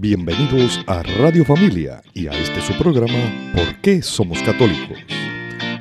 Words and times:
Bienvenidos 0.00 0.78
a 0.86 1.02
Radio 1.02 1.44
Familia 1.44 2.00
y 2.14 2.28
a 2.28 2.30
este 2.30 2.60
su 2.60 2.72
programa 2.78 3.52
¿Por 3.52 3.80
qué 3.80 4.00
somos 4.00 4.40
católicos? 4.44 4.96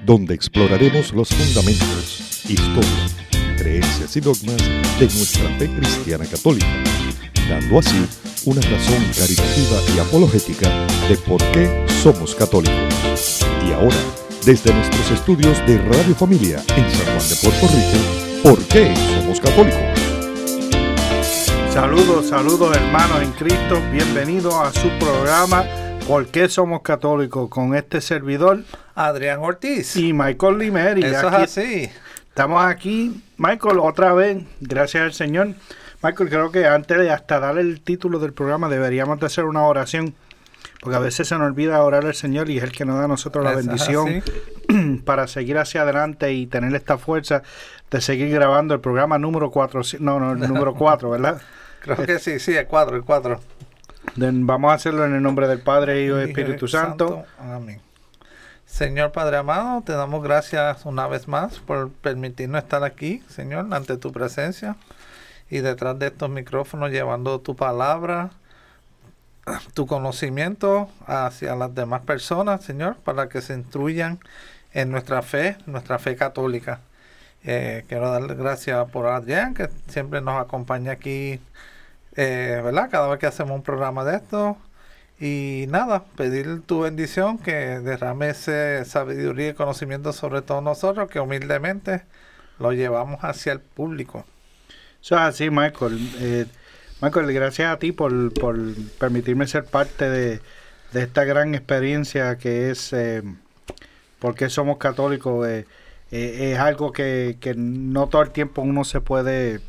Donde 0.08 0.34
exploraremos 0.34 1.14
los 1.14 1.30
fundamentos, 1.30 2.44
historia, 2.50 3.56
creencias 3.60 4.18
y 4.18 4.20
dogmas 4.20 4.58
de 5.00 5.06
nuestra 5.06 5.48
fe 5.60 5.70
cristiana 5.70 6.26
católica, 6.26 6.66
dando 7.48 7.78
así 7.78 8.04
una 8.46 8.62
razón 8.62 9.06
caritativa 9.16 9.96
y 9.96 10.00
apologética 10.00 10.68
de 11.08 11.18
por 11.18 11.40
qué 11.52 11.86
somos 12.02 12.34
católicos. 12.34 13.46
Y 13.70 13.72
ahora, 13.72 13.98
desde 14.44 14.74
nuestros 14.74 15.12
estudios 15.12 15.60
de 15.68 15.78
Radio 15.78 16.16
Familia 16.16 16.64
en 16.76 16.90
San 16.90 17.06
Juan 17.06 17.30
de 17.30 17.36
Puerto 17.36 17.68
Rico, 17.68 18.42
¿por 18.42 18.68
qué 18.68 18.96
somos 19.16 19.40
católicos? 19.40 20.07
Saludos, 21.78 22.30
saludos 22.30 22.76
hermanos 22.76 23.22
en 23.22 23.32
Cristo, 23.34 23.80
bienvenidos 23.92 24.56
a 24.56 24.72
su 24.74 24.90
programa 24.98 25.64
¿Por 26.08 26.26
qué 26.26 26.50
somos 26.50 26.82
católicos? 26.82 27.52
con 27.52 27.76
este 27.76 28.02
servidor 28.02 28.64
Adrián 28.96 29.42
Ortiz 29.42 29.96
y 29.96 30.12
Michael 30.12 30.58
Limeri. 30.58 31.04
Eso 31.04 31.28
Aquí- 31.28 31.44
es 31.44 31.56
así. 31.56 31.90
Estamos 32.30 32.66
aquí, 32.66 33.22
Michael, 33.38 33.78
otra 33.78 34.14
vez, 34.14 34.40
gracias 34.60 35.04
al 35.04 35.14
Señor. 35.14 35.50
Michael, 36.02 36.30
creo 36.30 36.52
que 36.52 36.66
antes 36.66 36.98
de 36.98 37.12
hasta 37.12 37.40
darle 37.40 37.62
el 37.62 37.80
título 37.82 38.18
del 38.18 38.34
programa 38.34 38.70
deberíamos 38.70 39.20
de 39.20 39.28
hacer 39.28 39.46
una 39.46 39.62
oración, 39.62 40.16
porque 40.82 40.96
a 40.96 41.00
veces 41.00 41.28
se 41.28 41.38
nos 41.38 41.46
olvida 41.46 41.84
orar 41.84 42.08
al 42.08 42.16
Señor 42.16 42.50
y 42.50 42.58
es 42.58 42.64
el 42.64 42.72
que 42.72 42.86
nos 42.86 42.98
da 42.98 43.04
a 43.06 43.08
nosotros 43.08 43.44
la 43.44 43.52
Eso 43.52 43.60
bendición 43.60 44.24
así. 44.68 45.02
para 45.06 45.28
seguir 45.28 45.60
hacia 45.60 45.84
adelante 45.84 46.34
y 46.34 46.48
tener 46.48 46.74
esta 46.74 46.98
fuerza 46.98 47.44
de 47.92 48.02
seguir 48.02 48.32
grabando 48.32 48.74
el 48.74 48.80
programa 48.80 49.20
número 49.20 49.52
4, 49.52 49.82
no, 50.00 50.20
no, 50.20 50.32
el 50.32 50.40
número 50.40 50.74
4, 50.74 51.12
¿verdad? 51.12 51.40
Creo 51.96 52.06
que 52.06 52.20
sí, 52.20 52.40
sí, 52.40 52.56
el 52.56 52.68
4, 52.68 52.96
el 52.98 53.04
4. 53.04 53.40
Den- 54.16 54.46
Vamos 54.48 54.72
a 54.72 54.76
hacerlo 54.76 55.06
en 55.06 55.16
el 55.16 55.22
nombre 55.22 55.48
del 55.48 55.60
Padre, 55.62 56.04
Hijo 56.04 56.20
y 56.20 56.24
Espíritu 56.30 56.68
Santo. 56.68 57.26
Amén. 57.40 57.82
Señor 58.66 59.12
Padre 59.14 59.38
amado, 59.38 59.82
te 59.82 59.94
damos 59.94 60.22
gracias 60.24 60.86
una 60.86 61.08
vez 61.08 61.28
más 61.28 61.60
por 61.60 61.90
permitirnos 61.90 62.62
estar 62.64 62.84
aquí, 62.84 63.24
Señor, 63.30 63.68
ante 63.72 63.96
tu 63.98 64.12
presencia 64.12 64.76
y 65.50 65.60
detrás 65.60 65.98
de 66.00 66.08
estos 66.08 66.30
micrófonos 66.30 66.92
llevando 66.92 67.40
tu 67.40 67.56
palabra, 67.56 68.32
tu 69.74 69.88
conocimiento 69.88 70.90
hacia 71.06 71.56
las 71.56 71.74
demás 71.74 72.02
personas, 72.02 72.62
Señor, 72.64 72.98
para 72.98 73.30
que 73.30 73.40
se 73.42 73.54
instruyan 73.54 74.20
en 74.74 74.92
nuestra 74.92 75.22
fe, 75.22 75.56
nuestra 75.66 75.98
fe 76.00 76.18
católica. 76.18 76.82
Eh, 77.46 77.86
quiero 77.88 78.12
darle 78.12 78.36
gracias 78.36 78.90
por 78.92 79.06
Adrián, 79.08 79.54
que 79.54 79.70
siempre 79.88 80.20
nos 80.20 80.42
acompaña 80.42 80.92
aquí, 80.92 81.40
eh, 82.18 82.62
¿verdad? 82.64 82.90
Cada 82.90 83.08
vez 83.08 83.20
que 83.20 83.28
hacemos 83.28 83.56
un 83.56 83.64
programa 83.64 84.04
de 84.04 84.18
esto. 84.18 84.58
Y 85.20 85.66
nada, 85.70 86.04
pedir 86.16 86.62
tu 86.64 86.82
bendición, 86.82 87.38
que 87.38 87.80
derrame 87.80 88.30
ese 88.30 88.86
sabiduría 88.86 89.50
y 89.50 89.54
conocimiento 89.54 90.14
sobre 90.14 90.42
todos 90.42 90.64
nosotros, 90.64 91.10
que 91.10 91.20
humildemente 91.20 92.04
lo 92.60 92.74
llevamos 92.74 93.24
hacia 93.24 93.54
el 93.54 93.60
público. 93.60 94.26
Eso 95.02 95.16
es 95.16 95.22
así, 95.22 95.50
Michael. 95.50 96.00
Eh, 96.20 96.46
Michael, 97.02 97.32
gracias 97.34 97.72
a 97.72 97.80
ti 97.80 97.92
por, 97.92 98.34
por 98.34 98.58
permitirme 99.00 99.48
ser 99.48 99.66
parte 99.66 100.10
de, 100.10 100.42
de 100.94 101.04
esta 101.04 101.24
gran 101.24 101.54
experiencia 101.56 102.38
que 102.38 102.72
es 102.72 102.94
eh, 102.94 103.22
porque 104.20 104.50
somos 104.50 104.78
católicos. 104.78 105.48
es 106.12 106.60
algo 106.60 106.92
que, 106.92 107.38
que 107.40 107.54
no 107.56 108.08
todo 108.08 108.24
el 108.24 108.32
tiempo 108.32 108.62
uno 108.64 108.84
se 108.84 109.02
puede 109.02 109.62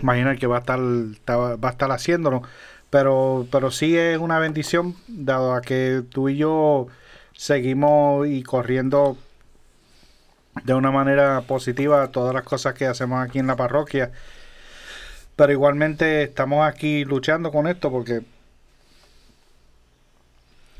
imaginar 0.00 0.38
que 0.38 0.46
va 0.46 0.56
a 0.56 0.60
estar, 0.60 0.80
ta- 1.24 1.56
va 1.56 1.68
a 1.68 1.72
estar 1.72 1.90
haciéndolo. 1.92 2.42
Pero, 2.90 3.46
pero 3.50 3.70
sí 3.70 3.96
es 3.96 4.18
una 4.18 4.38
bendición, 4.38 4.94
dado 5.08 5.54
a 5.54 5.62
que 5.62 6.02
tú 6.10 6.28
y 6.28 6.36
yo 6.36 6.88
seguimos 7.34 8.26
y 8.28 8.42
corriendo 8.42 9.16
de 10.64 10.74
una 10.74 10.90
manera 10.90 11.40
positiva 11.42 12.08
todas 12.08 12.34
las 12.34 12.44
cosas 12.44 12.74
que 12.74 12.86
hacemos 12.86 13.24
aquí 13.24 13.38
en 13.38 13.46
la 13.46 13.56
parroquia. 13.56 14.12
Pero 15.36 15.52
igualmente 15.52 16.22
estamos 16.24 16.66
aquí 16.66 17.04
luchando 17.04 17.50
con 17.50 17.66
esto 17.66 17.90
porque, 17.90 18.20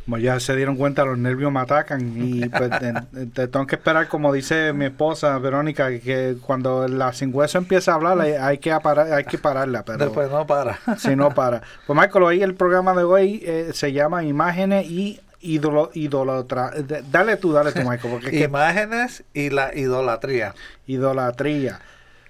como 0.04 0.18
ya 0.18 0.40
se 0.40 0.56
dieron 0.56 0.76
cuenta, 0.76 1.04
los 1.04 1.16
nervios 1.18 1.52
me 1.52 1.60
atacan 1.60 2.14
y 2.16 2.48
pues, 2.48 2.70
te- 2.80 3.26
te 3.26 3.48
tengo 3.48 3.66
que 3.66 3.76
esperar, 3.76 4.08
como 4.08 4.32
dice 4.32 4.72
mi 4.72 4.86
esposa 4.86 5.38
Verónica, 5.38 5.88
que 6.00 6.36
cuando 6.44 6.88
la 6.88 7.12
sin 7.12 7.34
hueso 7.34 7.58
empieza 7.58 7.92
a 7.92 7.94
hablar 7.96 8.20
hay, 8.20 8.32
hay 8.32 8.58
que, 8.58 8.72
apara- 8.72 9.14
hay 9.14 9.24
que 9.24 9.38
pararla. 9.38 9.84
Pero, 9.84 9.98
Después 9.98 10.30
no 10.30 10.46
para. 10.46 10.78
si 10.98 11.14
no 11.14 11.30
para. 11.30 11.62
Pues 11.86 11.98
Michael, 11.98 12.24
hoy 12.24 12.42
el 12.42 12.54
programa 12.54 12.94
de 12.94 13.04
hoy 13.04 13.42
eh, 13.44 13.70
se 13.72 13.92
llama 13.92 14.24
Imágenes 14.24 14.86
y 14.91 15.20
ídolo, 15.41 15.91
idolatra. 15.94 16.72
Dale 17.10 17.36
tú, 17.36 17.52
dale 17.52 17.72
tú, 17.72 17.80
Michael, 17.88 18.12
porque 18.12 18.26
es 18.26 18.32
que 18.32 18.44
Imágenes 18.44 19.24
y 19.34 19.50
la 19.50 19.74
idolatría. 19.76 20.54
idolatría. 20.86 21.80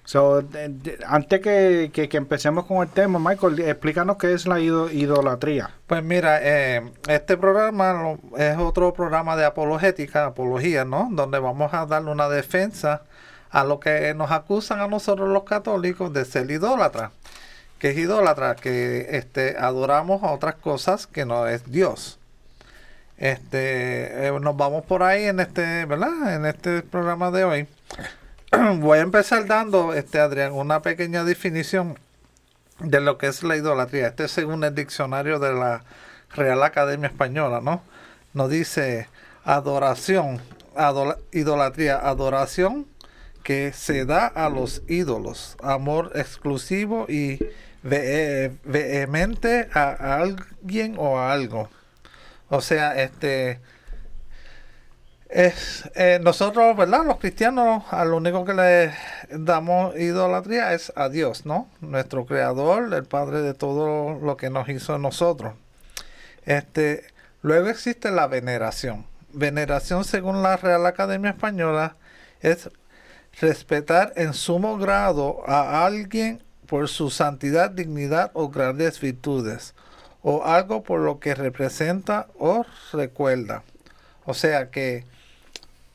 So, 0.04 0.42
antes 1.06 1.40
que, 1.40 1.90
que- 1.92 2.08
que 2.08 2.16
empecemos 2.16 2.66
con 2.66 2.78
el 2.82 2.88
tema, 2.88 3.18
Michael, 3.20 3.60
explícanos 3.60 4.16
qué 4.16 4.32
es 4.32 4.46
la 4.46 4.58
ido- 4.58 4.90
idolatría. 4.90 5.70
Pues 5.86 6.02
mira, 6.02 6.40
eh, 6.42 6.82
este 7.08 7.36
programa 7.36 8.16
es 8.36 8.58
otro 8.58 8.92
programa 8.92 9.36
de 9.36 9.44
apologética, 9.44 10.26
apología, 10.26 10.84
¿no? 10.84 11.08
Donde 11.12 11.38
vamos 11.38 11.72
a 11.72 11.86
darle 11.86 12.10
una 12.10 12.28
defensa 12.28 13.02
a 13.50 13.64
lo 13.64 13.78
que 13.78 14.12
nos 14.14 14.30
acusan 14.32 14.80
a 14.80 14.88
nosotros 14.88 15.28
los 15.28 15.44
católicos 15.44 16.12
de 16.12 16.24
ser 16.24 16.50
idólatra. 16.50 17.12
¿Qué 17.78 17.90
es 17.90 17.98
idólatra? 17.98 18.56
Que 18.56 19.08
este, 19.16 19.56
adoramos 19.58 20.22
a 20.24 20.32
otras 20.32 20.56
cosas 20.56 21.06
que 21.06 21.24
no 21.24 21.46
es 21.46 21.70
Dios. 21.70 22.18
Este, 23.18 24.26
eh, 24.28 24.32
nos 24.40 24.56
vamos 24.56 24.84
por 24.84 25.02
ahí 25.04 25.24
en 25.24 25.38
este, 25.40 25.84
¿verdad? 25.84 26.34
En 26.34 26.44
este 26.46 26.82
programa 26.82 27.30
de 27.30 27.44
hoy. 27.44 27.66
Voy 28.80 28.98
a 28.98 29.02
empezar 29.02 29.46
dando, 29.46 29.94
este, 29.94 30.18
Adrián, 30.20 30.52
una 30.52 30.82
pequeña 30.82 31.24
definición 31.24 31.98
de 32.80 33.00
lo 33.00 33.18
que 33.18 33.26
es 33.28 33.42
la 33.42 33.56
idolatría. 33.56 34.08
Este 34.08 34.24
es 34.24 34.30
según 34.30 34.62
el 34.64 34.74
diccionario 34.74 35.38
de 35.38 35.54
la 35.54 35.84
Real 36.34 36.62
Academia 36.62 37.08
Española, 37.08 37.60
¿no? 37.62 37.82
Nos 38.34 38.50
dice 38.50 39.08
adoración, 39.44 40.40
idolatría, 41.32 41.96
adoración 41.98 42.86
que 43.42 43.72
se 43.72 44.04
da 44.04 44.26
a 44.26 44.48
los 44.48 44.82
ídolos, 44.86 45.56
amor 45.62 46.12
exclusivo 46.14 47.06
y 47.08 47.38
ve- 47.82 48.52
vehemente 48.64 49.68
a 49.74 50.16
alguien 50.16 50.94
o 50.98 51.18
a 51.18 51.32
algo. 51.32 51.68
O 52.48 52.60
sea, 52.60 53.00
este 53.02 53.60
es 55.32 55.90
eh, 55.94 56.20
nosotros, 56.22 56.76
¿verdad? 56.76 57.06
Los 57.06 57.18
cristianos, 57.18 57.84
a 57.90 58.04
lo 58.04 58.18
único 58.18 58.44
que 58.44 58.52
le 58.52 58.94
damos 59.30 59.96
idolatría 59.98 60.74
es 60.74 60.92
a 60.94 61.08
Dios, 61.08 61.46
¿no? 61.46 61.70
Nuestro 61.80 62.26
creador, 62.26 62.92
el 62.92 63.04
Padre 63.04 63.40
de 63.40 63.54
todo 63.54 64.18
lo 64.20 64.36
que 64.36 64.50
nos 64.50 64.68
hizo 64.68 64.98
nosotros. 64.98 65.54
Este, 66.44 67.04
luego 67.40 67.68
existe 67.68 68.10
la 68.10 68.26
veneración. 68.26 69.06
Veneración, 69.32 70.04
según 70.04 70.42
la 70.42 70.58
Real 70.58 70.84
Academia 70.84 71.30
Española, 71.30 71.96
es 72.42 72.68
respetar 73.40 74.12
en 74.16 74.34
sumo 74.34 74.76
grado 74.76 75.42
a 75.46 75.86
alguien 75.86 76.42
por 76.66 76.88
su 76.88 77.08
santidad, 77.08 77.70
dignidad 77.70 78.30
o 78.34 78.50
grandes 78.50 79.00
virtudes, 79.00 79.74
o 80.20 80.44
algo 80.44 80.82
por 80.82 81.00
lo 81.00 81.20
que 81.20 81.34
representa 81.34 82.26
o 82.38 82.66
recuerda. 82.92 83.62
O 84.26 84.34
sea 84.34 84.70
que 84.70 85.10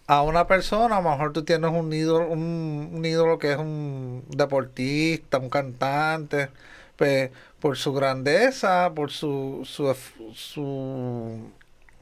a 0.07 0.21
una 0.23 0.47
persona, 0.47 0.97
a 0.97 1.01
lo 1.01 1.09
mejor 1.11 1.33
tú 1.33 1.43
tienes 1.43 1.71
un 1.71 1.91
ídolo, 1.93 2.27
un, 2.29 2.89
un 2.93 3.05
ídolo 3.05 3.37
que 3.39 3.51
es 3.53 3.57
un 3.57 4.23
deportista, 4.29 5.37
un 5.39 5.49
cantante, 5.49 6.49
pues 6.95 7.29
por 7.59 7.77
su 7.77 7.93
grandeza, 7.93 8.91
por 8.95 9.11
su, 9.11 9.63
su, 9.65 9.93
su 10.33 11.51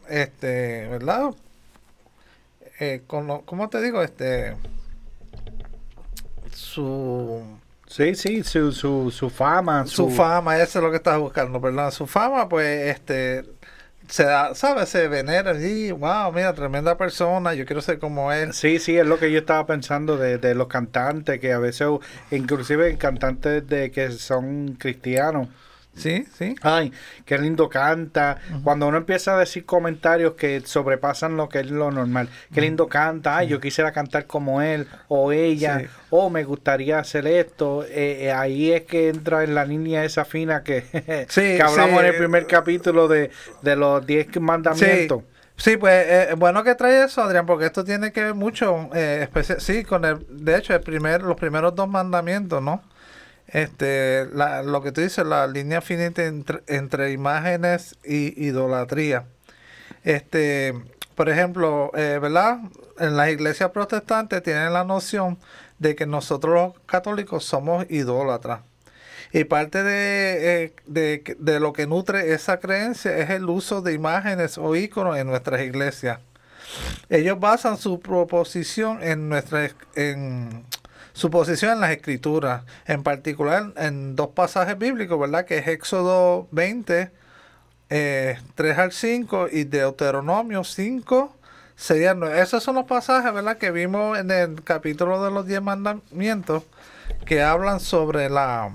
este, 0.07 0.87
¿verdad? 0.87 1.31
Eh, 2.79 3.01
con 3.07 3.27
lo- 3.27 3.41
¿Cómo 3.41 3.69
te 3.69 3.81
digo? 3.81 4.01
Este, 4.03 4.55
su, 6.53 7.41
Sí, 7.87 8.15
sí, 8.15 8.43
su, 8.43 8.71
su, 8.71 9.11
su 9.11 9.29
fama. 9.29 9.85
su 9.85 10.09
fama, 10.09 10.57
eso 10.57 10.79
es 10.79 10.83
lo 10.83 10.89
que 10.91 10.97
estás 10.97 11.19
buscando, 11.19 11.61
perdón. 11.61 11.91
Su 11.91 12.07
fama, 12.07 12.49
pues, 12.49 12.95
este, 12.95 13.43
se 14.07 14.23
da, 14.23 14.55
¿sabes? 14.55 14.89
Se 14.89 15.07
venera 15.07 15.53
y, 15.59 15.91
wow, 15.91 16.31
mira, 16.31 16.53
tremenda 16.53 16.97
persona, 16.97 17.53
yo 17.53 17.65
quiero 17.65 17.81
ser 17.81 17.99
como 17.99 18.31
él. 18.31 18.53
Sí, 18.53 18.79
sí, 18.79 18.97
es 18.97 19.05
lo 19.05 19.19
que 19.19 19.31
yo 19.31 19.39
estaba 19.39 19.65
pensando 19.65 20.17
de, 20.17 20.37
de 20.37 20.55
los 20.55 20.67
cantantes, 20.67 21.39
que 21.39 21.53
a 21.53 21.59
veces, 21.59 21.87
inclusive 22.31 22.97
cantantes 22.97 23.67
de 23.67 23.91
que 23.91 24.11
son 24.11 24.75
cristianos, 24.79 25.47
Sí, 25.95 26.25
sí. 26.37 26.55
Ay, 26.61 26.91
qué 27.25 27.37
lindo 27.37 27.69
canta. 27.69 28.37
Cuando 28.63 28.87
uno 28.87 28.97
empieza 28.97 29.35
a 29.35 29.39
decir 29.39 29.65
comentarios 29.65 30.33
que 30.33 30.61
sobrepasan 30.61 31.37
lo 31.37 31.47
que 31.49 31.61
es 31.61 31.71
lo 31.71 31.91
normal. 31.91 32.29
Qué 32.53 32.61
lindo 32.61 32.87
canta. 32.87 33.37
Ay, 33.37 33.47
yo 33.47 33.59
quisiera 33.59 33.91
cantar 33.91 34.27
como 34.27 34.61
él 34.61 34.87
o 35.07 35.31
ella. 35.31 35.79
Sí. 35.79 35.85
O 36.09 36.29
me 36.29 36.43
gustaría 36.43 36.99
hacer 36.99 37.27
esto. 37.27 37.83
Eh, 37.85 38.25
eh, 38.25 38.31
ahí 38.31 38.71
es 38.71 38.83
que 38.83 39.09
entra 39.09 39.43
en 39.43 39.55
la 39.55 39.65
línea 39.65 40.03
esa 40.03 40.25
fina 40.25 40.63
que, 40.63 40.81
Sí, 41.29 41.41
que 41.41 41.61
hablamos 41.61 41.99
sí. 42.01 42.05
en 42.05 42.13
el 42.13 42.17
primer 42.17 42.45
capítulo 42.45 43.07
de, 43.07 43.31
de 43.61 43.75
los 43.75 44.05
10 44.05 44.39
mandamientos. 44.41 45.23
Sí, 45.57 45.77
pues 45.77 46.05
eh, 46.07 46.35
bueno 46.37 46.63
que 46.63 46.75
trae 46.75 47.05
eso, 47.05 47.21
Adrián, 47.21 47.45
porque 47.45 47.65
esto 47.65 47.83
tiene 47.83 48.11
que 48.11 48.23
ver 48.23 48.33
mucho, 48.33 48.89
eh, 48.93 49.29
sí, 49.59 49.85
con 49.85 50.03
el, 50.03 50.25
de 50.29 50.57
hecho, 50.57 50.73
el 50.73 50.81
primer, 50.81 51.21
los 51.21 51.37
primeros 51.37 51.73
dos 51.75 51.87
mandamientos, 51.87 52.61
¿no? 52.61 52.83
Este, 53.55 54.27
la- 54.33 54.63
lo 54.63 54.81
que 54.81 54.91
tú 54.91 54.99
dices, 54.99 55.25
la 55.25 55.47
línea 55.47 55.79
finita 55.79 56.25
entre, 56.25 56.61
entre 56.67 57.13
imágenes 57.13 57.95
y 58.03 58.45
idolatría. 58.45 59.27
Este, 60.03 60.73
por 61.15 61.29
ejemplo, 61.29 61.89
eh, 61.95 62.19
¿verdad? 62.21 62.59
En 62.99 63.15
las 63.15 63.29
iglesias 63.29 63.71
protestantes 63.71 64.43
tienen 64.43 64.73
la 64.73 64.83
noción 64.83 65.37
de 65.79 65.95
que 65.95 66.05
nosotros 66.05 66.53
los 66.53 66.83
católicos 66.85 67.45
somos 67.45 67.85
idólatras. 67.89 68.59
Y 69.31 69.45
parte 69.45 69.83
de, 69.83 70.63
eh, 70.65 70.73
de, 70.85 71.37
de 71.39 71.59
lo 71.61 71.71
que 71.71 71.87
nutre 71.87 72.33
esa 72.33 72.59
creencia 72.59 73.17
es 73.17 73.29
el 73.29 73.45
uso 73.49 73.81
de 73.81 73.93
imágenes 73.93 74.57
o 74.57 74.75
íconos 74.75 75.17
en 75.17 75.27
nuestras 75.27 75.61
iglesias. 75.61 76.19
Ellos 77.09 77.39
basan 77.39 77.77
su 77.77 78.01
proposición 78.01 79.01
en 79.01 79.29
nuestra 79.29 79.69
en 79.95 80.65
su 81.15 81.29
posición 81.29 81.71
en 81.71 81.79
las 81.79 81.91
escrituras, 81.91 82.63
en 82.85 83.01
particular 83.01 83.71
en 83.77 84.17
dos 84.17 84.31
pasajes 84.31 84.77
bíblicos, 84.77 85.17
¿verdad? 85.17 85.45
Que 85.45 85.59
es 85.59 85.67
Éxodo 85.67 86.49
20, 86.51 87.09
eh, 87.89 88.37
3 88.55 88.77
al 88.77 88.91
5 88.91 89.47
y 89.49 89.63
Deuteronomio 89.63 90.65
5, 90.65 91.33
6 91.77 92.07
al 92.09 92.19
9. 92.19 92.41
Esos 92.41 92.61
son 92.61 92.75
los 92.75 92.83
pasajes, 92.83 93.33
¿verdad? 93.33 93.57
Que 93.57 93.71
vimos 93.71 94.19
en 94.19 94.29
el 94.29 94.61
capítulo 94.65 95.23
de 95.23 95.31
los 95.31 95.47
10 95.47 95.61
mandamientos 95.61 96.63
que 97.25 97.41
hablan 97.41 97.79
sobre 97.79 98.29
la 98.29 98.73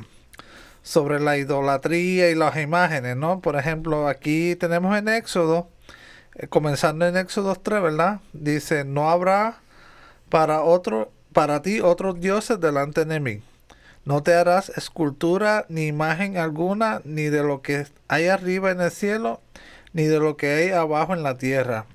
sobre 0.82 1.20
la 1.20 1.36
idolatría 1.36 2.30
y 2.30 2.34
las 2.34 2.56
imágenes, 2.56 3.18
¿no? 3.18 3.40
Por 3.40 3.56
ejemplo, 3.56 4.08
aquí 4.08 4.56
tenemos 4.56 4.96
en 4.96 5.08
Éxodo, 5.08 5.68
eh, 6.36 6.48
comenzando 6.48 7.06
en 7.06 7.18
Éxodo 7.18 7.54
3, 7.54 7.82
¿verdad? 7.82 8.20
Dice, 8.32 8.84
no 8.84 9.10
habrá 9.10 9.58
para 10.30 10.62
otro, 10.62 11.12
para 11.32 11.62
ti 11.62 11.80
otros 11.80 12.20
dioses 12.20 12.60
delante 12.60 13.04
de 13.04 13.20
mí. 13.20 13.42
No 14.04 14.22
te 14.22 14.34
harás 14.34 14.70
escultura 14.70 15.66
ni 15.68 15.86
imagen 15.86 16.38
alguna, 16.38 17.02
ni 17.04 17.24
de 17.24 17.42
lo 17.42 17.60
que 17.62 17.86
hay 18.08 18.28
arriba 18.28 18.70
en 18.70 18.80
el 18.80 18.90
cielo, 18.90 19.40
ni 19.92 20.04
de 20.04 20.18
lo 20.18 20.36
que 20.36 20.52
hay 20.52 20.70
abajo 20.70 21.14
en 21.14 21.22
la 21.22 21.36
tierra, 21.36 21.86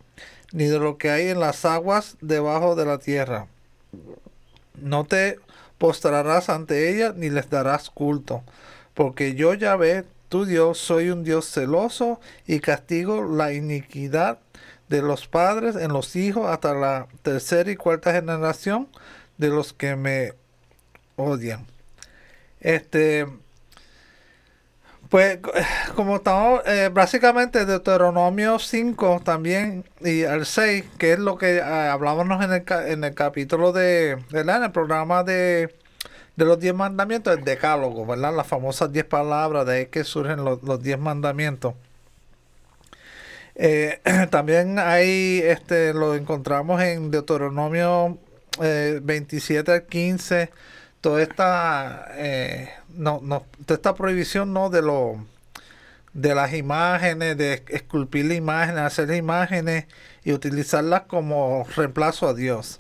ni 0.52 0.66
de 0.66 0.80
lo 0.80 0.98
que 0.98 1.10
hay 1.10 1.30
en 1.30 1.40
las 1.40 1.66
aguas 1.66 2.18
debajo 2.22 2.76
de 2.76 2.86
la 2.86 3.00
tierra. 3.00 3.48
No 4.80 5.06
te 5.06 5.40
postrarás 5.78 6.50
ante 6.50 6.94
ellas 6.94 7.16
ni 7.16 7.30
les 7.30 7.50
darás 7.50 7.90
culto, 7.90 8.44
porque 8.94 9.34
yo 9.34 9.54
Yahvé, 9.54 10.06
tu 10.30 10.46
Dios, 10.46 10.78
soy 10.78 11.10
un 11.10 11.24
Dios 11.24 11.50
celoso 11.50 12.20
y 12.46 12.60
castigo 12.60 13.24
la 13.24 13.54
iniquidad 13.54 14.40
de 14.90 15.02
los 15.02 15.28
padres 15.28 15.76
en 15.76 15.92
los 15.92 16.16
hijos 16.16 16.48
hasta 16.48 16.74
la 16.74 17.08
tercera 17.24 17.72
y 17.72 17.76
cuarta 17.76 18.14
generación 18.14 18.88
de 19.38 19.50
los 19.50 19.74
que 19.74 19.96
me 19.96 20.34
odian. 21.16 21.66
Este, 22.60 23.28
pues, 25.10 25.40
como 25.96 26.18
estamos, 26.18 26.62
eh, 26.66 26.90
básicamente 26.92 27.66
Deuteronomio 27.66 28.60
5 28.60 29.22
también 29.24 29.86
y 30.02 30.24
al 30.24 30.46
6, 30.46 30.84
que 30.98 31.14
es 31.14 31.20
lo 31.20 31.38
que 31.38 31.58
eh, 31.58 31.62
hablábamos 31.62 32.44
en 32.44 32.52
el, 32.52 32.64
en 32.92 33.04
el 33.04 33.14
capítulo 33.14 33.72
de. 33.72 34.18
En 34.32 34.50
el 34.50 34.72
programa 34.72 35.24
de, 35.24 35.76
de 36.36 36.46
los 36.46 36.60
10 36.60 36.76
mandamientos, 36.76 37.38
el 37.38 37.44
decálogo, 37.44 38.06
¿verdad? 38.06 38.36
Las 38.36 38.48
famosas 38.48 38.92
10 38.92 39.06
palabras, 39.06 39.66
de 39.66 39.74
ahí 39.74 39.86
que 39.88 40.04
surgen 40.04 40.44
los, 40.44 40.62
los 40.64 40.82
10 40.82 41.00
mandamientos. 41.00 41.76
Eh, 43.56 44.00
también 44.32 44.80
ahí 44.80 45.42
este, 45.44 45.94
lo 45.94 46.16
encontramos 46.16 46.82
en 46.82 47.12
Deuteronomio 47.12 48.18
eh, 48.62 49.00
27 49.02 49.72
al 49.72 49.86
15, 49.86 50.52
toda 51.02 51.22
esta, 51.22 52.08
eh, 52.14 52.70
no, 52.90 53.20
no, 53.24 53.46
toda 53.66 53.76
esta 53.76 53.96
prohibición 53.96 54.54
no 54.54 54.70
de 54.70 54.82
lo 54.82 55.26
de 56.14 56.34
las 56.34 56.54
imágenes, 56.54 57.38
de 57.38 57.64
esculpir 57.68 58.32
imágenes, 58.32 58.82
hacer 58.82 59.12
imágenes 59.12 59.86
y 60.24 60.32
utilizarlas 60.32 61.02
como 61.04 61.66
reemplazo 61.76 62.28
a 62.30 62.34
Dios. 62.34 62.80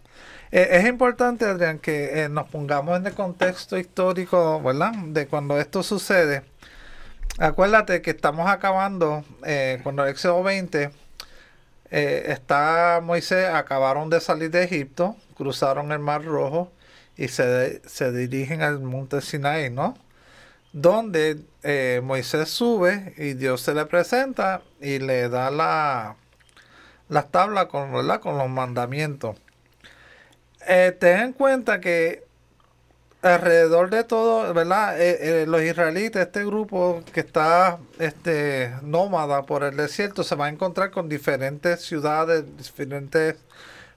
Eh, 0.52 0.70
es 0.72 0.86
importante, 0.86 1.46
Adrián, 1.46 1.80
que 1.80 2.24
eh, 2.24 2.30
nos 2.30 2.50
pongamos 2.50 2.98
en 2.98 3.08
el 3.08 3.14
contexto 3.14 3.78
histórico, 3.78 4.62
¿verdad? 4.62 4.94
De 5.08 5.28
cuando 5.28 5.60
esto 5.60 5.84
sucede. 5.84 6.44
Acuérdate 7.38 8.02
que 8.02 8.12
estamos 8.12 8.50
acabando, 8.50 9.26
eh, 9.46 9.82
cuando 9.84 10.04
el 10.06 10.12
Éxodo 10.12 10.42
20, 10.44 10.92
eh, 11.92 12.26
está 12.30 13.02
Moisés, 13.04 13.50
acabaron 13.50 14.10
de 14.10 14.22
salir 14.22 14.50
de 14.52 14.64
Egipto, 14.64 15.18
cruzaron 15.36 15.92
el 15.92 16.00
Mar 16.00 16.24
Rojo 16.24 16.72
y 17.18 17.28
se, 17.28 17.82
se 17.88 18.12
dirigen 18.12 18.62
al 18.62 18.80
monte 18.80 19.22
Sinaí, 19.22 19.70
¿no? 19.70 19.96
Donde 20.74 21.40
eh, 21.64 22.02
Moisés 22.04 22.50
sube 22.50 23.14
y 23.18 23.34
Dios 23.34 23.62
se 23.62 23.74
le 23.74 23.86
presenta 23.86 24.62
y 24.82 25.00
le 25.00 25.30
da 25.30 25.50
la, 25.50 26.18
las 27.10 27.32
tablas 27.32 27.68
con, 27.68 27.94
¿verdad? 27.94 28.20
con 28.20 28.38
los 28.38 28.50
mandamientos. 28.50 29.38
Eh, 30.68 30.96
ten 31.00 31.20
en 31.20 31.34
cuenta 31.34 31.80
que 31.80 32.26
alrededor 33.22 33.90
de 33.90 34.04
todo, 34.04 34.54
¿verdad? 34.54 35.00
Eh, 35.00 35.46
los 35.48 35.62
israelitas, 35.62 36.28
este 36.28 36.46
grupo 36.46 37.04
que 37.14 37.22
está 37.22 37.80
este, 38.00 38.74
nómada 38.84 39.44
por 39.44 39.64
el 39.64 39.78
desierto, 39.78 40.24
se 40.24 40.36
va 40.36 40.46
a 40.48 40.50
encontrar 40.50 40.92
con 40.92 41.10
diferentes 41.10 41.82
ciudades, 41.82 42.46
diferentes 42.58 43.36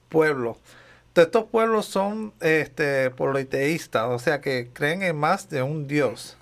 pueblos. 0.08 0.56
Estos 1.18 1.44
pueblos 1.44 1.86
son 1.86 2.32
este, 2.40 3.10
politeístas, 3.10 4.04
o 4.08 4.18
sea 4.18 4.40
que 4.40 4.70
creen 4.72 5.02
en 5.02 5.16
más 5.16 5.48
de 5.48 5.62
un 5.62 5.86
Dios. 5.86 6.36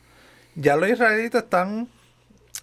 Ya 0.55 0.77
los 0.77 0.89
israelitas 0.89 1.45
están, 1.45 1.89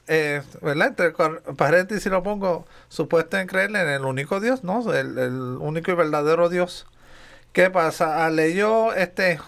eh, 0.07 0.42
¿verdad? 0.62 0.88
Entre 0.89 1.12
paréntesis 1.56 2.12
lo 2.12 2.24
pongo, 2.24 2.65
supuestos 2.89 3.39
en 3.39 3.48
creer 3.48 3.69
en 3.71 3.89
el 3.89 4.06
único 4.06 4.39
Dios, 4.39 4.63
¿no? 4.63 4.94
El, 4.94 5.18
único 5.60 5.92
y 5.92 5.95
verdadero 5.95 6.50
Dios. 6.50 6.88
¿Qué 7.51 7.69
pasa? 7.69 8.25
Al 8.25 8.39
ellos, 8.39 8.94
este, 8.98 9.39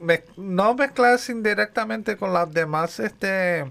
mez- 0.00 0.24
no 0.36 0.74
mezclarse 0.74 1.32
indirectamente 1.32 2.16
con 2.16 2.32
las 2.32 2.52
demás, 2.52 2.98
este, 3.00 3.70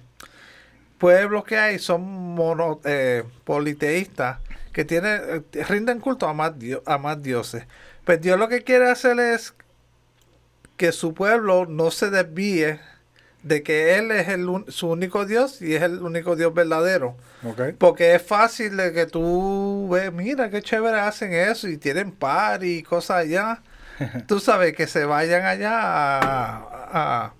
pueblos 0.97 1.43
que 1.43 1.57
hay, 1.57 1.79
son 1.79 2.01
mono, 2.01 2.79
eh, 2.85 3.23
politeístas, 3.43 4.39
que 4.71 4.85
tienen, 4.85 5.45
eh, 5.53 5.63
rinden 5.65 5.99
culto 5.99 6.27
a 6.27 6.33
más, 6.33 6.53
a 6.85 6.97
más 6.97 7.21
dioses. 7.21 7.65
Pues 8.05 8.21
Dios 8.21 8.39
lo 8.39 8.47
que 8.47 8.63
quiere 8.63 8.89
hacer 8.89 9.19
es 9.19 9.53
que 10.77 10.91
su 10.91 11.13
pueblo 11.13 11.65
no 11.67 11.91
se 11.91 12.09
desvíe 12.09 12.79
de 13.43 13.63
que 13.63 13.97
Él 13.97 14.11
es 14.11 14.27
el, 14.27 14.47
su 14.69 14.89
único 14.89 15.25
Dios 15.25 15.61
y 15.61 15.75
es 15.75 15.83
el 15.83 16.01
único 16.01 16.35
Dios 16.35 16.53
verdadero. 16.53 17.15
Porque 17.77 18.15
es 18.15 18.21
fácil 18.21 18.75
de 18.77 18.91
que 18.91 19.05
tú 19.05 19.87
ves, 19.91 20.11
mira 20.11 20.49
qué 20.49 20.61
chévere 20.61 20.99
hacen 20.99 21.31
eso 21.33 21.67
y 21.67 21.77
tienen 21.77 22.11
party 22.11 22.77
y 22.79 22.83
cosas 22.83 23.17
allá. 23.17 23.61
tú 24.27 24.39
sabes 24.39 24.75
que 24.75 24.87
se 24.87 25.05
vayan 25.05 25.45
allá 25.45 25.71
a, 25.79 26.57
a, 26.91 27.33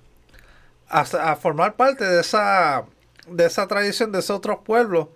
a- 0.89 1.31
a 1.31 1.36
formar 1.36 1.75
parte 1.75 2.05
de 2.05 2.22
esa, 2.22 2.86
de 3.27 3.45
esa 3.45 3.67
tradición 3.67 4.12
de 4.12 4.19
esos 4.19 4.38
otros 4.38 4.60
pueblos 4.63 5.07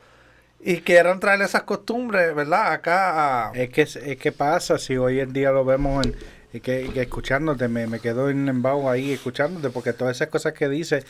y 0.62 0.82
quieran 0.82 1.20
traer 1.20 1.42
esas 1.42 1.64
costumbres, 1.64 2.36
¿verdad? 2.36 2.74
Acá 2.74 3.50
a... 3.50 3.52
Es 3.54 3.70
que, 3.70 3.84
es 3.84 4.18
que 4.18 4.32
pasa 4.32 4.78
si 4.78 4.98
hoy 4.98 5.20
en 5.20 5.34
día 5.34 5.52
lo 5.52 5.64
vemos 5.64 6.06
en, 6.06 6.16
y 6.52 6.60
que, 6.60 6.90
que 6.94 7.02
escuchándote, 7.02 7.68
me, 7.68 7.88
me 7.88 8.00
quedo 8.00 8.30
en 8.30 8.50
embajo 8.50 8.90
ahí 8.90 9.12
escuchándote, 9.12 9.70
porque 9.70 9.94
todas 9.94 10.18
esas 10.18 10.30
cosas 10.30 10.54
que 10.54 10.68
dices, 10.68 11.06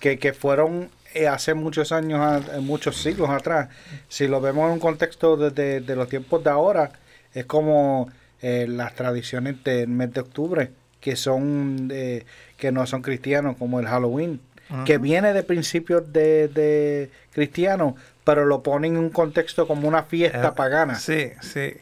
que, 0.00 0.18
que 0.18 0.32
fueron 0.32 0.90
eh, 1.14 1.26
hace 1.26 1.54
muchos 1.54 1.92
años, 1.92 2.44
eh, 2.52 2.60
muchos 2.60 3.02
siglos 3.02 3.30
atrás, 3.30 3.68
si 4.08 4.28
lo 4.28 4.40
vemos 4.40 4.66
en 4.66 4.72
un 4.74 4.80
contexto 4.80 5.36
desde 5.36 5.80
de 5.80 5.96
los 5.96 6.08
tiempos 6.08 6.44
de 6.44 6.50
ahora, 6.50 6.92
es 7.32 7.44
como 7.46 8.08
eh, 8.40 8.66
las 8.68 8.94
tradiciones 8.94 9.62
del 9.64 9.88
mes 9.88 10.12
de 10.12 10.20
octubre, 10.20 10.70
que 11.00 11.16
son 11.16 11.88
eh, 11.92 12.24
que 12.56 12.72
no 12.72 12.86
son 12.86 13.02
cristianos, 13.02 13.56
como 13.58 13.80
el 13.80 13.86
Halloween, 13.86 14.40
que 14.86 14.98
viene 14.98 15.32
de 15.32 15.42
principios 15.42 16.12
de, 16.12 16.48
de 16.48 17.10
cristianos, 17.32 17.94
pero 18.24 18.44
lo 18.46 18.62
ponen 18.62 18.92
en 18.96 18.98
un 18.98 19.10
contexto 19.10 19.66
como 19.68 19.88
una 19.88 20.04
fiesta 20.04 20.48
Eh, 20.48 20.52
pagana. 20.56 20.98
Sí, 20.98 21.32
sí. 21.40 21.74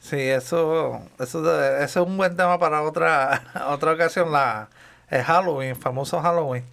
Sí, 0.00 0.18
eso, 0.20 1.00
eso, 1.20 1.62
eso 1.78 2.02
es 2.02 2.06
un 2.06 2.16
buen 2.16 2.36
tema 2.36 2.58
para 2.58 2.82
otra, 2.82 3.42
otra 3.68 3.92
ocasión, 3.92 4.32
la, 4.32 4.68
el 5.08 5.22
Halloween, 5.22 5.76
famoso 5.76 6.20
Halloween. 6.20 6.64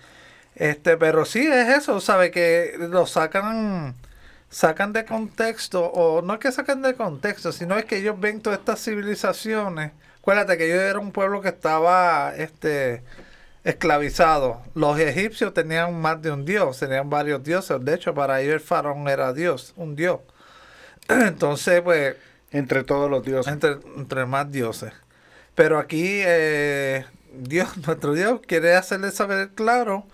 Este, 0.55 0.97
pero 0.97 1.25
sí 1.25 1.47
es 1.47 1.69
eso, 1.69 1.99
¿sabe? 2.01 2.31
Que 2.31 2.75
lo 2.79 3.05
sacan 3.05 3.95
sacan 4.49 4.93
de 4.93 5.05
contexto, 5.05 5.85
o 5.85 6.21
no 6.23 6.33
es 6.35 6.39
que 6.39 6.51
sacan 6.51 6.81
de 6.81 6.95
contexto, 6.95 7.51
sino 7.51 7.77
es 7.77 7.85
que 7.85 7.97
ellos 7.97 8.19
ven 8.19 8.41
todas 8.41 8.59
estas 8.59 8.83
civilizaciones. 8.83 9.91
Acuérdate 10.19 10.57
que 10.57 10.65
ellos 10.65 10.79
eran 10.81 11.01
un 11.03 11.11
pueblo 11.11 11.41
que 11.41 11.49
estaba 11.49 12.33
este, 12.35 13.03
esclavizado. 13.69 14.61
Los 14.73 14.99
egipcios 14.99 15.53
tenían 15.53 15.99
más 15.99 16.21
de 16.21 16.31
un 16.31 16.45
dios, 16.45 16.79
tenían 16.79 17.09
varios 17.09 17.43
dioses. 17.43 17.77
De 17.83 17.93
hecho, 17.93 18.13
para 18.13 18.41
ellos 18.41 18.55
el 18.55 18.59
faraón 18.59 19.07
era 19.07 19.33
dios, 19.33 19.73
un 19.75 19.95
dios. 19.95 20.19
Entonces, 21.07 21.81
pues... 21.81 22.15
Entre 22.51 22.83
todos 22.83 23.11
los 23.11 23.23
dioses. 23.23 23.53
Entre, 23.53 23.77
entre 23.95 24.25
más 24.25 24.51
dioses. 24.51 24.91
Pero 25.53 25.77
aquí 25.77 26.21
eh, 26.25 27.05
Dios, 27.31 27.77
nuestro 27.85 28.13
Dios, 28.13 28.41
quiere 28.45 28.75
hacerle 28.75 29.11
saber 29.11 29.49
claro 29.49 30.05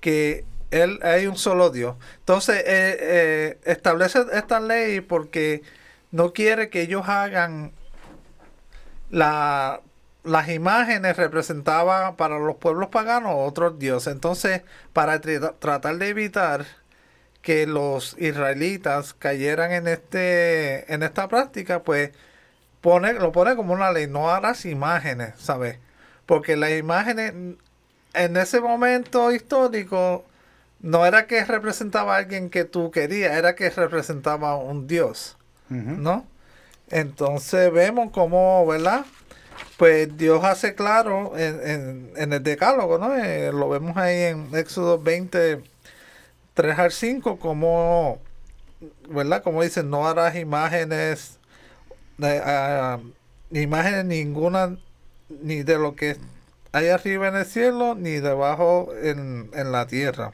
que 0.00 0.44
él 0.72 0.98
hay 1.02 1.26
un 1.26 1.36
solo 1.36 1.70
Dios. 1.70 1.94
Entonces, 2.18 2.56
eh, 2.66 2.96
eh, 3.00 3.58
establece 3.64 4.24
esta 4.32 4.58
ley 4.58 5.00
porque 5.00 5.62
no 6.10 6.32
quiere 6.32 6.68
que 6.68 6.82
ellos 6.82 7.08
hagan 7.08 7.72
la, 9.10 9.82
las 10.24 10.48
imágenes 10.48 11.16
representaban 11.16 12.16
para 12.16 12.38
los 12.38 12.56
pueblos 12.56 12.88
paganos 12.88 13.34
otros 13.36 13.78
dioses. 13.78 14.12
Entonces, 14.12 14.62
para 14.92 15.20
tratar 15.20 15.96
de 15.96 16.08
evitar 16.08 16.66
que 17.42 17.66
los 17.66 18.16
israelitas 18.18 19.12
cayeran 19.14 19.70
en 19.72 19.86
este 19.86 20.92
en 20.92 21.02
esta 21.02 21.28
práctica, 21.28 21.82
pues 21.82 22.10
pone, 22.80 23.12
lo 23.14 23.32
pone 23.32 23.54
como 23.54 23.74
una 23.74 23.92
ley, 23.92 24.06
no 24.06 24.30
harás 24.30 24.64
imágenes, 24.64 25.34
¿sabes? 25.38 25.78
Porque 26.26 26.56
las 26.56 26.72
imágenes 26.72 27.34
en 28.14 28.36
ese 28.36 28.60
momento 28.60 29.30
histórico 29.32 30.24
no 30.80 31.04
era 31.06 31.26
que 31.26 31.44
representaba 31.44 32.14
a 32.14 32.18
alguien 32.18 32.50
que 32.50 32.64
tú 32.64 32.90
querías, 32.90 33.32
era 33.36 33.54
que 33.54 33.70
representaba 33.70 34.56
un 34.56 34.86
Dios, 34.86 35.36
¿no? 35.68 36.26
Entonces 36.90 37.72
vemos 37.72 38.10
cómo, 38.12 38.66
¿verdad? 38.66 39.04
Pues 39.76 40.16
Dios 40.16 40.44
hace 40.44 40.74
claro 40.74 41.36
en, 41.36 42.12
el 42.16 42.42
decálogo, 42.42 42.98
¿no? 42.98 43.16
Eh, 43.16 43.50
lo 43.52 43.68
vemos 43.68 43.96
ahí 43.96 44.22
en 44.22 44.54
Éxodo 44.54 44.98
20, 45.00 45.62
3 46.54 46.78
al 46.78 46.92
5, 46.92 47.38
como, 47.38 48.20
¿verdad? 49.08 49.42
Como 49.42 49.62
dice, 49.62 49.82
no 49.82 50.06
harás 50.06 50.36
imágenes, 50.36 51.38
uh, 52.18 53.00
imágenes 53.50 54.04
ninguna, 54.04 54.76
ni 55.28 55.62
de 55.62 55.78
lo 55.78 55.96
que 55.96 56.16
hay 56.72 56.88
arriba 56.88 57.28
en 57.28 57.36
el 57.36 57.46
cielo, 57.46 57.94
ni 57.96 58.12
debajo 58.12 58.88
en, 59.02 59.50
en 59.54 59.72
la 59.72 59.86
tierra. 59.86 60.32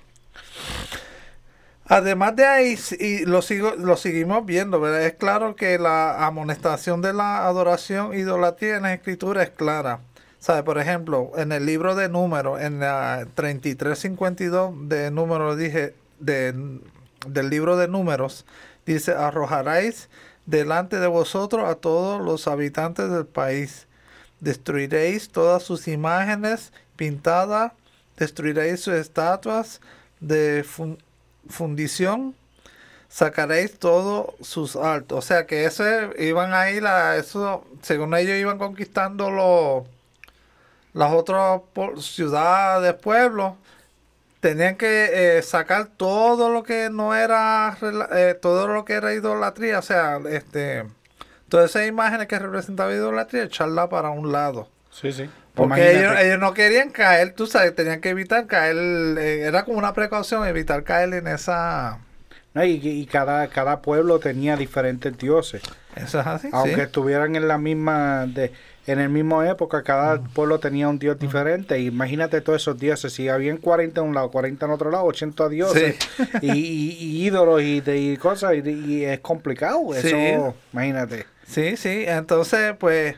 Además 1.91 2.37
de 2.37 2.47
ahí, 2.47 2.79
y 3.01 3.25
lo, 3.25 3.43
sigo, 3.43 3.73
lo 3.77 3.97
seguimos 3.97 4.47
viendo, 4.47 4.81
¿verdad? 4.81 5.07
Es 5.07 5.15
claro 5.15 5.57
que 5.57 5.77
la 5.77 6.25
amonestación 6.25 7.03
de 7.03 7.13
la 7.13 7.45
adoración 7.49 8.17
idolatría 8.17 8.77
en 8.77 8.85
la 8.85 8.95
escritura 8.95 9.43
es 9.43 9.51
clara. 9.51 9.99
¿Sabe? 10.39 10.63
Por 10.63 10.79
ejemplo, 10.79 11.33
en 11.35 11.51
el 11.51 11.67
libro 11.67 11.97
de 11.97 12.09
números, 12.09 12.61
en 12.61 12.79
la 12.79 13.27
3352 13.35 14.89
de 14.89 15.11
números, 15.11 15.59
dije, 15.59 15.97
de, 16.21 16.55
del 17.27 17.51
libro 17.51 17.77
de 17.77 17.89
números, 17.89 18.47
dice, 18.87 19.11
arrojaréis 19.11 20.09
delante 20.47 21.01
de 21.01 21.09
vosotros 21.09 21.69
a 21.69 21.75
todos 21.75 22.25
los 22.25 22.47
habitantes 22.47 23.11
del 23.11 23.27
país. 23.27 23.89
Destruiréis 24.39 25.29
todas 25.29 25.65
sus 25.65 25.89
imágenes 25.89 26.73
pintadas, 26.95 27.73
destruiréis 28.17 28.79
sus 28.79 28.95
estatuas, 28.95 29.81
de 30.21 30.65
fundición 31.51 32.35
sacaréis 33.11 33.79
todos 33.79 34.35
sus 34.41 34.77
altos. 34.77 35.19
O 35.19 35.23
sea 35.23 35.47
que 35.47 35.65
ese 35.65 36.11
iban 36.19 36.55
a 36.55 36.71
ir 36.71 36.87
a 36.87 37.17
eso, 37.17 37.67
según 37.83 38.15
ellos 38.15 38.37
iban 38.37 38.59
conquistando 38.59 39.31
los 39.31 39.85
las 40.93 41.13
otras 41.13 41.61
ciudades, 42.01 42.95
pueblos, 42.95 43.55
tenían 44.41 44.77
que 44.77 45.37
eh, 45.39 45.43
sacar 45.43 45.87
todo 45.97 46.49
lo 46.49 46.65
que 46.65 46.91
no 46.91 47.15
era 47.15 47.77
eh, 48.13 48.37
todo 48.41 48.67
lo 48.67 48.85
que 48.85 48.95
era 48.95 49.13
idolatría, 49.13 49.79
o 49.79 49.83
sea, 49.83 50.19
este 50.29 50.85
todas 51.49 51.71
esas 51.71 51.87
imágenes 51.87 52.27
que 52.29 52.39
representaban 52.39 52.95
idolatría, 52.95 53.45
echarla 53.45 53.89
para 53.89 54.11
un 54.11 54.33
lado. 54.33 54.69
Sí, 54.91 55.13
sí. 55.13 55.29
Porque 55.55 56.23
ellos, 56.23 56.39
no 56.39 56.55
querían 56.55 56.91
caer, 56.91 57.35
tú 57.35 57.47
sabes, 57.47 57.75
tenían 57.75 58.01
que 58.01 58.11
evitar 58.11 58.47
caer, 58.47 58.77
eh, 59.19 59.43
era 59.43 59.65
como 59.65 59.79
una 59.79 59.93
precaución 59.93 60.47
evitar 60.47 60.85
caer 60.85 61.13
en 61.15 61.27
esa... 61.27 61.99
y, 62.55 63.07
cada, 63.07 63.49
cada 63.49 63.83
pueblo 63.83 64.21
tenía 64.21 64.57
diferentes 64.57 65.17
dioses. 65.19 65.63
Eso 65.97 66.21
es 66.21 66.27
así. 66.27 66.49
Aunque 66.53 66.83
estuvieran 66.83 67.35
en 67.37 67.49
la 67.49 67.59
misma, 67.59 68.27
de, 68.27 68.53
en 68.87 68.99
el 69.01 69.09
mismo 69.09 69.43
época, 69.43 69.83
cada 69.83 70.17
mm. 70.17 70.29
pueblo 70.31 70.59
tenía 70.59 70.89
un 70.89 70.99
dios 70.99 71.17
mm. 71.17 71.21
diferente. 71.21 71.81
Imagínate 71.81 72.41
todos 72.41 72.63
esos 72.63 72.79
dioses, 72.79 73.13
si 73.13 73.29
habían 73.29 73.59
40 73.59 74.01
en 74.01 74.07
un 74.09 74.15
lado, 74.15 74.31
40 74.31 74.67
en 74.67 74.73
otro 74.73 74.91
lado, 74.91 75.05
80 75.05 75.49
dioses 75.49 75.97
y, 76.41 76.53
y, 76.53 77.27
ídolos 77.27 77.63
y, 77.63 77.81
de, 77.81 78.19
cosas, 78.21 78.55
y, 78.55 79.05
es 79.05 79.21
complicado 79.21 79.95
eso, 79.95 80.55
imagínate. 80.73 81.27
Sí, 81.47 81.77
sí, 81.77 82.05
entonces 82.07 82.77
pues 82.79 83.17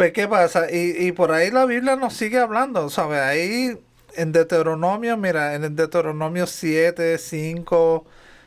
pues, 0.00 0.14
¿qué 0.14 0.26
pasa? 0.28 0.70
Y, 0.72 1.08
y 1.08 1.12
por 1.12 1.30
ahí 1.30 1.50
la 1.50 1.66
Biblia 1.66 1.94
nos 1.94 2.14
sigue 2.14 2.38
hablando, 2.38 2.88
¿sabes? 2.88 3.20
Ahí 3.20 3.78
en 4.16 4.32
Deuteronomio, 4.32 5.18
mira, 5.18 5.54
en 5.54 5.76
Deuteronomio 5.76 6.46
7, 6.46 7.18
5, 7.18 8.06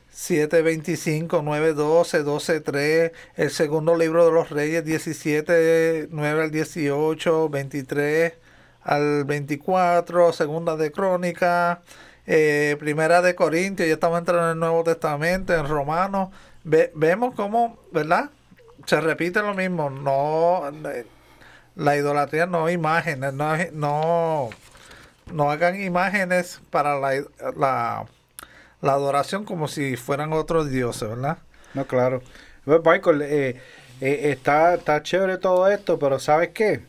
7, 0.10 0.62
25, 0.64 1.42
9, 1.44 1.74
12, 1.76 2.24
12, 2.24 2.60
3, 2.60 3.12
el 3.36 3.52
segundo 3.52 3.96
libro 3.96 4.26
de 4.26 4.32
los 4.32 4.50
Reyes 4.50 4.84
17, 4.84 6.08
9 6.10 6.42
al 6.42 6.50
18, 6.50 7.50
23 7.50 8.34
al 8.82 9.24
24, 9.24 10.34
segunda 10.34 10.76
de 10.76 10.92
Crónica, 10.92 11.84
eh, 12.26 12.78
primera 12.80 13.22
de 13.22 13.36
Corintios, 13.36 13.88
ya 13.88 13.94
estamos 13.94 14.18
entrando 14.18 14.46
en 14.46 14.52
el 14.54 14.60
Nuevo 14.60 14.84
Testamento, 14.84 15.54
en 15.54 15.68
Romanos, 15.68 16.30
vemos 16.64 17.36
cómo, 17.36 17.78
¿verdad? 17.92 18.32
Se 18.88 19.00
repite 19.00 19.40
lo 19.44 19.54
mismo, 19.54 19.92
no 19.92 20.64
la 21.76 21.96
idolatría 21.96 22.46
no 22.46 22.70
imágenes, 22.70 23.34
no, 23.34 23.56
no, 23.72 24.50
no 25.32 25.52
hagan 25.52 25.82
imágenes 25.82 26.62
para 26.70 27.00
la, 27.00 27.24
la, 27.56 28.06
adoración 28.82 29.46
como 29.46 29.68
si 29.68 29.96
fueran 29.96 30.34
otros 30.34 30.70
dioses, 30.70 31.10
¿verdad? 31.10 31.38
No, 31.74 31.86
claro. 31.86 32.22
Michael, 32.66 33.22
eh, 33.24 33.62
eh, 34.02 34.32
está, 34.32 34.76
está 34.76 35.02
chévere 35.02 35.38
todo 35.38 35.68
esto, 35.68 35.98
pero 36.00 36.20
¿sabes 36.20 36.50
qué? 36.50 36.82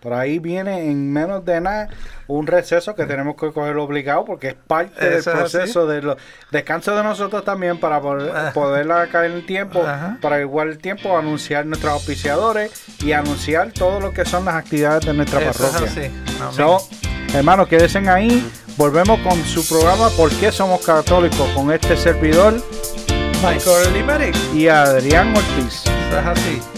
Por 0.00 0.12
ahí 0.12 0.38
viene 0.38 0.90
en 0.90 1.12
menos 1.12 1.44
de 1.44 1.60
nada 1.60 1.88
un 2.28 2.46
receso 2.46 2.94
que 2.94 3.04
tenemos 3.04 3.34
que 3.36 3.50
coger 3.52 3.76
obligado 3.76 4.24
porque 4.24 4.48
es 4.48 4.54
parte 4.54 5.08
del 5.08 5.24
proceso 5.24 5.86
de 5.86 6.02
los 6.02 6.16
descanso 6.52 6.94
de 6.94 7.02
nosotros 7.02 7.44
también 7.44 7.80
para 7.80 8.00
poder, 8.00 8.52
poder 8.52 8.86
caer 9.10 9.32
en 9.32 9.46
tiempo, 9.46 9.84
para 10.20 10.40
igual 10.40 10.68
el 10.68 10.78
tiempo 10.78 11.18
anunciar 11.18 11.66
nuestros 11.66 11.92
auspiciadores 11.92 12.70
y 13.02 13.12
anunciar 13.12 13.72
todo 13.72 13.98
lo 13.98 14.12
que 14.12 14.24
son 14.24 14.44
las 14.44 14.54
actividades 14.54 15.04
de 15.04 15.14
nuestra 15.14 15.40
parroquia. 15.40 16.10
hermanos, 17.34 17.66
quédense 17.66 17.98
ahí. 18.08 18.48
Volvemos 18.76 19.18
con 19.20 19.42
su 19.44 19.66
programa 19.66 20.08
¿Por 20.10 20.30
qué 20.30 20.52
somos 20.52 20.86
católicos? 20.86 21.48
con 21.56 21.72
este 21.72 21.96
servidor 21.96 22.62
Michael 23.42 24.32
y 24.54 24.68
Adrián 24.68 25.34
Ortiz. 25.36 25.82
es 25.84 26.26
así. 26.26 26.77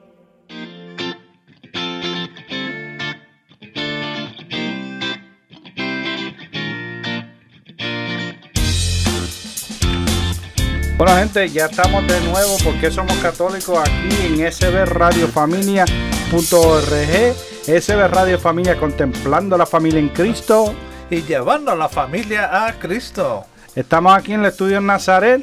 Bueno, 11.01 11.17
gente, 11.17 11.49
ya 11.49 11.65
estamos 11.65 12.07
de 12.07 12.21
nuevo 12.21 12.57
porque 12.63 12.91
somos 12.91 13.17
católicos 13.23 13.79
aquí 13.79 14.39
en 14.39 14.51
sbradiofamilia.org. 14.51 17.35
SB 17.65 18.07
Radio 18.07 18.37
Familia 18.37 18.77
contemplando 18.77 19.57
la 19.57 19.65
familia 19.65 19.99
en 19.99 20.09
Cristo 20.09 20.75
y 21.09 21.23
llevando 21.23 21.71
a 21.71 21.75
la 21.75 21.89
familia 21.89 22.67
a 22.67 22.73
Cristo. 22.73 23.47
Estamos 23.75 24.15
aquí 24.15 24.33
en 24.33 24.41
el 24.41 24.51
estudio 24.51 24.77
en 24.77 24.85
Nazaret 24.85 25.41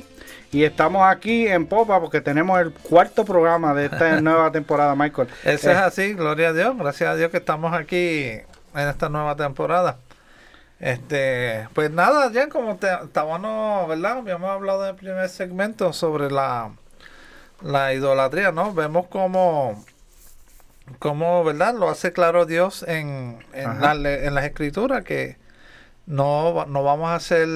y 0.53 0.63
estamos 0.63 1.05
aquí 1.05 1.49
en 1.49 1.67
Popa 1.67 1.99
porque 1.99 2.21
tenemos 2.21 2.61
el 2.61 2.71
cuarto 2.71 3.25
programa 3.25 3.75
de 3.75 3.87
esta 3.87 4.21
nueva 4.21 4.53
temporada, 4.53 4.95
Michael. 4.95 5.27
Eso 5.43 5.73
es 5.73 5.77
eh, 5.77 5.81
así, 5.81 6.13
gloria 6.13 6.51
a 6.51 6.53
Dios, 6.53 6.79
gracias 6.79 7.11
a 7.11 7.17
Dios 7.17 7.33
que 7.33 7.39
estamos 7.39 7.75
aquí 7.75 8.29
en 8.29 8.89
esta 8.89 9.09
nueva 9.09 9.35
temporada. 9.35 9.99
Este, 10.81 11.69
pues 11.75 11.91
nada, 11.91 12.31
ya 12.31 12.49
como 12.49 12.77
te, 12.77 12.87
estábamos, 13.05 13.89
¿verdad? 13.89 14.19
Habíamos 14.19 14.51
hablado 14.51 14.85
en 14.85 14.91
el 14.91 14.97
primer 14.97 15.29
segmento 15.29 15.93
sobre 15.93 16.31
la, 16.31 16.71
la 17.63 17.93
idolatría, 17.95 18.53
¿no? 18.53 18.73
Vemos 18.73 19.09
como, 19.09 19.85
como, 21.01 21.43
¿verdad? 21.43 21.75
Lo 21.75 21.89
hace 21.89 22.13
claro 22.13 22.47
Dios 22.47 22.85
en, 22.87 23.45
en, 23.53 23.81
la, 23.81 23.93
en 23.93 24.35
las 24.35 24.45
escrituras 24.45 25.05
que 25.05 25.37
no, 26.07 26.65
no 26.67 26.85
vamos 26.85 27.11
a 27.11 27.17
hacer 27.17 27.49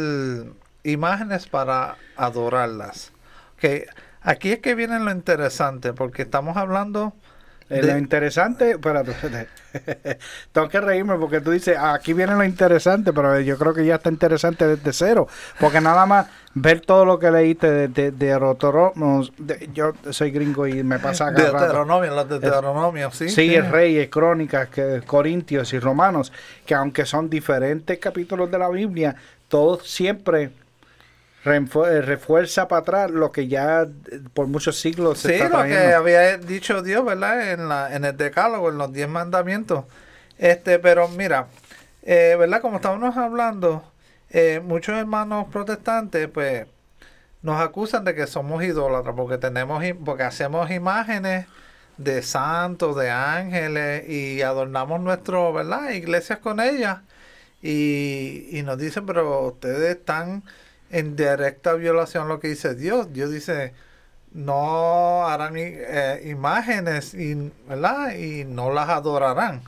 imágenes 0.83 1.47
para 1.47 1.97
adorarlas. 2.17 3.13
Que 3.57 3.87
aquí 4.21 4.51
es 4.51 4.59
que 4.59 4.75
viene 4.75 4.99
lo 4.99 5.13
interesante, 5.13 5.93
porque 5.93 6.23
estamos 6.23 6.57
hablando 6.57 7.15
eh, 7.73 7.83
lo 7.83 7.99
interesante, 7.99 8.73
espérate, 8.73 9.13
tengo 10.53 10.69
que 10.69 10.81
reírme 10.81 11.17
porque 11.17 11.41
tú 11.41 11.51
dices, 11.51 11.77
aquí 11.79 12.13
viene 12.13 12.35
lo 12.35 12.45
interesante, 12.45 13.13
pero 13.13 13.41
yo 13.41 13.57
creo 13.59 13.75
que 13.75 13.85
ya 13.85 13.97
está 13.97 14.11
interesante 14.11 14.67
desde 14.67 14.93
cero, 14.93 15.29
porque 15.59 15.81
nada 15.81 16.07
más 16.07 16.27
ver 16.55 16.81
todo 16.81 17.05
lo 17.05 17.19
que 17.19 17.31
leíste 17.31 17.71
de, 17.71 17.89
de, 17.89 18.11
de, 18.11 19.71
yo 19.73 19.93
soy 20.11 20.31
gringo 20.31 20.67
y 20.67 20.83
me 20.83 20.99
pasa 20.99 21.29
acá. 21.29 21.43
Deuteronomio, 21.43 22.15
los 22.15 22.29
de 22.29 22.39
Deuteronomio, 22.39 23.11
sí. 23.11 23.29
Sí, 23.29 23.59
Reyes, 23.59 24.09
Crónicas, 24.09 24.69
que, 24.69 25.03
Corintios 25.07 25.73
y 25.73 25.79
Romanos, 25.79 26.33
que 26.67 26.75
aunque 26.75 27.07
son 27.07 27.31
diferentes 27.31 27.99
capítulos 27.99 28.51
de 28.51 28.59
la 28.59 28.69
Biblia, 28.69 29.17
todos 29.49 29.89
siempre 29.89 30.51
refuerza 31.45 32.69
para 32.69 32.83
atrás 32.83 33.11
lo 33.11 33.33
que 33.33 33.49
ya 33.49 33.83
eh, 33.83 34.21
por 34.33 34.47
muchos 34.47 34.79
siglos 34.79 35.19
se 35.21 35.39
sí, 35.39 35.45
lo 35.49 35.63
que 35.65 35.93
había 35.93 36.39
dicho 36.39 36.83
Dios, 36.83 37.05
¿verdad? 37.05 37.53
En, 37.53 37.69
la, 37.69 37.95
en 37.95 38.05
el 38.05 38.17
decálogo, 38.17 38.69
en 38.69 38.79
los 38.79 38.93
diez 38.93 39.09
mandamientos. 39.09 39.85
Este, 40.39 40.79
pero 40.79 41.09
mira, 41.09 41.47
eh, 42.03 42.37
¿verdad? 42.39 42.61
Como 42.61 42.77
estábamos 42.77 43.17
hablando, 43.17 43.85
muchos 44.63 44.97
hermanos 44.97 45.47
protestantes, 45.53 46.29
pues, 46.29 46.67
nos 47.43 47.61
acusan 47.61 48.05
de 48.05 48.15
que 48.15 48.27
somos 48.27 48.63
idólatras 48.63 49.15
porque 49.15 49.37
tenemos, 49.37 49.85
porque 50.05 50.23
hacemos 50.23 50.71
imágenes 50.71 51.47
de 51.99 52.23
santos, 52.23 52.97
de 52.97 53.11
ángeles 53.11 54.09
y 54.09 54.43
adornamos 54.43 55.01
nuestro, 55.01 55.53
¿verdad? 55.53 55.91
Iglesias 55.91 56.39
con 56.39 56.61
ellas 56.61 56.99
y, 57.61 58.49
y 58.51 58.63
nos 58.63 58.79
dicen, 58.79 59.07
pero 59.07 59.49
ustedes 59.49 59.97
están 59.97 60.43
en 60.93 61.17
directa 61.17 61.75
violación 61.75 62.29
lo 62.29 62.39
que 62.39 62.49
dice 62.49 62.75
Dios. 62.75 63.13
Dios 63.13 63.33
dice, 63.33 63.73
no 64.33 65.27
harán 65.27 65.55
eh, 65.57 66.23
imágenes 66.27 67.15
y, 67.15 67.51
¿verdad? 67.69 68.15
y 68.15 68.45
no 68.45 68.71
las 68.73 68.89
adorarán. 68.89 69.63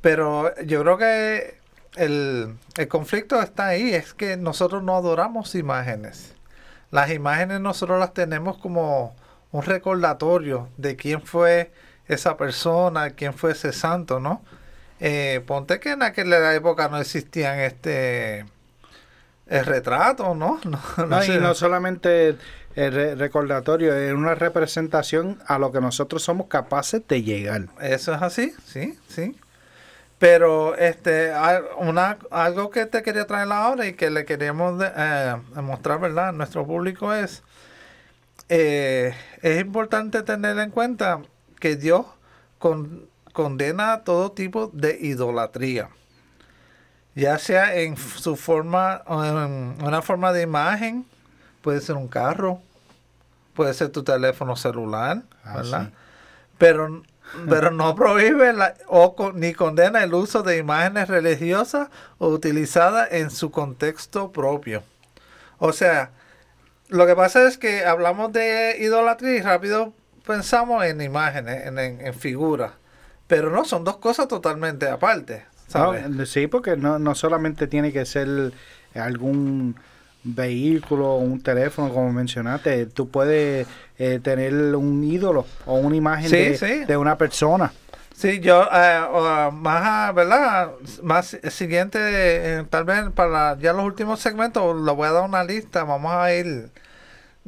Pero 0.00 0.54
yo 0.64 0.82
creo 0.82 0.98
que 0.98 1.58
el, 1.96 2.54
el, 2.76 2.88
conflicto 2.88 3.40
está 3.42 3.68
ahí, 3.68 3.94
es 3.94 4.14
que 4.14 4.36
nosotros 4.36 4.82
no 4.82 4.94
adoramos 4.94 5.54
imágenes. 5.54 6.34
Las 6.90 7.10
imágenes 7.10 7.60
nosotros 7.60 7.98
las 7.98 8.14
tenemos 8.14 8.58
como 8.58 9.16
un 9.50 9.62
recordatorio 9.62 10.68
de 10.76 10.96
quién 10.96 11.22
fue 11.22 11.72
esa 12.06 12.36
persona, 12.36 13.10
quién 13.10 13.34
fue 13.34 13.52
ese 13.52 13.72
santo, 13.72 14.20
¿no? 14.20 14.42
Eh, 15.00 15.42
ponte 15.46 15.80
que 15.80 15.92
en 15.92 16.02
aquella 16.02 16.54
época 16.54 16.88
no 16.88 16.98
existían 16.98 17.58
este 17.60 18.46
el 19.48 19.64
retrato, 19.64 20.34
¿no? 20.34 20.60
No, 21.08 21.24
y 21.24 21.38
no 21.38 21.54
solamente 21.54 22.36
el 22.74 23.18
recordatorio, 23.18 23.94
es 23.94 24.12
una 24.12 24.34
representación 24.34 25.38
a 25.46 25.58
lo 25.58 25.72
que 25.72 25.80
nosotros 25.80 26.22
somos 26.22 26.46
capaces 26.46 27.02
de 27.08 27.22
llegar. 27.22 27.66
Eso 27.80 28.14
es 28.14 28.22
así, 28.22 28.52
sí, 28.66 28.96
sí. 29.08 29.36
Pero 30.18 30.76
este, 30.76 31.32
una, 31.78 32.18
algo 32.30 32.70
que 32.70 32.86
te 32.86 33.02
quería 33.02 33.26
traer 33.26 33.50
ahora 33.50 33.86
y 33.86 33.94
que 33.94 34.10
le 34.10 34.24
queríamos 34.24 34.82
eh, 34.96 35.36
mostrar, 35.56 36.00
¿verdad?, 36.00 36.28
a 36.28 36.32
nuestro 36.32 36.66
público 36.66 37.12
es, 37.14 37.42
eh, 38.48 39.14
es 39.42 39.60
importante 39.60 40.22
tener 40.22 40.58
en 40.58 40.70
cuenta 40.70 41.20
que 41.60 41.76
Dios 41.76 42.06
condena 43.32 44.02
todo 44.02 44.32
tipo 44.32 44.70
de 44.72 44.98
idolatría 45.00 45.88
ya 47.18 47.36
sea 47.38 47.74
en 47.74 47.96
su 47.96 48.36
forma, 48.36 49.02
en 49.08 49.84
una 49.84 50.02
forma 50.02 50.32
de 50.32 50.42
imagen, 50.42 51.04
puede 51.62 51.80
ser 51.80 51.96
un 51.96 52.06
carro, 52.06 52.60
puede 53.54 53.74
ser 53.74 53.88
tu 53.88 54.04
teléfono 54.04 54.54
celular, 54.54 55.22
ah, 55.42 55.56
¿verdad? 55.56 55.90
Pero, 56.58 57.02
pero 57.48 57.72
no 57.72 57.96
prohíbe 57.96 58.54
o 58.86 59.32
ni 59.34 59.52
condena 59.52 60.04
el 60.04 60.14
uso 60.14 60.44
de 60.44 60.58
imágenes 60.58 61.08
religiosas 61.08 61.88
o 62.18 62.28
utilizadas 62.28 63.08
en 63.10 63.30
su 63.30 63.50
contexto 63.50 64.30
propio. 64.30 64.84
O 65.58 65.72
sea, 65.72 66.12
lo 66.86 67.04
que 67.04 67.16
pasa 67.16 67.48
es 67.48 67.58
que 67.58 67.84
hablamos 67.84 68.32
de 68.32 68.76
idolatría 68.78 69.38
y 69.38 69.42
rápido 69.42 69.92
pensamos 70.24 70.84
en 70.84 71.00
imágenes, 71.00 71.66
en, 71.66 71.78
en 71.78 72.14
figuras. 72.14 72.74
Pero 73.26 73.50
no, 73.50 73.64
son 73.64 73.82
dos 73.82 73.96
cosas 73.96 74.28
totalmente 74.28 74.88
aparte 74.88 75.57
sí, 76.26 76.46
porque 76.46 76.76
no, 76.76 76.98
no 76.98 77.14
solamente 77.14 77.66
tiene 77.66 77.92
que 77.92 78.04
ser 78.04 78.52
algún 78.94 79.76
vehículo 80.24 81.14
o 81.14 81.18
un 81.18 81.40
teléfono, 81.40 81.92
como 81.92 82.12
mencionaste, 82.12 82.86
tú 82.86 83.08
puedes 83.08 83.66
eh, 83.98 84.20
tener 84.22 84.52
un 84.74 85.02
ídolo 85.04 85.46
o 85.66 85.76
una 85.76 85.96
imagen 85.96 86.30
de, 86.30 86.96
una 86.96 87.16
persona. 87.16 87.72
Sí, 88.14 88.40
yo, 88.40 88.68
eh, 88.72 89.00
más, 89.52 90.14
¿verdad? 90.14 90.72
Más 91.02 91.38
siguiente, 91.50 91.98
eh, 92.00 92.64
tal 92.68 92.84
vez 92.84 93.04
para 93.14 93.56
ya 93.58 93.72
los 93.72 93.84
últimos 93.84 94.20
segmentos, 94.20 94.76
le 94.80 94.92
voy 94.92 95.06
a 95.06 95.12
dar 95.12 95.24
una 95.24 95.44
lista, 95.44 95.84
vamos 95.84 96.12
a 96.12 96.34
ir 96.34 96.68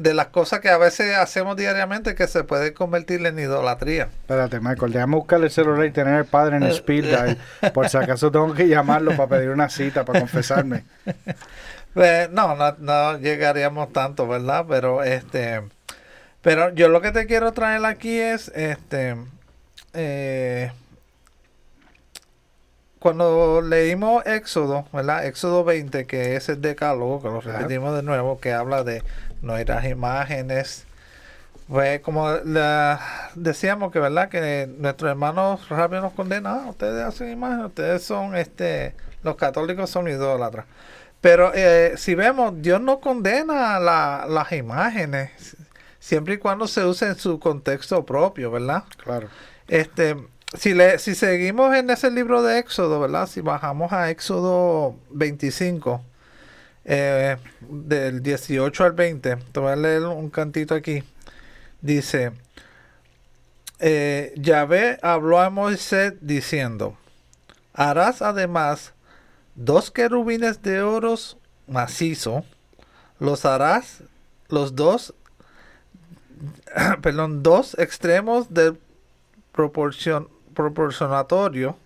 de 0.00 0.14
las 0.14 0.28
cosas 0.28 0.60
que 0.60 0.70
a 0.70 0.78
veces 0.78 1.14
hacemos 1.14 1.56
diariamente 1.56 2.14
que 2.14 2.26
se 2.26 2.42
puede 2.42 2.72
convertir 2.72 3.24
en 3.26 3.38
idolatría. 3.38 4.04
Espérate, 4.04 4.58
Michael, 4.58 4.92
déjame 4.92 5.16
buscarle 5.16 5.46
el 5.46 5.52
celular 5.52 5.84
y 5.84 5.90
tener 5.90 6.14
el 6.14 6.24
padre 6.24 6.56
en 6.56 6.62
el 6.62 6.70
speed 6.70 7.36
por 7.74 7.86
si 7.90 7.98
acaso 7.98 8.30
tengo 8.30 8.54
que 8.54 8.66
llamarlo 8.66 9.14
para 9.14 9.28
pedir 9.28 9.50
una 9.50 9.68
cita, 9.68 10.04
para 10.04 10.20
confesarme. 10.20 10.84
Pues, 11.92 12.30
no, 12.30 12.56
no, 12.78 13.18
llegaríamos 13.18 13.92
tanto, 13.92 14.28
¿verdad? 14.28 14.64
Pero 14.68 15.02
este, 15.02 15.60
pero 16.40 16.72
yo 16.72 16.88
lo 16.88 17.00
que 17.00 17.10
te 17.10 17.26
quiero 17.26 17.50
traer 17.50 17.84
aquí 17.84 18.16
es, 18.16 18.46
este, 18.54 19.16
eh, 19.92 20.70
cuando 23.00 23.60
leímos 23.60 24.24
Éxodo, 24.26 24.86
¿verdad? 24.92 25.26
Éxodo 25.26 25.64
20, 25.64 26.06
que 26.06 26.36
es 26.36 26.48
el 26.48 26.60
decálogo, 26.60 27.20
que 27.20 27.28
lo 27.28 27.40
repetimos 27.40 27.96
de 27.96 28.02
nuevo, 28.02 28.38
que 28.38 28.52
habla 28.52 28.84
de 28.84 29.02
no 29.42 29.56
las 29.56 29.84
imágenes. 29.84 30.86
Pues 31.68 32.00
como 32.00 32.28
decíamos 33.34 33.92
que 33.92 34.00
verdad 34.00 34.28
que 34.28 34.68
nuestros 34.78 35.10
hermanos 35.10 35.68
rápido 35.68 36.02
nos 36.02 36.12
condenan, 36.14 36.62
ah, 36.64 36.70
ustedes 36.70 37.04
hacen 37.04 37.30
imágenes, 37.30 37.66
ustedes 37.66 38.02
son 38.02 38.34
este, 38.36 38.94
los 39.22 39.36
católicos 39.36 39.88
son 39.88 40.08
idólatras. 40.08 40.66
Pero 41.20 41.52
eh, 41.54 41.94
si 41.96 42.14
vemos, 42.14 42.60
Dios 42.60 42.80
no 42.80 42.98
condena 42.98 43.78
las 43.78 44.52
imágenes, 44.52 45.56
siempre 46.00 46.34
y 46.34 46.38
cuando 46.38 46.66
se 46.66 46.84
use 46.84 47.06
en 47.06 47.14
su 47.16 47.38
contexto 47.38 48.04
propio, 48.04 48.50
¿verdad? 48.50 48.84
Claro. 48.96 49.28
Este, 49.68 50.16
si, 50.58 50.74
le, 50.74 50.98
si 50.98 51.14
seguimos 51.14 51.76
en 51.76 51.90
ese 51.90 52.10
libro 52.10 52.42
de 52.42 52.58
Éxodo, 52.58 52.98
¿verdad? 52.98 53.28
Si 53.28 53.42
bajamos 53.42 53.92
a 53.92 54.10
Éxodo 54.10 54.96
25, 55.10 56.02
eh, 56.92 57.36
del 57.60 58.20
18 58.20 58.84
al 58.84 58.92
20, 58.92 59.36
te 59.36 59.60
voy 59.60 59.70
a 59.70 59.76
leer 59.76 60.02
un 60.06 60.28
cantito 60.28 60.74
aquí. 60.74 61.04
Dice, 61.80 62.32
eh, 63.78 64.34
Yahvé 64.36 64.98
habló 65.00 65.38
a 65.38 65.50
Moisés 65.50 66.14
diciendo, 66.20 66.96
harás 67.74 68.22
además 68.22 68.92
dos 69.54 69.92
querubines 69.92 70.62
de 70.62 70.82
oro 70.82 71.14
macizo, 71.68 72.44
los 73.20 73.44
harás 73.44 74.02
los 74.48 74.74
dos, 74.74 75.14
perdón, 77.02 77.44
dos 77.44 77.78
extremos 77.78 78.52
del 78.52 78.80
proporcion, 79.52 80.28
proporcionatorio 80.54 81.76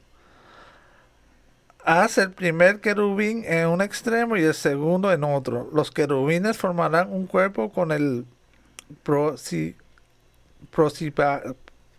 Haz 1.87 2.17
el 2.17 2.31
primer 2.33 2.81
querubín 2.81 3.45
en 3.45 3.69
un 3.69 3.83
extremo 3.83 4.39
y 4.39 4.43
el 4.43 4.55
segundo 4.55 5.13
en 5.13 5.23
otro. 5.23 5.69
Los 5.71 5.91
querubines 5.91 6.57
formarán 6.57 7.13
un 7.13 7.27
cuerpo 7.27 7.71
con 7.73 7.93
el 7.93 8.25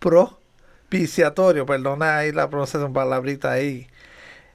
propiciatorio, 0.00 1.66
perdona 1.66 2.16
ahí 2.16 2.32
la 2.32 2.50
pronunciación, 2.50 2.92
palabrita 2.92 3.52
ahí, 3.52 3.86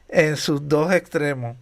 en 0.09 0.35
sus 0.35 0.67
dos 0.67 0.91
extremos. 0.91 1.55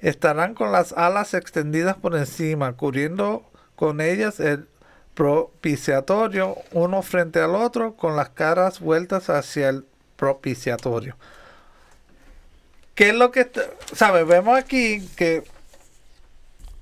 Estarán 0.00 0.52
con 0.52 0.70
las 0.70 0.92
alas 0.92 1.32
extendidas 1.32 1.96
por 1.96 2.14
encima, 2.16 2.74
cubriendo 2.74 3.50
con 3.74 4.02
ellas 4.02 4.38
el 4.38 4.68
propiciatorio 5.14 6.56
uno 6.72 7.00
frente 7.00 7.40
al 7.40 7.54
otro, 7.54 7.94
con 7.96 8.16
las 8.16 8.28
caras 8.28 8.80
vueltas 8.80 9.30
hacia 9.30 9.70
el 9.70 9.86
propiciatorio. 10.16 11.16
¿Qué 12.94 13.08
es 13.10 13.14
lo 13.14 13.30
que, 13.30 13.40
está- 13.40 13.62
sabes? 13.94 14.26
Vemos 14.26 14.56
aquí 14.58 15.06
que 15.16 15.42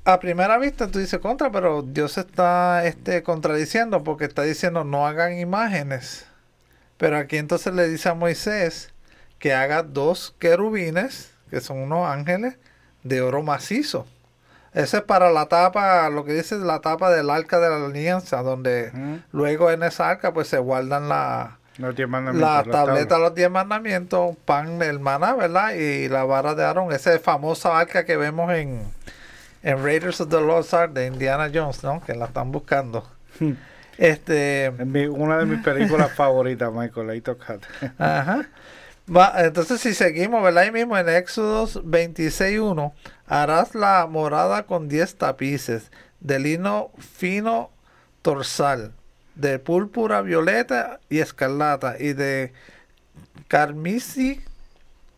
a 0.04 0.18
primera 0.20 0.58
vista 0.58 0.88
tú 0.88 0.98
dices 0.98 1.20
contra, 1.20 1.50
pero 1.50 1.82
Dios 1.82 2.18
está 2.18 2.84
este, 2.84 3.22
contradiciendo 3.22 4.02
porque 4.02 4.24
está 4.24 4.42
diciendo 4.42 4.84
no 4.84 5.06
hagan 5.06 5.38
imágenes. 5.38 6.26
Pero 6.98 7.16
aquí 7.18 7.36
entonces 7.38 7.72
le 7.74 7.88
dice 7.88 8.08
a 8.08 8.14
Moisés 8.14 8.90
que 9.38 9.54
haga 9.54 9.82
dos 9.82 10.34
querubines, 10.38 11.30
que 11.50 11.60
son 11.60 11.78
unos 11.78 12.06
ángeles, 12.08 12.56
de 13.02 13.20
oro 13.22 13.42
macizo. 13.42 14.06
Ese 14.74 14.98
es 14.98 15.02
para 15.02 15.30
la 15.30 15.46
tapa, 15.46 16.08
lo 16.08 16.24
que 16.24 16.32
dice 16.32 16.54
es 16.54 16.60
la 16.62 16.80
tapa 16.80 17.10
del 17.10 17.28
arca 17.30 17.58
de 17.58 17.68
la 17.68 17.84
alianza, 17.86 18.42
donde 18.42 19.20
luego 19.32 19.70
en 19.70 19.82
esa 19.82 20.08
arca 20.08 20.32
pues 20.32 20.48
se 20.48 20.58
guardan 20.58 21.08
la, 21.08 21.58
Los 21.78 21.96
diez 21.96 22.08
mandamientos, 22.08 22.50
la 22.50 22.62
tableta 22.64 23.08
tablas. 23.08 23.08
de 23.08 23.18
los 23.18 23.34
diez 23.34 23.50
mandamientos, 23.50 24.36
pan 24.44 24.78
del 24.78 25.00
maná, 25.00 25.34
¿verdad? 25.34 25.72
Y 25.74 26.08
la 26.08 26.24
vara 26.24 26.54
de 26.54 26.64
Aarón, 26.64 26.92
esa 26.92 27.18
famosa 27.18 27.78
arca 27.78 28.04
que 28.04 28.16
vemos 28.16 28.52
en, 28.52 28.82
en 29.62 29.82
Raiders 29.84 30.20
of 30.20 30.28
the 30.28 30.40
Lost 30.40 30.74
Ark 30.74 30.92
de 30.92 31.06
Indiana 31.06 31.50
Jones, 31.52 31.82
¿no? 31.82 32.02
Que 32.04 32.14
la 32.14 32.26
están 32.26 32.52
buscando. 32.52 33.08
Hmm. 33.40 33.52
Este, 33.98 34.72
mi- 34.84 35.06
una 35.06 35.38
de 35.38 35.46
mis 35.46 35.62
películas 35.62 36.12
favoritas, 36.16 36.72
Michael. 36.72 37.10
Ahí 37.10 37.20
tocaste. 37.20 37.66
ajá. 37.98 38.48
Va, 39.14 39.32
entonces 39.38 39.80
si 39.80 39.94
seguimos, 39.94 40.42
¿verdad? 40.42 40.62
Ahí 40.64 40.70
mismo 40.72 40.96
en 40.96 41.08
Éxodos 41.08 41.82
26.1, 41.84 42.92
harás 43.26 43.74
la 43.74 44.06
morada 44.08 44.62
con 44.64 44.88
10 44.88 45.16
tapices 45.16 45.90
de 46.20 46.38
lino 46.38 46.90
fino 46.98 47.70
torsal, 48.22 48.92
de 49.34 49.58
púrpura, 49.58 50.20
violeta 50.22 51.00
y 51.08 51.20
escarlata, 51.20 51.96
y 51.98 52.12
de 52.12 52.52
carmesí 53.48 54.40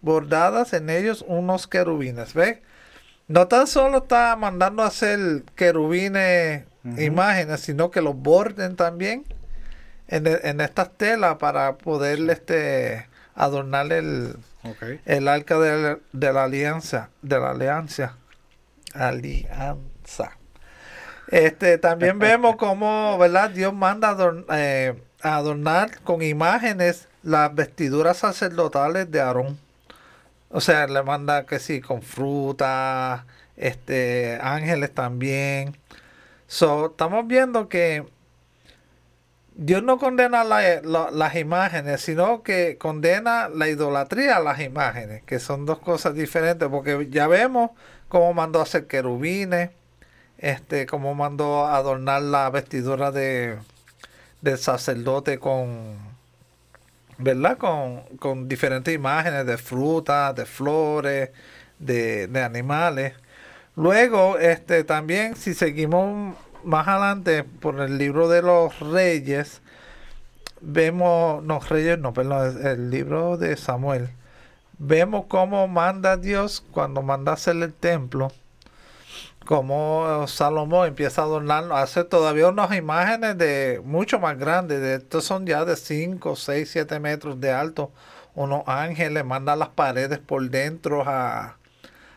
bordadas 0.03 0.73
en 0.73 0.91
ellos 0.91 1.25
unos 1.27 1.67
querubines. 1.67 2.35
¿Ves? 2.35 2.59
No 3.29 3.49
tan 3.49 3.67
solo 3.67 3.99
está 3.99 4.37
mandando 4.37 4.83
a 4.83 4.89
hacer 4.89 5.43
querubines 5.57 6.65
imágenes, 6.99 7.61
sino 7.61 7.91
que 7.91 8.03
los 8.03 8.15
borden 8.15 8.77
también 8.77 9.25
en, 10.09 10.27
e- 10.27 10.41
en 10.43 10.61
estas 10.61 10.93
telas 10.99 11.37
para 11.37 11.77
poder 11.79 12.19
este, 12.29 13.07
adornar 13.35 13.91
el, 13.93 14.37
el 15.07 15.29
arca 15.29 15.59
de, 15.59 15.99
de 16.13 16.33
la 16.35 16.45
alianza, 16.45 17.09
de 17.23 17.39
la 17.41 17.53
alianza, 17.53 18.17
alianza. 18.93 20.37
Este, 21.29 21.79
también 21.79 22.19
vemos 22.19 22.57
cómo, 22.57 23.17
¿verdad? 23.19 23.51
Dios 23.51 23.73
manda 23.75 24.11
adorn- 24.17 24.45
eh, 24.53 24.95
a 25.23 25.37
adornar 25.37 26.01
con 26.03 26.23
imágenes 26.23 27.09
las 27.23 27.55
vestiduras 27.55 28.19
sacerdotales 28.19 29.11
de 29.11 29.21
Aarón. 29.21 29.59
O 30.51 30.61
sea, 30.61 30.87
le 30.87 31.03
manda 31.03 31.47
que 31.47 31.59
sí, 31.59 31.81
con 31.81 32.03
fruta, 32.03 33.25
este, 33.57 34.39
ángeles 34.43 34.93
también. 34.93 35.77
So, 36.47 36.87
estamos 36.87 37.27
viendo 37.27 37.69
que 37.69 38.05
Dios 39.57 39.83
no 39.83 39.99
condena 39.99 40.45
la- 40.45 40.81
la- 40.83 41.11
las 41.11 41.37
imágenes, 41.37 42.01
sino 42.01 42.43
que 42.43 42.77
condena 42.77 43.49
la 43.49 43.69
idolatría 43.69 44.37
a 44.37 44.41
las 44.41 44.61
imágenes, 44.61 45.23
que 45.25 45.39
son 45.39 45.65
dos 45.65 45.79
cosas 45.79 46.15
diferentes, 46.15 46.69
porque 46.69 47.09
ya 47.11 47.29
vemos 47.29 47.71
cómo 48.09 48.33
mandó 48.35 48.59
a 48.61 48.65
hacer 48.65 48.87
querubines, 48.87 49.71
este, 50.39 50.87
cómo 50.87 51.15
mandó 51.15 51.65
a 51.67 51.77
adornar 51.77 52.23
la 52.23 52.51
vestidura 52.51 53.11
de, 53.11 53.59
del 54.41 54.59
sacerdote 54.59 55.39
con, 55.39 55.97
¿verdad? 57.19 57.59
Con, 57.59 58.03
con 58.19 58.49
diferentes 58.49 58.95
imágenes 58.95 59.47
de 59.47 59.57
frutas, 59.59 60.35
de 60.35 60.47
flores, 60.47 61.31
de, 61.79 62.27
de 62.27 62.43
animales. 62.43 63.15
Luego, 63.77 64.39
este, 64.39 64.85
también, 64.85 65.37
si 65.37 65.55
seguimos 65.55 66.37
más 66.63 66.89
adelante 66.89 67.45
por 67.45 67.81
el 67.81 67.99
libro 67.99 68.29
de 68.29 68.43
los 68.43 68.79
reyes, 68.81 69.61
vemos, 70.61 71.43
no, 71.43 71.61
reyes 71.61 71.99
no, 71.99 72.13
perdón, 72.13 72.67
el 72.67 72.91
libro 72.91 73.37
de 73.37 73.57
Samuel, 73.57 74.11
vemos 74.79 75.27
cómo 75.27 75.69
manda 75.69 76.17
Dios 76.17 76.65
cuando 76.71 77.03
manda 77.03 77.33
hacer 77.33 77.57
el 77.57 77.73
templo, 77.73 78.33
como 79.45 80.27
Salomón 80.27 80.89
empieza 80.89 81.23
a 81.23 81.25
adornarlo, 81.25 81.77
hace 81.77 82.05
todavía 82.05 82.49
unas 82.49 82.75
imágenes 82.75 83.37
de 83.39 83.81
mucho 83.85 84.19
más 84.19 84.39
grandes, 84.39 84.81
de 84.81 84.97
estos 84.97 85.25
son 85.25 85.47
ya 85.47 85.65
de 85.65 85.77
5, 85.77 86.37
6, 86.37 86.71
7 86.71 87.01
metros 87.01 87.41
de 87.41 87.53
alto, 87.53 87.93
unos 88.35 88.63
ángeles, 88.67 89.25
manda 89.25 89.57
las 89.57 89.69
paredes 89.71 90.19
por 90.19 90.49
dentro 90.51 91.03
a, 91.07 91.57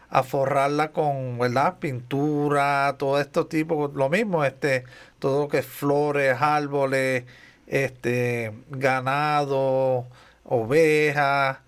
a 0.10 0.24
forrarla 0.24 0.92
con, 0.92 1.38
¿verdad? 1.40 1.78
Pintura, 1.80 2.96
todo 2.98 3.20
esto 3.20 3.48
tipo, 3.48 3.92
lo 3.94 4.10
mismo, 4.10 4.46
este, 4.46 4.86
todo 5.20 5.42
lo 5.44 5.48
que 5.50 5.60
es 5.60 5.66
flores, 5.66 6.38
árboles, 6.40 7.26
este, 7.68 8.54
ganado, 8.70 10.06
ovejas. 10.46 11.60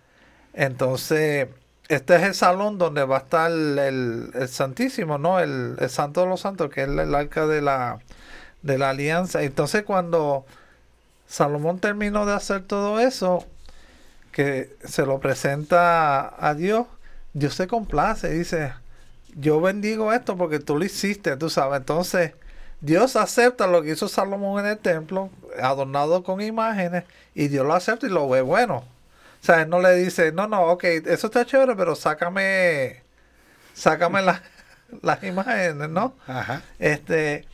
Entonces, 0.53 1.49
este 1.89 2.15
es 2.15 2.23
el 2.23 2.35
salón 2.35 2.77
donde 2.77 3.03
va 3.03 3.17
a 3.17 3.19
estar 3.19 3.51
el, 3.51 4.31
Santísimo, 4.47 5.17
¿no? 5.17 5.39
El, 5.39 5.77
Santo 5.89 6.21
de 6.21 6.27
los 6.27 6.41
Santos, 6.41 6.69
que 6.69 6.83
es 6.83 6.87
el 6.87 7.15
arca 7.15 7.47
de 7.47 7.61
la, 7.61 7.99
de 8.61 8.77
la 8.77 8.91
alianza. 8.91 9.41
Entonces, 9.41 9.83
cuando 9.83 10.45
Salomón 11.27 11.79
terminó 11.79 12.27
de 12.27 12.33
hacer 12.33 12.63
todo 12.63 12.99
eso, 12.99 13.45
que 14.31 14.75
se 14.85 15.05
lo 15.05 15.19
presenta 15.19 16.33
a 16.39 16.53
Dios, 16.53 16.85
Dios 17.33 17.55
se 17.55 17.67
complace, 17.67 18.29
dice, 18.29 18.73
yo 19.35 19.59
bendigo 19.59 20.13
esto 20.13 20.37
porque 20.37 20.59
tú 20.59 20.77
lo 20.77 20.85
hiciste, 20.85 21.37
tú 21.37 21.49
sabes. 21.49 21.79
Entonces, 21.79 22.33
Dios 22.81 23.15
acepta 23.15 23.65
lo 23.65 23.81
que 23.81 23.91
hizo 23.91 24.07
Salomón 24.07 24.63
en 24.63 24.71
el 24.71 24.77
templo, 24.77 25.31
adornado 25.61 26.23
con 26.23 26.39
imágenes, 26.39 27.03
y 27.33 27.47
Dios 27.47 27.65
lo 27.65 27.73
acepta 27.73 28.05
y 28.05 28.09
lo 28.11 28.29
ve 28.29 28.41
bueno. 28.41 28.83
O 29.41 29.45
sea, 29.45 29.61
él 29.61 29.69
no 29.69 29.79
le 29.81 29.95
dice, 29.95 30.31
no, 30.31 30.47
no, 30.47 30.63
ok, 30.67 30.83
eso 30.85 31.27
está 31.27 31.45
chévere, 31.45 31.75
pero 31.75 31.95
sácame, 31.95 33.03
sácame 33.73 34.21
la- 34.21 34.43
las 35.01 35.23
imágenes, 35.23 35.89
¿no? 35.89 36.15
Ajá. 36.27 36.63
Este, 36.79 37.47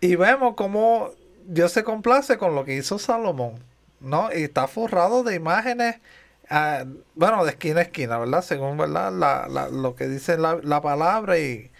y 0.00 0.16
vemos 0.16 0.54
cómo 0.56 1.10
Dios 1.46 1.72
se 1.72 1.84
complace 1.84 2.38
con 2.38 2.54
lo 2.54 2.64
que 2.64 2.76
hizo 2.76 2.98
Salomón, 2.98 3.64
¿no? 4.00 4.30
Y 4.32 4.44
está 4.44 4.68
forrado 4.68 5.22
de 5.24 5.34
imágenes, 5.36 5.96
ah, 6.50 6.84
bueno, 7.14 7.44
de 7.44 7.52
esquina 7.52 7.80
a 7.80 7.84
esquina, 7.84 8.18
¿verdad? 8.18 8.42
Según, 8.42 8.76
¿verdad? 8.78 9.12
La, 9.12 9.48
la- 9.48 9.68
lo 9.68 9.94
que 9.96 10.08
dice 10.08 10.38
la, 10.38 10.58
la 10.62 10.80
palabra 10.82 11.38
y, 11.38 11.70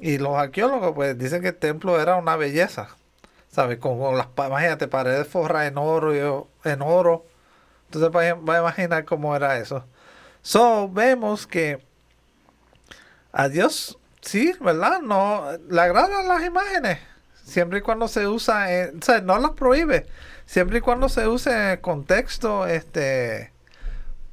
y 0.00 0.18
los 0.18 0.36
arqueólogos, 0.36 0.92
pues 0.94 1.18
dicen 1.18 1.42
que 1.42 1.48
el 1.48 1.56
templo 1.58 2.00
era 2.00 2.16
una 2.16 2.36
belleza, 2.36 2.96
¿sabes? 3.50 3.78
Con, 3.78 3.98
con 3.98 4.16
las, 4.18 4.28
imagínate, 4.46 4.88
paredes 4.88 5.28
forradas 5.28 5.68
en 5.70 5.78
oro, 5.78 6.48
en 6.64 6.82
oro. 6.82 7.26
Entonces 7.92 8.10
va 8.14 8.54
a, 8.54 8.60
imaginar 8.60 9.04
cómo 9.04 9.34
era 9.34 9.58
eso. 9.58 9.84
So, 10.42 10.88
vemos 10.88 11.44
que 11.44 11.84
a 13.32 13.48
Dios, 13.48 13.98
sí, 14.20 14.52
¿verdad? 14.60 15.00
No, 15.00 15.44
le 15.68 15.80
agradan 15.80 16.28
las 16.28 16.44
imágenes. 16.44 16.98
Siempre 17.44 17.80
y 17.80 17.82
cuando 17.82 18.06
se 18.06 18.28
usa, 18.28 18.72
en- 18.72 18.98
o 18.98 19.02
sea, 19.02 19.20
no 19.22 19.36
las 19.38 19.50
prohíbe. 19.52 20.06
Siempre 20.46 20.78
y 20.78 20.80
cuando 20.80 21.08
se 21.08 21.26
use 21.26 21.72
en 21.72 21.80
contexto 21.80 22.64
este 22.64 23.50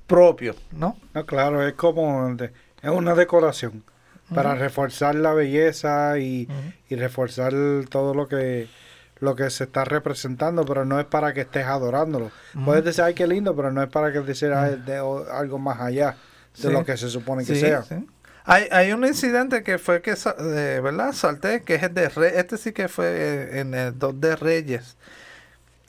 propio, 0.06 0.56
¿no? 0.72 0.96
No, 1.16 1.26
claro, 1.26 1.66
es 1.68 1.74
como 1.74 2.30
es 2.40 2.90
una 2.90 3.16
decoración 3.16 3.84
para 4.36 4.54
reforzar 4.54 5.16
la 5.16 5.34
belleza 5.34 6.20
y, 6.20 6.48
y 6.90 6.96
reforzar 6.96 7.54
todo 7.90 8.14
lo 8.14 8.28
que 8.28 8.68
lo 9.20 9.36
que 9.36 9.50
se 9.50 9.64
está 9.66 9.84
representando, 9.86 10.64
pero 10.66 10.86
no 10.86 11.00
es 11.00 11.06
para 11.06 11.34
que 11.34 11.42
estés 11.42 11.66
adorándolo. 11.66 12.32
Puedes 12.66 12.84
decir, 12.84 13.04
ay, 13.04 13.14
qué 13.14 13.28
lindo, 13.28 13.56
pero 13.56 13.72
no 13.72 13.82
es 13.82 13.90
para 13.90 14.12
que 14.12 14.20
decir 14.22 14.54
ay, 14.54 14.82
de- 14.86 15.00
o- 15.00 15.26
algo 15.32 15.58
más 15.60 15.80
allá 15.82 16.16
de 16.56 16.62
Sí. 16.62 16.70
lo 16.72 16.84
que 16.86 16.98
se 16.98 17.10
supone 17.10 17.44
que 17.46 17.56
Sí, 17.56 17.62
sea. 17.62 17.84
sí. 17.84 18.08
Hay, 18.46 18.68
hay 18.72 18.94
un 18.94 19.06
incidente 19.06 19.62
que 19.64 19.78
fue 19.78 20.02
que, 20.02 20.12
eh, 20.12 20.80
¿verdad? 20.82 21.12
Salté, 21.12 21.64
que 21.64 21.76
es 21.76 21.84
el 21.84 21.94
de 21.94 22.08
Re- 22.10 22.40
Este 22.40 22.58
sí 22.58 22.72
que 22.72 22.88
fue 22.88 23.06
eh, 23.08 23.60
en 23.60 23.74
el 23.74 23.98
2 24.00 24.22
de 24.22 24.36
Reyes. 24.38 24.96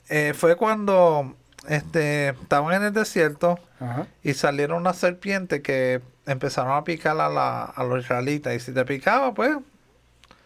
Eh, 0.09 0.33
fue 0.35 0.55
cuando 0.55 1.35
este, 1.67 2.29
estaban 2.29 2.73
en 2.73 2.83
el 2.83 2.93
desierto 2.93 3.59
Ajá. 3.79 4.07
y 4.23 4.33
salieron 4.33 4.77
unas 4.77 4.97
serpientes 4.97 5.61
que 5.61 6.01
empezaron 6.25 6.73
a 6.73 6.83
picar 6.83 7.19
a, 7.19 7.29
la, 7.29 7.63
a 7.63 7.83
los 7.83 8.03
israelitas. 8.03 8.53
Y 8.55 8.59
si 8.59 8.73
te 8.73 8.83
picaba, 8.85 9.33
pues 9.33 9.55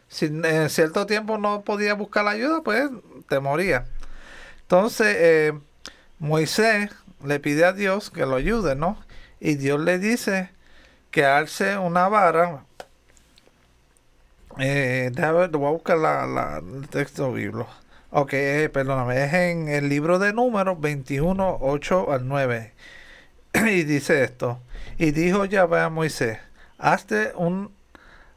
si 0.07 0.25
en 0.25 0.69
cierto 0.69 1.05
tiempo 1.05 1.37
no 1.37 1.61
podía 1.61 1.93
buscar 1.93 2.25
la 2.25 2.31
ayuda, 2.31 2.61
pues 2.61 2.89
te 3.27 3.39
moría. 3.39 3.85
Entonces, 4.61 5.15
eh, 5.19 5.53
Moisés 6.19 6.91
le 7.23 7.39
pide 7.39 7.65
a 7.65 7.73
Dios 7.73 8.09
que 8.11 8.25
lo 8.25 8.35
ayude, 8.35 8.75
¿no? 8.75 8.97
Y 9.39 9.55
Dios 9.55 9.79
le 9.79 9.99
dice 9.99 10.51
que 11.11 11.25
alce 11.25 11.77
una 11.77 12.07
vara. 12.09 12.65
Eh, 14.59 15.11
déjame, 15.13 15.47
voy 15.47 15.67
a 15.67 15.71
buscar 15.71 15.97
la, 15.97 16.59
el 16.59 16.87
texto 16.89 17.31
bíblico. 17.33 17.67
Ok, 18.11 18.33
eh, 18.33 18.69
perdóname, 18.71 19.23
es 19.25 19.33
en 19.33 19.67
el 19.69 19.89
libro 19.89 20.19
de 20.19 20.33
números 20.33 20.79
21, 20.79 21.57
8 21.61 22.11
al 22.11 22.27
9. 22.27 22.73
y 23.53 23.83
dice 23.83 24.23
esto. 24.23 24.59
Y 24.97 25.11
dijo 25.11 25.45
Yahvé 25.45 25.81
a 25.81 25.89
Moisés, 25.89 26.39
hazte 26.77 27.33
un 27.35 27.71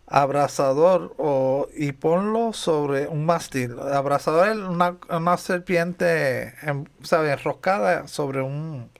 abrazador 0.06 1.14
o, 1.18 1.68
y 1.74 1.92
ponlo 1.92 2.52
sobre 2.52 3.08
un 3.08 3.26
mástil. 3.26 3.78
Abrazador 3.80 4.48
es 4.48 4.56
una, 4.56 4.96
una 5.10 5.36
serpiente, 5.36 6.54
en, 6.62 6.88
enroscada 7.10 8.08
sobre 8.08 8.42
un, 8.42 8.90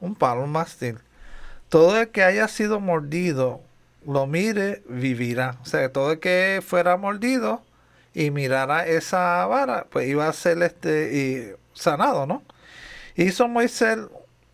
un 0.00 0.14
palo, 0.14 0.44
un 0.44 0.52
mástil. 0.52 0.98
Todo 1.68 2.00
el 2.00 2.08
que 2.08 2.22
haya 2.22 2.48
sido 2.48 2.80
mordido, 2.80 3.60
lo 4.06 4.26
mire, 4.26 4.82
vivirá. 4.88 5.56
O 5.62 5.66
sea, 5.66 5.90
todo 5.92 6.12
el 6.12 6.20
que 6.20 6.62
fuera 6.64 6.96
mordido 6.96 7.62
y 8.14 8.30
mirara 8.30 8.86
esa 8.86 9.46
vara, 9.46 9.86
pues 9.90 10.08
iba 10.08 10.28
a 10.28 10.32
ser 10.32 10.62
este 10.62 11.10
y 11.14 11.54
sanado, 11.74 12.26
¿no? 12.26 12.42
Hizo 13.16 13.48
Moisés 13.48 13.98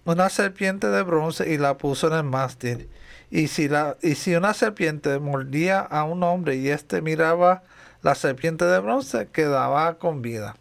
una 0.05 0.31
serpiente 0.31 0.89
de 0.89 1.03
bronce 1.03 1.53
y 1.53 1.59
la 1.59 1.77
puso 1.77 2.07
en 2.09 2.15
el 2.15 2.25
mástil. 2.25 2.89
Y 3.31 3.49
si, 3.49 3.69
la, 3.69 3.97
y 4.03 4.15
si 4.15 4.35
una 4.35 4.55
serpiente 4.55 5.19
mordía 5.19 5.81
a 5.81 6.05
un 6.05 6.23
hombre 6.23 6.57
y 6.57 6.71
éste 6.71 7.03
miraba 7.03 7.63
la 8.03 8.15
serpiente 8.15 8.65
de 8.65 8.79
bronce, 8.79 9.29
quedaba 9.29 9.99
con 9.99 10.23
vida. 10.23 10.57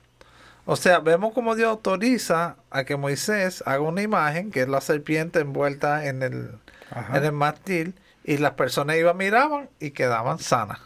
O 0.66 0.76
sea, 0.76 1.00
vemos 1.00 1.34
como 1.34 1.56
Dios 1.56 1.70
autoriza 1.70 2.58
a 2.70 2.84
que 2.84 2.98
Moisés 2.98 3.64
haga 3.66 3.82
una 3.82 4.02
imagen, 4.02 4.52
que 4.52 4.62
es 4.62 4.68
la 4.68 4.82
serpiente 4.82 5.40
envuelta 5.40 6.08
en 6.08 6.24
el, 6.24 6.60
en 7.14 7.24
el 7.24 7.32
mástil, 7.32 7.96
y 8.26 8.38
las 8.38 8.52
personas 8.52 8.98
iban, 8.98 9.16
miraban 9.16 9.70
y 9.80 9.92
quedaban 9.92 10.40
sanas. 10.40 10.80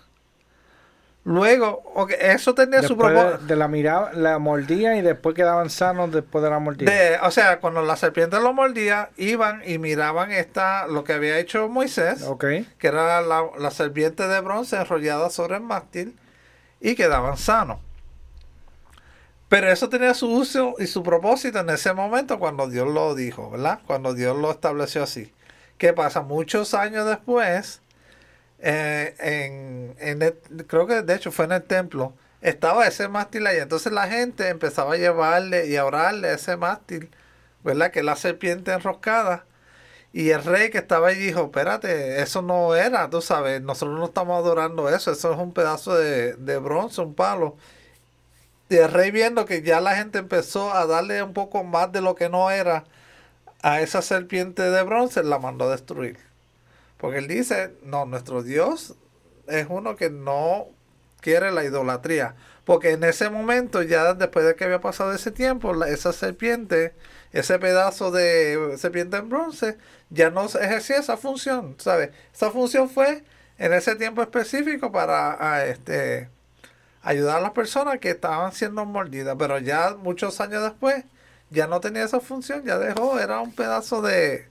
Luego, 1.24 2.08
eso 2.20 2.56
tenía 2.56 2.82
su 2.82 2.98
propósito. 2.98 3.46
De, 3.46 3.56
la 3.56 3.68
mirada, 3.68 4.12
la 4.14 4.40
mordía 4.40 4.96
y 4.98 5.02
después 5.02 5.36
quedaban 5.36 5.70
sanos 5.70 6.12
después 6.12 6.44
de 6.44 6.50
la 6.50 6.58
mordida. 6.58 7.20
o 7.22 7.30
sea, 7.30 7.60
cuando 7.60 7.84
la 7.84 7.96
serpiente 7.96 8.40
lo 8.40 8.54
mordía, 8.54 9.12
iban 9.18 9.62
y 9.66 9.78
miraban 9.78 10.32
esta, 10.32 10.88
lo 10.88 11.04
que 11.04 11.14
había 11.14 11.38
hecho 11.38 11.70
Moisés, 11.70 12.26
que 12.40 12.88
era 12.88 13.22
la, 13.22 13.44
la, 13.60 13.72
serpiente 13.72 14.28
de 14.28 14.42
bronce 14.42 14.78
enrollada 14.78 15.30
sobre 15.30 15.58
el 15.58 15.62
mástil, 15.62 16.18
y 16.80 16.96
quedaban 16.96 17.38
sanos. 17.38 17.78
Pero 19.48 19.70
eso 19.70 19.90
tenía 19.90 20.14
su 20.14 20.32
uso 20.32 20.76
y 20.80 20.88
su 20.88 21.04
propósito 21.04 21.60
en 21.60 21.70
ese 21.70 21.94
momento 21.94 22.40
cuando 22.40 22.68
Dios 22.68 22.88
lo 22.88 23.14
dijo, 23.14 23.52
¿verdad? 23.52 23.80
Cuando 23.86 24.14
Dios 24.14 24.38
lo 24.38 24.50
estableció 24.50 25.04
así. 25.04 25.34
¿Qué 25.78 25.92
pasa? 25.92 26.22
Muchos 26.22 26.74
años 26.74 27.06
después, 27.06 27.82
eh, 28.62 29.96
en, 30.00 30.66
creo 30.68 30.88
que 30.88 31.02
de 31.02 31.16
hecho 31.16 31.32
fue 31.32 31.46
en 31.46 31.54
el 31.54 31.64
templo, 31.64 32.14
estaba 32.42 32.88
ese 32.88 33.08
mástil 33.08 33.48
ahí. 33.48 33.58
Entonces 33.58 33.92
la 33.92 34.08
gente 34.08 34.50
empezaba 34.50 34.94
a 34.96 34.98
llevarle 34.98 35.68
y 35.68 35.78
a 35.78 35.86
orarle 35.86 36.34
ese 36.34 36.58
mástil, 36.58 37.10
¿verdad? 37.64 37.92
Que 37.92 38.04
la 38.04 38.16
serpiente 38.16 38.72
enroscada. 38.74 39.46
Y 40.14 40.32
el 40.32 40.44
rey 40.44 40.70
que 40.72 40.80
estaba 40.80 41.10
allí 41.10 41.22
dijo, 41.28 41.46
espérate, 41.46 42.22
eso 42.22 42.42
no 42.42 42.76
era, 42.76 43.10
tú 43.10 43.22
sabes, 43.22 43.62
nosotros 43.62 43.98
no 44.00 44.06
estamos 44.06 44.38
adorando 44.38 44.90
eso, 44.90 45.12
eso 45.12 45.34
es 45.34 45.40
un 45.40 45.54
pedazo 45.54 45.96
de, 45.96 46.34
de 46.36 46.58
bronce, 46.60 47.02
un 47.02 47.16
palo. 47.16 47.58
Y 48.70 48.78
el 48.78 48.92
rey 48.92 49.12
viendo 49.12 49.46
que 49.46 49.62
ya 49.62 49.82
la 49.82 49.96
gente 49.96 50.20
empezó 50.20 50.74
a 50.74 50.86
darle 50.86 51.22
un 51.24 51.34
poco 51.34 51.64
más 51.64 51.92
de 51.92 52.02
lo 52.02 52.16
que 52.16 52.30
no 52.30 52.52
era 52.52 52.86
a 53.64 53.82
esa 53.82 54.02
serpiente 54.02 54.64
de 54.64 54.84
bronce, 54.84 55.24
la 55.24 55.40
mandó 55.40 55.66
a 55.66 55.72
destruir. 55.72 56.31
Porque 57.02 57.18
él 57.18 57.28
dice, 57.28 57.74
no, 57.82 58.06
nuestro 58.06 58.44
Dios 58.44 58.94
es 59.48 59.66
uno 59.70 59.96
que 59.96 60.12
no 60.12 60.68
quiere 61.20 61.52
la 61.52 61.64
idolatría. 61.64 62.36
Porque 62.64 62.92
en 62.92 63.04
ese 63.04 63.32
momento, 63.32 63.82
ya 63.82 64.14
después 64.14 64.46
de 64.46 64.56
que 64.56 64.66
había 64.66 64.82
pasado 64.82 65.12
ese 65.12 65.32
tiempo, 65.32 65.84
esa 65.84 66.14
serpiente, 66.14 66.94
ese 67.34 67.58
pedazo 67.58 68.12
de 68.12 68.76
serpiente 68.78 69.18
en 69.18 69.30
bronce, 69.30 69.80
ya 70.12 70.30
no 70.30 70.46
ejercía 70.46 70.98
esa 70.98 71.18
función, 71.18 71.76
¿sabes? 71.80 72.12
Esa 72.36 72.52
función 72.52 72.88
fue 72.88 73.24
en 73.58 73.74
ese 73.74 73.96
tiempo 73.96 74.22
específico 74.22 74.92
para 74.92 75.66
este, 75.66 76.30
ayudar 77.02 77.40
a 77.40 77.42
las 77.42 77.52
personas 77.52 77.98
que 77.98 78.12
estaban 78.12 78.52
siendo 78.52 78.86
mordidas. 78.86 79.36
Pero 79.40 79.58
ya 79.58 79.96
muchos 79.98 80.40
años 80.40 80.62
después, 80.62 81.04
ya 81.50 81.66
no 81.66 81.80
tenía 81.80 82.04
esa 82.04 82.20
función, 82.20 82.64
ya 82.64 82.78
dejó, 82.78 83.20
era 83.20 83.40
un 83.40 83.54
pedazo 83.56 84.04
de, 84.04 84.51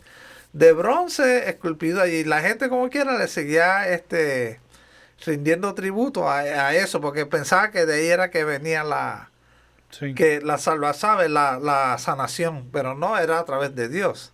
de 0.52 0.72
bronce 0.72 1.48
esculpido 1.48 2.00
allí. 2.00 2.24
La 2.24 2.40
gente 2.40 2.68
como 2.68 2.88
quiera 2.90 3.18
le 3.18 3.28
seguía 3.28 3.88
este 3.88 4.60
rindiendo 5.24 5.74
tributo 5.74 6.30
a, 6.30 6.74
eso, 6.74 7.00
porque 7.00 7.26
pensaba 7.26 7.70
que 7.70 7.86
de 7.86 7.94
ahí 7.94 8.06
era 8.06 8.30
que 8.30 8.44
venía 8.44 8.84
la 8.84 9.30
que 10.14 10.40
la 10.40 10.56
salva 10.58 10.94
sabe, 10.94 11.28
la, 11.28 11.58
la 11.58 11.98
sanación, 11.98 12.68
pero 12.72 12.94
no 12.94 13.18
era 13.18 13.40
a 13.40 13.44
través 13.44 13.74
de 13.74 13.88
Dios. 13.88 14.32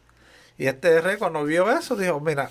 Y 0.59 0.67
este 0.67 1.01
rey 1.01 1.17
cuando 1.17 1.45
vio 1.45 1.71
eso 1.71 1.97
dijo, 1.97 2.21
mira, 2.21 2.51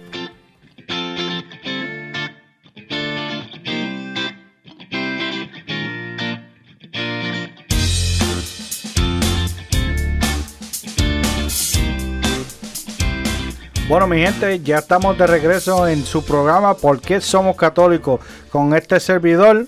Bueno, 13.89 14.07
mi 14.07 14.21
gente, 14.21 14.61
ya 14.61 14.79
estamos 14.79 15.19
de 15.19 15.27
regreso 15.27 15.89
en 15.89 16.05
su 16.05 16.25
programa 16.25 16.75
¿Por 16.75 17.01
qué 17.01 17.21
somos 17.21 17.57
católicos? 17.57 18.21
Con 18.49 18.77
este 18.77 19.01
servidor, 19.01 19.67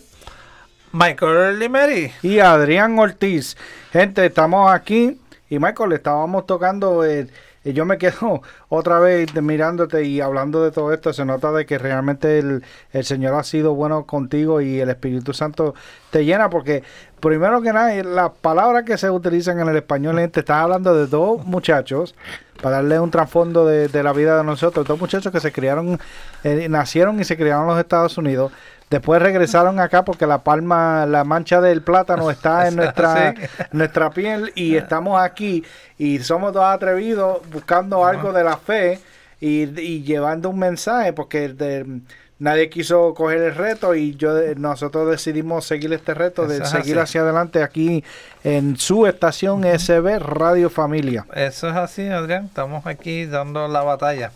Michael 0.93 1.59
Limeri 1.59 2.13
y 2.23 2.39
Adrián 2.39 2.97
Ortiz. 2.97 3.57
Gente, 3.91 4.25
estamos 4.25 4.73
aquí 4.73 5.19
y 5.51 5.59
Michael, 5.59 5.93
estábamos 5.93 6.47
tocando. 6.47 7.05
Eh, 7.05 7.27
y 7.63 7.75
yo 7.75 7.85
me 7.85 7.99
quedo 7.99 8.41
otra 8.71 9.01
vez 9.01 9.35
mirándote 9.35 10.05
y 10.05 10.21
hablando 10.21 10.65
de 10.65 10.71
todo 10.71 10.95
esto. 10.95 11.13
Se 11.13 11.25
nota 11.27 11.53
de 11.53 11.67
que 11.67 11.77
realmente 11.77 12.39
el, 12.39 12.65
el, 12.93 13.05
Señor 13.05 13.35
ha 13.35 13.43
sido 13.43 13.75
bueno 13.75 14.07
contigo 14.07 14.63
y 14.63 14.81
el 14.81 14.89
Espíritu 14.89 15.35
Santo 15.35 15.75
te 16.11 16.25
llena. 16.25 16.49
Porque, 16.49 16.85
primero 17.19 17.61
que 17.61 17.73
nada, 17.73 17.93
las 18.05 18.31
palabras 18.31 18.85
que 18.85 18.97
se 18.97 19.11
utilizan 19.11 19.61
en 19.61 19.69
el 19.69 19.77
español, 19.77 20.17
te 20.31 20.41
estás 20.41 20.63
hablando 20.63 20.95
de 20.95 21.07
dos 21.09 21.45
muchachos 21.45 22.15
para 22.63 22.77
darle 22.77 23.01
un 23.01 23.11
trasfondo 23.11 23.67
de, 23.67 23.89
de 23.89 24.03
la 24.05 24.13
vida 24.13 24.39
de 24.39 24.45
nosotros. 24.45 24.87
Dos 24.87 25.01
muchachos 25.01 25.33
que 25.33 25.41
se 25.41 25.51
criaron, 25.51 25.99
eh, 26.45 26.69
nacieron 26.71 27.19
y 27.21 27.25
se 27.25 27.37
criaron 27.37 27.63
en 27.63 27.69
los 27.71 27.79
Estados 27.81 28.17
Unidos. 28.17 28.53
Después 28.91 29.23
regresaron 29.23 29.79
acá 29.79 30.05
porque 30.05 30.27
la 30.27 30.43
palma, 30.43 31.07
la 31.07 31.23
mancha 31.23 31.61
del 31.61 31.83
plátano 31.83 32.31
está 32.31 32.67
en 32.67 32.77
nuestra, 32.77 33.35
nuestra 33.71 34.11
piel 34.11 34.53
y 34.57 34.75
estamos 34.75 35.21
aquí 35.21 35.65
y 35.97 36.19
somos 36.19 36.53
dos 36.53 36.65
atrevidos 36.65 37.39
buscando 37.53 38.05
algo 38.05 38.33
de 38.33 38.43
la 38.43 38.57
fe 38.57 38.99
y, 39.41 39.81
y 39.81 40.03
llevando 40.03 40.51
un 40.51 40.59
mensaje 40.59 41.13
porque 41.13 41.49
de, 41.51 42.01
nadie 42.41 42.69
quiso 42.69 43.15
coger 43.15 43.39
el 43.43 43.55
reto 43.55 43.95
y 43.95 44.17
yo 44.17 44.33
nosotros 44.57 45.09
decidimos 45.09 45.65
seguir 45.65 45.93
este 45.93 46.15
reto 46.15 46.47
de 46.47 46.65
seguir 46.65 46.99
hacia 46.99 47.21
adelante 47.21 47.63
aquí 47.63 48.03
en 48.43 48.77
su 48.77 49.07
estación 49.07 49.63
SB 49.63 50.19
Radio 50.19 50.69
Familia. 50.69 51.27
Eso 51.35 51.69
es 51.69 51.77
así, 51.77 52.09
Adrián. 52.09 52.47
Estamos 52.47 52.87
aquí 52.87 53.27
dando 53.27 53.69
la 53.69 53.83
batalla. 53.83 54.33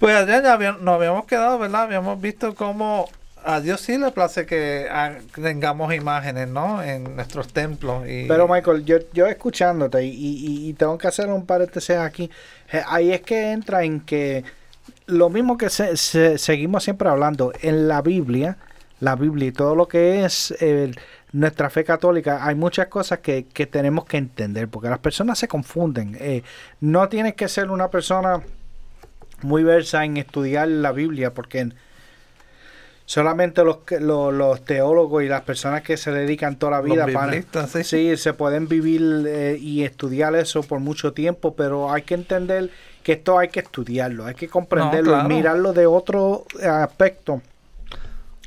Pues 0.00 0.16
Adrián, 0.16 0.42
ya 0.42 0.72
nos 0.80 0.94
habíamos 0.94 1.26
quedado, 1.26 1.58
¿verdad? 1.58 1.82
Habíamos 1.82 2.18
visto 2.18 2.54
cómo 2.54 3.06
a 3.44 3.60
Dios 3.60 3.82
sí 3.82 3.98
le 3.98 4.10
place 4.12 4.46
que 4.46 4.88
tengamos 5.34 5.92
imágenes, 5.92 6.48
¿no? 6.48 6.82
En 6.82 7.16
nuestros 7.16 7.52
templos. 7.52 8.08
Y... 8.08 8.26
Pero 8.26 8.48
Michael, 8.48 8.86
yo, 8.86 8.96
yo 9.12 9.26
escuchándote 9.26 10.02
y, 10.02 10.68
y, 10.68 10.72
tengo 10.72 10.96
que 10.96 11.06
hacer 11.06 11.28
un 11.28 11.44
paréntesis 11.44 11.96
aquí, 11.96 12.30
eh, 12.72 12.82
ahí 12.88 13.12
es 13.12 13.20
que 13.20 13.52
entra 13.52 13.84
en 13.84 14.00
que 14.00 14.42
lo 15.04 15.28
mismo 15.28 15.58
que 15.58 15.68
se, 15.68 15.94
seguimos 16.38 16.82
siempre 16.82 17.10
hablando, 17.10 17.52
en 17.60 17.86
la 17.86 18.00
Biblia, 18.00 18.56
la 19.00 19.16
Biblia 19.16 19.48
y 19.48 19.52
todo 19.52 19.74
lo 19.74 19.86
que 19.86 20.24
es 20.24 20.54
nuestra 21.32 21.68
fe 21.68 21.84
católica, 21.84 22.46
hay 22.46 22.54
muchas 22.54 22.86
cosas 22.86 23.18
que, 23.18 23.44
que, 23.44 23.66
tenemos 23.66 24.06
que 24.06 24.16
entender, 24.16 24.66
porque 24.68 24.88
las 24.88 24.98
personas 24.98 25.38
se 25.38 25.46
confunden. 25.46 26.16
Eh, 26.18 26.42
no 26.80 27.06
tienes 27.10 27.34
que 27.34 27.48
ser 27.48 27.70
una 27.70 27.88
persona 27.88 28.40
muy 29.42 29.62
versa 29.62 30.04
en 30.04 30.16
estudiar 30.16 30.68
la 30.68 30.92
Biblia, 30.92 31.32
porque 31.32 31.70
solamente 33.06 33.64
los, 33.64 33.78
los, 34.00 34.32
los, 34.32 34.64
teólogos 34.64 35.24
y 35.24 35.28
las 35.28 35.42
personas 35.42 35.82
que 35.82 35.96
se 35.96 36.12
dedican 36.12 36.56
toda 36.56 36.72
la 36.72 36.80
vida 36.80 37.06
para 37.12 37.42
¿sí? 37.82 38.16
se 38.16 38.32
pueden 38.34 38.68
vivir 38.68 39.24
eh, 39.26 39.58
y 39.60 39.82
estudiar 39.82 40.36
eso 40.36 40.62
por 40.62 40.78
mucho 40.78 41.12
tiempo, 41.12 41.54
pero 41.54 41.92
hay 41.92 42.02
que 42.02 42.14
entender 42.14 42.70
que 43.02 43.12
esto 43.14 43.38
hay 43.38 43.48
que 43.48 43.60
estudiarlo, 43.60 44.26
hay 44.26 44.34
que 44.34 44.48
comprenderlo 44.48 45.20
y 45.20 45.28
mirarlo 45.28 45.72
de 45.72 45.86
otro 45.86 46.44
aspecto 46.62 47.42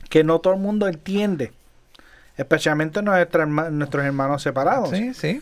que 0.10 0.24
no 0.24 0.40
todo 0.40 0.54
el 0.54 0.60
mundo 0.60 0.88
entiende, 0.88 1.52
especialmente 2.38 3.02
nuestros 3.02 4.06
hermanos 4.06 4.44
separados. 4.44 4.92
Sí, 4.92 5.14
sí. 5.14 5.42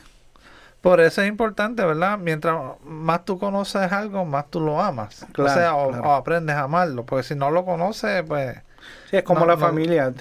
Por 0.82 1.00
eso 1.00 1.22
es 1.22 1.28
importante, 1.28 1.86
¿verdad? 1.86 2.18
Mientras 2.18 2.60
más 2.84 3.24
tú 3.24 3.38
conoces 3.38 3.92
algo, 3.92 4.26
más 4.26 4.50
tú 4.50 4.60
lo 4.60 4.82
amas. 4.82 5.26
o 5.38 5.48
sea, 5.48 5.76
o, 5.76 6.12
aprendes 6.12 6.56
a 6.56 6.64
amarlo. 6.64 7.06
Porque 7.06 7.24
si 7.24 7.36
no 7.36 7.52
lo 7.52 7.64
conoces, 7.64 8.24
pues... 8.28 8.58
Sí, 9.12 9.18
es 9.18 9.24
como 9.24 9.46
la 9.46 9.58
familia. 9.58 10.12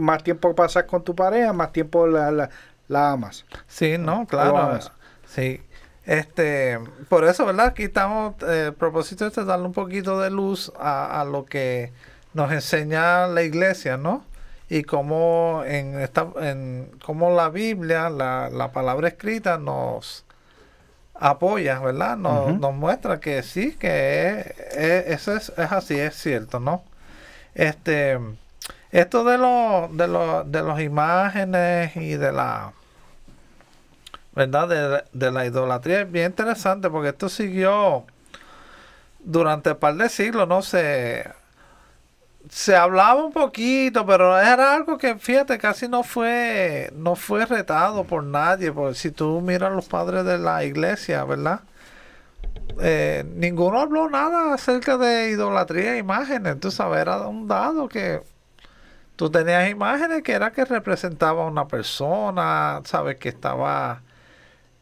Más, 0.00 0.22
tiempo 0.22 0.54
pasas 0.54 0.84
con 0.84 1.02
tu 1.02 1.14
pareja, 1.14 1.54
más 1.54 1.72
tiempo 1.72 2.06
la, 2.06 2.50
la, 2.88 3.10
amas. 3.10 3.46
Sí, 3.66 3.96
no, 3.96 4.26
claro. 4.26 4.78
Sí. 5.26 5.62
Este, 6.04 6.78
por 7.08 7.24
eso, 7.24 7.46
¿verdad? 7.46 7.68
Aquí 7.68 7.84
estamos, 7.84 8.34
eh, 8.42 8.66
el 8.66 8.74
propósito 8.74 9.26
es 9.26 9.34
darle 9.34 9.64
un 9.64 9.72
poquito 9.72 10.20
de 10.20 10.30
luz 10.30 10.70
a, 10.78 11.18
a 11.18 11.24
lo 11.24 11.46
que 11.46 11.92
nos 12.34 12.52
enseña 12.52 13.26
la 13.26 13.42
iglesia, 13.42 13.96
¿no? 13.96 14.22
Y 14.68 14.82
cómo 14.82 15.62
en 15.66 16.00
esta 16.00 16.26
en 16.40 16.90
cómo 17.04 17.30
la 17.30 17.50
Biblia 17.50 18.08
la, 18.08 18.48
la 18.50 18.72
palabra 18.72 19.08
escrita 19.08 19.58
nos 19.58 20.24
apoya 21.14 21.78
verdad 21.80 22.16
nos, 22.16 22.58
nos 22.58 22.74
muestra 22.74 23.20
que 23.20 23.42
sí 23.42 23.76
que 23.76 24.54
eso 25.06 25.36
es, 25.36 25.50
es, 25.56 25.72
así 25.72 25.98
es 25.98 26.14
cierto 26.16 26.60
no 26.60 26.82
este 27.54 28.18
esto 28.90 29.24
de 29.24 29.38
los 29.38 29.96
de 29.96 30.08
los 30.08 30.50
de 30.50 30.62
las 30.62 30.80
imágenes 30.80 31.94
y 31.96 32.16
de 32.16 32.32
la 32.32 32.72
verdad 34.32 34.68
de, 34.68 35.04
de 35.12 35.30
la 35.30 35.46
idolatría 35.46 36.00
es 36.02 36.10
bien 36.10 36.26
interesante 36.26 36.90
porque 36.90 37.10
esto 37.10 37.28
siguió 37.28 38.04
durante 39.20 39.72
un 39.72 39.76
par 39.76 39.94
de 39.94 40.08
siglos 40.08 40.48
no 40.48 40.62
se 40.62 41.24
se 42.54 42.76
hablaba 42.76 43.24
un 43.24 43.32
poquito, 43.32 44.06
pero 44.06 44.38
era 44.38 44.74
algo 44.74 44.96
que, 44.96 45.16
fíjate, 45.16 45.58
casi 45.58 45.88
no 45.88 46.04
fue, 46.04 46.88
no 46.94 47.16
fue 47.16 47.46
retado 47.46 48.04
por 48.04 48.22
nadie. 48.22 48.70
Porque 48.70 48.94
si 48.94 49.10
tú 49.10 49.40
miras 49.40 49.72
los 49.72 49.86
padres 49.86 50.24
de 50.24 50.38
la 50.38 50.62
iglesia, 50.62 51.24
¿verdad? 51.24 51.62
Eh, 52.80 53.24
ninguno 53.34 53.80
habló 53.80 54.08
nada 54.08 54.54
acerca 54.54 54.96
de 54.96 55.30
idolatría 55.30 55.96
e 55.96 55.98
imágenes. 55.98 56.60
Tú 56.60 56.70
sabes, 56.70 57.00
era 57.00 57.26
un 57.26 57.48
dado 57.48 57.88
que 57.88 58.22
tú 59.16 59.30
tenías 59.30 59.68
imágenes 59.68 60.22
que 60.22 60.32
era 60.32 60.52
que 60.52 60.64
representaba 60.64 61.42
a 61.44 61.48
una 61.48 61.66
persona, 61.66 62.82
sabes, 62.84 63.16
que 63.16 63.30
estaba... 63.30 64.02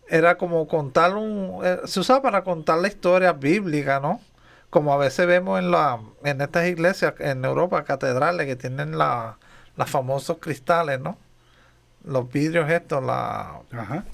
Era 0.09 0.37
como 0.37 0.69
contar 0.69 1.17
un... 1.17 1.61
Eh, 1.65 1.81
se 1.87 2.01
usaba 2.01 2.21
para 2.21 2.45
contar 2.45 2.79
la 2.81 2.89
historia 2.89 3.33
bíblica, 3.33 3.99
¿no? 3.99 4.21
Como 4.73 4.95
a 4.95 4.97
veces 4.97 5.27
vemos 5.27 5.59
en 5.59 5.71
la 5.71 6.01
en 6.25 6.41
estas 6.41 6.67
iglesias 6.67 7.13
en 7.19 7.45
Europa 7.45 7.85
catedrales 7.85 8.47
que 8.47 8.57
tienen 8.57 8.97
la, 8.97 9.37
los 9.77 9.91
famosos 9.91 10.39
cristales 10.41 10.99
no 10.99 11.19
los 12.05 12.33
vidrios 12.33 12.71
estos 12.71 13.05
la 13.05 13.61
Ajá. 13.71 14.05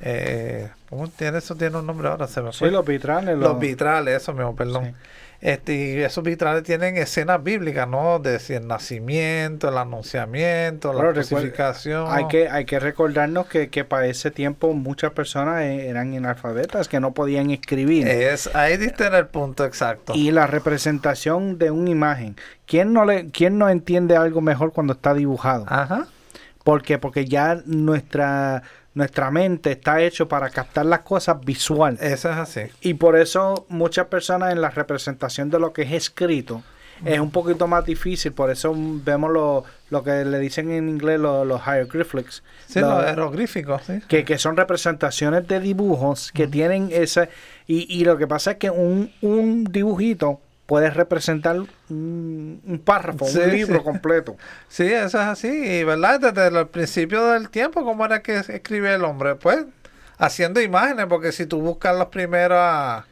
Eh, 0.00 0.68
cómo 0.90 1.06
tiene 1.06 1.38
eso 1.38 1.54
tiene 1.54 1.78
un 1.78 1.86
nombre 1.86 2.08
ahora 2.08 2.26
se 2.26 2.42
me 2.42 2.50
fue. 2.52 2.66
sí 2.66 2.74
los 2.74 2.84
vitrales 2.84 3.38
los, 3.38 3.60
vitrales 3.60 4.22
eso 4.22 4.32
mismo 4.32 4.56
perdón 4.56 4.92
este, 5.40 5.74
y 5.74 6.00
esos 6.02 6.24
vitrales 6.24 6.62
tienen 6.62 6.96
escenas 6.96 7.42
bíblicas, 7.42 7.88
¿no? 7.88 8.18
De 8.18 8.40
el 8.48 8.66
nacimiento, 8.66 9.68
el 9.68 9.78
anunciamiento, 9.78 10.92
la 10.92 11.12
crucificación. 11.12 12.06
Hay 12.08 12.28
que, 12.28 12.48
hay 12.48 12.64
que 12.64 12.78
recordarnos 12.78 13.46
que, 13.46 13.68
que, 13.68 13.84
para 13.84 14.06
ese 14.06 14.30
tiempo 14.30 14.72
muchas 14.72 15.12
personas 15.12 15.62
e, 15.62 15.88
eran 15.88 16.14
analfabetas, 16.14 16.88
que 16.88 17.00
no 17.00 17.12
podían 17.12 17.50
escribir. 17.50 18.08
Es, 18.08 18.54
ahí 18.54 18.76
diste 18.76 19.06
en 19.06 19.14
el 19.14 19.26
punto 19.26 19.64
exacto. 19.64 20.12
Y 20.14 20.30
la 20.30 20.46
representación 20.46 21.58
de 21.58 21.70
una 21.70 21.90
imagen. 21.90 22.36
¿Quién 22.66 22.92
no, 22.92 23.04
le, 23.04 23.30
quién 23.30 23.58
no 23.58 23.68
entiende 23.68 24.16
algo 24.16 24.40
mejor 24.40 24.72
cuando 24.72 24.94
está 24.94 25.14
dibujado? 25.14 25.64
Ajá. 25.68 26.06
¿Por 26.64 26.82
qué? 26.82 26.98
Porque 26.98 27.26
ya 27.26 27.62
nuestra 27.64 28.62
nuestra 28.96 29.30
mente 29.30 29.72
está 29.72 30.00
hecho 30.00 30.26
para 30.26 30.48
captar 30.48 30.86
las 30.86 31.00
cosas 31.00 31.38
visual. 31.44 31.98
Eso 32.00 32.30
es 32.30 32.36
así. 32.36 32.62
Y 32.80 32.94
por 32.94 33.18
eso 33.18 33.66
muchas 33.68 34.06
personas 34.06 34.52
en 34.52 34.62
la 34.62 34.70
representación 34.70 35.50
de 35.50 35.58
lo 35.58 35.74
que 35.74 35.82
es 35.82 35.92
escrito 35.92 36.62
es 37.04 37.20
un 37.20 37.30
poquito 37.30 37.66
más 37.66 37.84
difícil. 37.84 38.32
Por 38.32 38.50
eso 38.50 38.74
vemos 38.74 39.30
lo, 39.30 39.64
lo 39.90 40.02
que 40.02 40.24
le 40.24 40.38
dicen 40.38 40.70
en 40.70 40.88
inglés 40.88 41.20
los 41.20 41.62
hieroglyphics. 41.62 42.42
Sí, 42.68 42.80
los, 42.80 43.04
jeroglíficos, 43.04 43.82
sí. 43.86 44.00
Que, 44.08 44.24
que, 44.24 44.38
son 44.38 44.56
representaciones 44.56 45.46
de 45.46 45.60
dibujos 45.60 46.32
que 46.32 46.48
tienen 46.48 46.88
ese... 46.90 47.28
Y, 47.66 47.86
y 47.94 48.06
lo 48.06 48.16
que 48.16 48.26
pasa 48.26 48.52
es 48.52 48.56
que 48.56 48.70
un, 48.70 49.12
un 49.20 49.64
dibujito 49.64 50.40
puedes 50.66 50.94
representar 50.94 51.56
un, 51.88 52.82
párrafo, 52.84 53.24
un 53.24 53.50
libro 53.50 53.82
completo. 53.82 54.36
Sí, 54.68 54.84
eso 54.84 55.20
es 55.20 55.26
así, 55.26 55.84
verdad, 55.84 56.20
desde 56.20 56.58
el 56.58 56.66
principio 56.66 57.24
del 57.28 57.48
tiempo, 57.48 57.84
¿cómo 57.84 58.04
era 58.04 58.20
que 58.20 58.36
escribía 58.36 58.94
el 58.94 59.04
hombre? 59.04 59.36
Pues 59.36 59.64
haciendo 60.18 60.60
imágenes, 60.60 61.06
porque 61.06 61.32
si 61.32 61.46
tú 61.46 61.60
buscas 61.60 61.96
las 61.96 62.08
primeras 62.08 63.04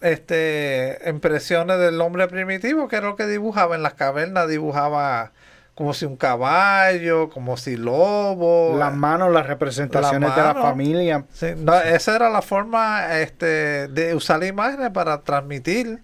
este, 0.00 0.98
impresiones 1.06 1.78
del 1.78 2.00
hombre 2.00 2.28
primitivo, 2.28 2.88
que 2.88 2.96
era 2.96 3.06
lo 3.06 3.16
que 3.16 3.26
dibujaba 3.26 3.76
en 3.76 3.82
las 3.82 3.94
cavernas, 3.94 4.48
dibujaba 4.48 5.32
como 5.74 5.94
si 5.94 6.04
un 6.04 6.16
caballo, 6.16 7.30
como 7.30 7.56
si 7.56 7.76
lobo. 7.76 8.76
Las 8.78 8.94
manos, 8.94 9.32
las 9.32 9.46
representaciones 9.46 10.34
de 10.34 10.42
la 10.42 10.54
familia. 10.54 11.24
esa 11.40 12.16
era 12.16 12.28
la 12.28 12.42
forma 12.42 13.18
este, 13.20 13.88
de 13.88 14.14
usar 14.14 14.44
imágenes 14.44 14.90
para 14.90 15.22
transmitir 15.22 16.00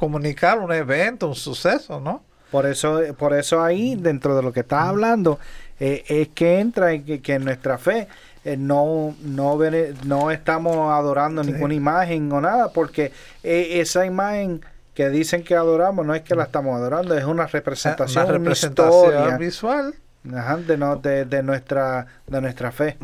comunicar 0.00 0.58
un 0.60 0.72
evento, 0.72 1.28
un 1.28 1.34
suceso, 1.34 2.00
¿no? 2.00 2.22
Por 2.50 2.64
eso, 2.64 3.02
por 3.18 3.34
eso 3.34 3.62
ahí, 3.62 3.96
dentro 3.96 4.34
de 4.34 4.42
lo 4.42 4.50
que 4.50 4.60
estás 4.60 4.84
hablando, 4.84 5.38
eh, 5.78 6.04
es 6.08 6.28
que 6.28 6.58
entra 6.58 6.94
en 6.94 7.04
que, 7.04 7.34
en 7.34 7.44
nuestra 7.44 7.76
fe 7.76 8.08
eh, 8.46 8.56
no, 8.56 9.14
no, 9.20 9.58
no 10.06 10.30
estamos 10.30 10.90
adorando 10.90 11.44
ninguna 11.44 11.74
imagen 11.74 12.32
o 12.32 12.40
nada, 12.40 12.72
porque 12.72 13.12
eh, 13.42 13.80
esa 13.80 14.06
imagen 14.06 14.64
que 14.94 15.10
dicen 15.10 15.44
que 15.44 15.54
adoramos 15.54 16.06
no 16.06 16.14
es 16.14 16.22
que 16.22 16.34
la 16.34 16.44
estamos 16.44 16.74
adorando, 16.74 17.14
es 17.14 17.26
una 17.26 17.46
representación, 17.46 18.24
una, 18.24 18.32
representación 18.32 19.38
visual. 19.38 19.94
De, 20.22 21.24
de, 21.24 21.42
nuestra, 21.42 22.06
de 22.26 22.40
nuestra 22.40 22.72
fe. 22.72 22.98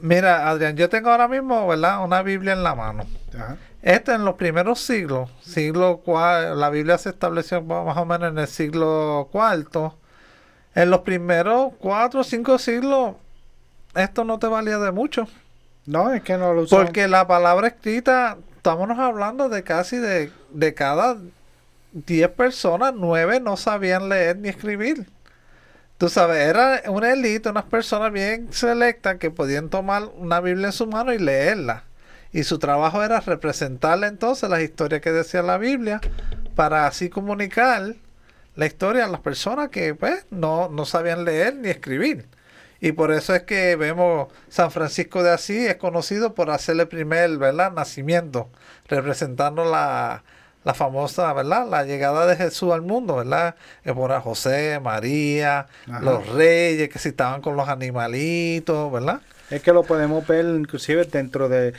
Mira, 0.00 0.48
Adrián, 0.48 0.76
yo 0.76 0.88
tengo 0.88 1.10
ahora 1.10 1.28
mismo, 1.28 1.66
¿verdad? 1.66 2.04
Una 2.04 2.22
Biblia 2.22 2.52
en 2.52 2.62
la 2.62 2.74
mano. 2.74 3.04
Ajá. 3.34 3.56
Este 3.82 4.12
en 4.12 4.24
los 4.24 4.36
primeros 4.36 4.80
siglos, 4.80 5.28
siglo 5.40 5.98
cual, 5.98 6.58
la 6.58 6.70
Biblia 6.70 6.98
se 6.98 7.08
estableció 7.08 7.60
más 7.62 7.96
o 7.96 8.04
menos 8.06 8.30
en 8.30 8.38
el 8.38 8.46
siglo 8.46 9.28
cuarto. 9.32 9.98
En 10.74 10.88
los 10.88 11.00
primeros 11.00 11.72
cuatro 11.80 12.20
o 12.20 12.24
cinco 12.24 12.58
siglos, 12.58 13.16
esto 13.94 14.22
no 14.24 14.38
te 14.38 14.46
valía 14.46 14.78
de 14.78 14.92
mucho. 14.92 15.26
No, 15.84 16.12
es 16.14 16.22
que 16.22 16.38
no 16.38 16.54
lo. 16.54 16.66
Porque 16.66 17.08
la 17.08 17.26
palabra 17.26 17.66
escrita, 17.66 18.38
estamos 18.56 18.96
hablando 18.96 19.48
de 19.48 19.64
casi 19.64 19.96
de, 19.96 20.30
de 20.50 20.74
cada 20.74 21.18
10 21.90 22.28
personas, 22.30 22.94
9 22.96 23.40
no 23.40 23.56
sabían 23.56 24.08
leer 24.08 24.38
ni 24.38 24.48
escribir. 24.48 25.08
Tú 26.02 26.08
sabes, 26.08 26.38
era 26.38 26.82
una 26.88 27.12
élite, 27.12 27.48
unas 27.48 27.66
personas 27.66 28.12
bien 28.12 28.52
selectas 28.52 29.18
que 29.18 29.30
podían 29.30 29.68
tomar 29.68 30.02
una 30.16 30.40
Biblia 30.40 30.66
en 30.66 30.72
su 30.72 30.88
mano 30.88 31.12
y 31.12 31.18
leerla. 31.20 31.84
Y 32.32 32.42
su 32.42 32.58
trabajo 32.58 33.04
era 33.04 33.20
representarle 33.20 34.08
entonces 34.08 34.50
las 34.50 34.62
historias 34.62 35.00
que 35.00 35.12
decía 35.12 35.42
la 35.42 35.58
Biblia 35.58 36.00
para 36.56 36.88
así 36.88 37.08
comunicar 37.08 37.94
la 38.56 38.66
historia 38.66 39.04
a 39.04 39.08
las 39.08 39.20
personas 39.20 39.68
que 39.68 39.94
pues 39.94 40.26
no, 40.30 40.68
no 40.68 40.86
sabían 40.86 41.24
leer 41.24 41.54
ni 41.54 41.68
escribir. 41.68 42.26
Y 42.80 42.90
por 42.90 43.12
eso 43.12 43.32
es 43.32 43.44
que 43.44 43.76
vemos 43.76 44.26
San 44.48 44.72
Francisco 44.72 45.22
de 45.22 45.30
Asís 45.30 45.68
es 45.68 45.76
conocido 45.76 46.34
por 46.34 46.50
hacer 46.50 46.80
el 46.80 46.88
primer 46.88 47.38
¿verdad? 47.38 47.70
nacimiento, 47.70 48.50
representando 48.88 49.64
la, 49.64 50.24
la 50.64 50.74
famosa, 50.74 51.32
¿verdad? 51.32 51.66
La 51.68 51.84
llegada 51.84 52.26
de 52.26 52.36
Jesús 52.36 52.72
al 52.72 52.82
mundo, 52.82 53.16
¿verdad? 53.16 53.56
Que 53.82 53.92
por 53.92 54.12
José, 54.20 54.80
María, 54.80 55.66
los 56.00 56.28
reyes 56.28 56.88
que 56.88 56.98
si 56.98 57.10
estaban 57.10 57.40
con 57.40 57.56
los 57.56 57.68
animalitos, 57.68 58.92
¿verdad? 58.92 59.20
Es 59.50 59.62
que 59.62 59.72
lo 59.72 59.82
podemos 59.82 60.26
ver 60.26 60.44
inclusive 60.44 61.04
dentro 61.04 61.48
de, 61.48 61.74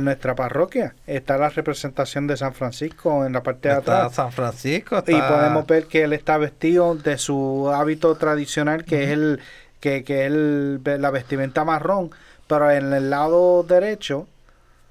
nuestra 0.00 0.34
parroquia. 0.34 0.96
Está 1.06 1.38
la 1.38 1.48
representación 1.48 2.26
de 2.26 2.36
San 2.36 2.54
Francisco 2.54 3.24
en 3.24 3.32
la 3.32 3.42
parte 3.44 3.68
de 3.68 3.74
atrás. 3.74 4.14
San 4.14 4.32
Francisco. 4.32 5.02
Y 5.06 5.20
podemos 5.20 5.64
ver 5.66 5.86
que 5.86 6.02
él 6.02 6.12
está 6.12 6.38
vestido 6.38 6.96
de 6.96 7.18
su 7.18 7.70
hábito 7.72 8.16
tradicional, 8.16 8.84
que 8.84 9.04
es 9.04 9.10
el 9.10 9.40
que, 9.78 10.02
que 10.02 10.26
el, 10.26 10.82
la 10.84 11.10
vestimenta 11.12 11.64
marrón. 11.64 12.10
Pero 12.48 12.70
en 12.70 12.92
el 12.92 13.10
lado 13.10 13.62
derecho, 13.62 14.26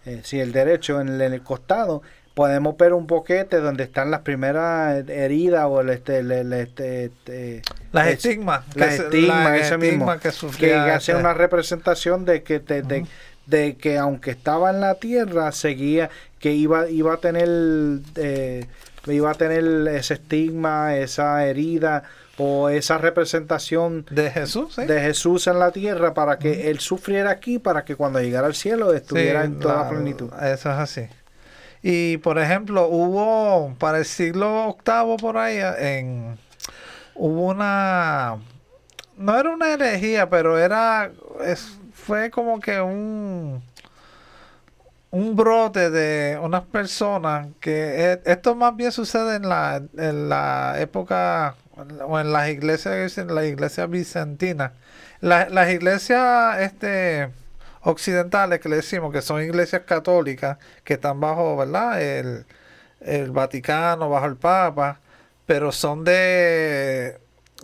eh, 0.06 0.22
si 0.24 0.40
el 0.40 0.54
derecho, 0.54 1.02
en 1.02 1.20
el 1.22 1.42
costado, 1.44 2.02
podemos 2.36 2.78
ver 2.78 2.94
un 2.94 3.08
boquete 3.08 3.62
donde 3.62 3.86
están 3.86 4.12
las 4.12 4.20
primeras 4.20 5.08
heridas 5.10 5.66
o 5.68 5.82
el 5.82 5.90
este, 5.90 6.20
este, 6.20 7.06
este 7.06 7.62
las 7.94 8.08
estigmas 8.08 8.64
las 8.76 9.00
estigmas 9.00 9.62
ese 9.62 9.78
mismo 9.78 10.06
que, 10.20 10.32
que 10.60 10.76
hace 10.76 11.14
este. 11.14 11.16
una 11.20 11.34
representación 11.34 12.26
de 12.26 12.44
que 12.44 12.60
de, 12.60 13.76
que 13.76 13.98
aunque 13.98 14.32
estaba 14.32 14.70
en 14.70 14.82
la 14.82 14.96
tierra 14.96 15.52
seguía 15.54 16.10
que 16.40 16.52
iba 16.52 16.90
iba 16.90 17.14
a 17.14 17.18
tener 17.18 17.48
eh, 18.16 18.66
iba 19.08 19.32
a 19.32 19.36
tener 19.36 19.88
ese 19.88 20.16
estigma 20.16 20.98
esa 20.98 21.46
herida 21.46 22.04
o 22.38 22.68
esa 22.68 22.98
representación 22.98 24.06
de 24.10 24.30
Jesús 24.30 24.76
de 24.76 25.00
Jesús 25.00 25.48
en 25.48 25.60
la 25.60 25.72
tierra 25.72 26.14
para 26.14 26.38
que 26.38 26.70
él 26.70 26.82
sufriera 26.82 27.30
aquí 27.30 27.60
para 27.60 27.86
que 27.86 27.96
cuando 27.96 28.20
llegara 28.20 28.48
al 28.48 28.56
cielo 28.56 28.94
estuviera 28.94 29.46
en 29.46 29.60
toda 29.60 29.88
plenitud. 29.88 30.30
eso 30.42 30.70
es 30.70 30.78
así 30.78 31.08
y 31.88 32.18
por 32.18 32.40
ejemplo, 32.40 32.88
hubo 32.88 33.76
para 33.78 34.00
el 34.00 34.06
siglo 34.06 34.76
VIII 34.84 35.18
por 35.18 35.38
ahí, 35.38 35.60
en, 35.78 36.36
hubo 37.14 37.50
una, 37.50 38.38
no 39.16 39.40
era 39.40 39.52
una 39.52 39.72
herejía, 39.72 40.28
pero 40.28 40.58
era, 40.58 41.12
es, 41.46 41.78
fue 41.94 42.32
como 42.32 42.60
que 42.60 42.82
un, 42.82 43.62
un 45.12 45.36
brote 45.36 45.92
de 45.92 46.40
unas 46.42 46.64
personas 46.64 47.50
que 47.60 48.14
e, 48.14 48.22
esto 48.26 48.56
más 48.56 48.76
bien 48.76 48.92
sucede 48.92 49.36
en 49.36 49.48
la, 49.48 49.84
la 49.94 50.78
época 50.80 51.54
o 52.08 52.20
en 52.20 52.34
las 52.34 52.50
iglesias, 52.50 53.16
en 53.20 53.36
la 53.36 53.46
iglesia 53.46 53.86
bizantina. 53.86 54.74
las 55.22 55.70
iglesias, 55.70 56.62
este, 56.62 57.30
occidentales 57.86 58.60
que 58.60 58.68
le 58.68 58.78
decimos 58.78 59.14
que 59.14 59.22
son 59.22 59.42
iglesias 59.42 59.84
católicas 59.86 60.58
que 60.84 60.96
están 60.96 61.20
bajo, 61.20 61.56
¿verdad? 61.56 62.02
El, 62.02 62.46
Vaticano, 63.32 64.10
bajo 64.10 64.26
el 64.26 64.36
Papa, 64.36 65.00
pero 65.46 65.72
son 65.72 66.04
de 66.04 67.20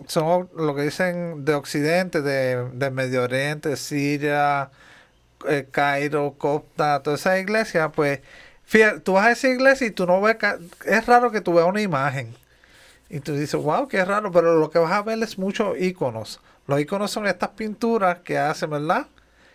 son 0.06 0.48
lo 0.56 0.74
que 0.74 0.82
dicen 0.82 1.44
de 1.44 1.54
Occidente, 1.54 2.22
de, 2.22 2.90
Medio 2.90 3.24
Oriente, 3.24 3.76
Siria, 3.76 4.70
eh, 5.48 5.66
Cairo, 5.70 6.34
Copta, 6.38 7.02
toda 7.02 7.16
esa 7.16 7.38
iglesia, 7.38 7.90
pues 7.90 8.20
fíjate, 8.64 9.00
tú 9.00 9.14
vas 9.14 9.26
a 9.26 9.32
esa 9.32 9.48
iglesia 9.48 9.86
y 9.88 9.90
tú 9.90 10.06
no 10.06 10.20
ves, 10.20 10.36
es 10.86 11.06
raro 11.06 11.32
que 11.32 11.40
tú 11.40 11.54
veas 11.54 11.66
una 11.66 11.82
imagen. 11.82 12.34
Y 13.10 13.20
tú 13.20 13.34
dices, 13.34 13.60
wow, 13.60 13.88
qué 13.88 14.04
raro, 14.04 14.32
pero 14.32 14.58
lo 14.58 14.70
que 14.70 14.78
vas 14.78 14.92
a 14.92 15.02
ver 15.02 15.22
es 15.22 15.38
muchos 15.38 15.78
iconos. 15.78 16.40
Los 16.66 16.80
iconos 16.80 17.10
son 17.10 17.26
estas 17.26 17.50
pinturas 17.50 18.20
que 18.20 18.38
hacen, 18.38 18.70
¿verdad? 18.70 19.06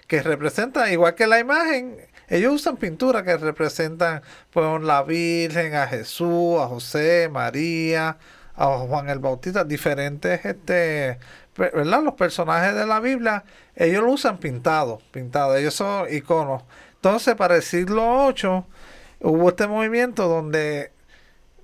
Que 0.07 0.21
representan, 0.23 0.91
igual 0.91 1.15
que 1.15 1.27
la 1.27 1.39
imagen, 1.39 1.97
ellos 2.29 2.53
usan 2.53 2.77
pintura 2.77 3.23
que 3.23 3.37
representan 3.37 4.21
pues, 4.51 4.81
la 4.81 5.03
Virgen, 5.03 5.75
a 5.75 5.87
Jesús, 5.87 6.59
a 6.59 6.67
José, 6.67 7.29
María, 7.31 8.17
a 8.55 8.65
Juan 8.79 9.09
el 9.09 9.19
Bautista, 9.19 9.63
diferentes, 9.63 10.43
este, 10.45 11.19
¿verdad? 11.55 12.01
Los 12.03 12.15
personajes 12.15 12.75
de 12.75 12.85
la 12.85 12.99
Biblia, 12.99 13.43
ellos 13.75 14.03
lo 14.03 14.11
usan 14.11 14.37
pintado, 14.37 14.99
pintado, 15.11 15.55
ellos 15.55 15.73
son 15.73 16.11
iconos. 16.13 16.63
Entonces, 16.95 17.35
para 17.35 17.55
el 17.55 17.61
siglo 17.61 18.33
VIII, 18.33 18.63
hubo 19.21 19.49
este 19.49 19.67
movimiento 19.67 20.27
donde 20.27 20.91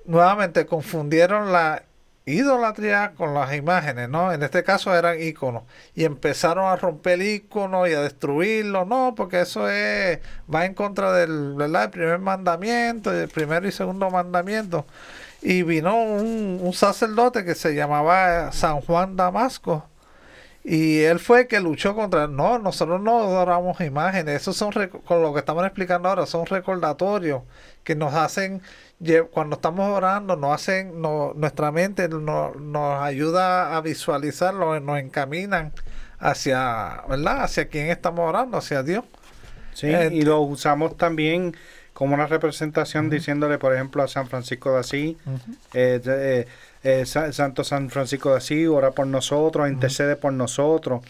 nuevamente 0.06 0.66
confundieron 0.66 1.52
la 1.52 1.84
idolatría 2.26 3.14
con 3.16 3.34
las 3.34 3.54
imágenes, 3.54 4.10
¿no? 4.10 4.32
En 4.32 4.44
este 4.44 4.64
caso 4.64 4.96
eran 4.96 5.22
iconos. 5.22 5.64
Y 5.96 6.06
empezaron 6.06 6.66
a 6.66 6.76
romper 6.76 7.22
iconos 7.22 7.90
y 7.90 7.94
a 7.94 8.02
destruirlos, 8.02 8.88
¿no? 8.88 9.14
Porque 9.16 9.42
eso 9.42 9.70
es, 9.70 10.20
va 10.54 10.66
en 10.66 10.74
contra 10.74 11.12
del, 11.14 11.56
¿verdad? 11.56 11.86
El 11.86 11.90
primer 11.92 12.20
mandamiento, 12.20 13.14
el 13.14 13.30
primero 13.30 13.68
y 13.68 13.72
segundo 13.72 14.10
mandamiento. 14.10 14.86
Y 15.42 15.64
vino 15.64 16.02
un 16.02 16.72
sacerdote 16.74 17.44
que 17.44 17.56
se 17.56 17.76
llamaba 17.76 18.52
San 18.54 18.82
Juan 18.82 19.16
Damasco. 19.18 19.90
Y 20.64 21.02
él 21.02 21.20
fue 21.20 21.42
el 21.42 21.48
que 21.48 21.60
luchó 21.60 21.94
contra, 21.94 22.28
no, 22.28 22.58
nosotros 22.58 23.02
no 23.02 23.20
adoramos 23.20 23.82
imágenes, 23.82 24.42
esos 24.42 24.56
son, 24.56 24.72
con 25.04 25.22
lo 25.22 25.34
que 25.34 25.40
estamos 25.40 25.66
explicando 25.66 26.08
ahora, 26.08 26.26
son 26.26 26.46
recordatorios 26.46 27.42
que 27.84 27.96
nos 27.96 28.14
hacen 28.14 28.62
cuando 29.32 29.58
estamos 29.58 29.90
orando, 29.90 30.38
nos 30.38 30.54
hacen, 30.54 31.02
nuestra 31.02 31.72
mente 31.72 32.08
nos 32.08 33.02
ayuda 33.02 33.76
a 33.76 33.82
visualizarlo, 33.82 34.80
nos 34.80 35.00
encaminan 35.00 35.74
hacia, 36.20 37.04
¿verdad? 37.10 37.44
Hacia 37.44 37.68
quién 37.68 37.90
estamos 37.90 38.30
orando, 38.30 38.58
hacia 38.58 38.82
Dios. 38.84 39.04
Sí, 39.74 39.88
eh, 39.88 40.10
y 40.14 40.22
lo 40.22 40.40
usamos 40.42 40.96
también 40.96 41.56
como 41.94 42.16
una 42.16 42.28
representación 42.28 43.10
diciéndole, 43.10 43.58
por 43.58 43.74
ejemplo, 43.74 44.04
a 44.04 44.08
San 44.08 44.28
Francisco 44.28 44.74
de 44.74 44.80
Asís, 44.80 45.18
eh, 45.74 46.02
eh, 46.06 46.48
Santo 47.06 47.64
San 47.64 47.90
Francisco 47.90 48.32
de 48.32 48.38
Asís, 48.38 48.68
ora 48.68 48.92
por 48.92 49.08
nosotros, 49.08 49.70
intercede 49.70 50.16
por 50.16 50.34
nosotros 50.34 51.02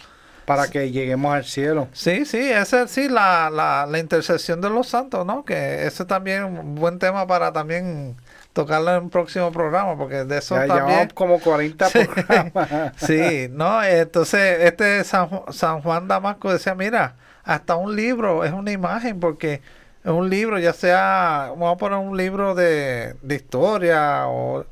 para 0.46 0.68
que 0.68 0.92
lleguemos 0.92 1.34
al 1.34 1.46
cielo. 1.46 1.88
Sí, 1.94 2.26
sí, 2.26 2.38
esa 2.52 2.88
sí, 2.88 3.08
la, 3.08 3.50
la, 3.50 3.86
la 3.86 4.00
intercesión 4.00 4.62
de 4.62 4.70
los 4.70 4.88
santos, 4.88 5.26
¿no? 5.26 5.46
Que 5.46 5.86
ese 5.86 6.06
también 6.06 6.44
un 6.44 6.76
buen 6.76 7.00
tema 7.00 7.26
para 7.28 7.54
también 7.54 8.16
tocarlo 8.52 8.96
en 8.96 9.04
un 9.04 9.10
próximo 9.10 9.52
programa, 9.52 9.98
porque 9.98 10.26
de 10.26 10.38
eso 10.38 10.56
también... 10.68 11.10
como 11.14 11.40
40 11.40 11.90
programas. 12.14 12.94
sí, 12.98 13.48
¿no? 13.52 13.84
Entonces, 13.84 14.60
este 14.62 15.04
San, 15.04 15.30
San 15.52 15.82
Juan 15.82 16.08
Damasco 16.08 16.52
decía, 16.52 16.76
mira, 16.76 17.16
hasta 17.44 17.76
un 17.76 17.96
libro 17.96 18.44
es 18.44 18.52
una 18.52 18.72
imagen, 18.72 19.20
porque 19.20 19.62
es 20.04 20.12
un 20.12 20.30
libro, 20.30 20.60
ya 20.60 20.74
sea, 20.74 21.48
vamos 21.52 21.74
a 21.74 21.78
poner 21.78 21.98
un 21.98 22.18
libro 22.18 22.54
de, 22.54 23.16
de 23.22 23.36
historia 23.36 24.28
o 24.28 24.66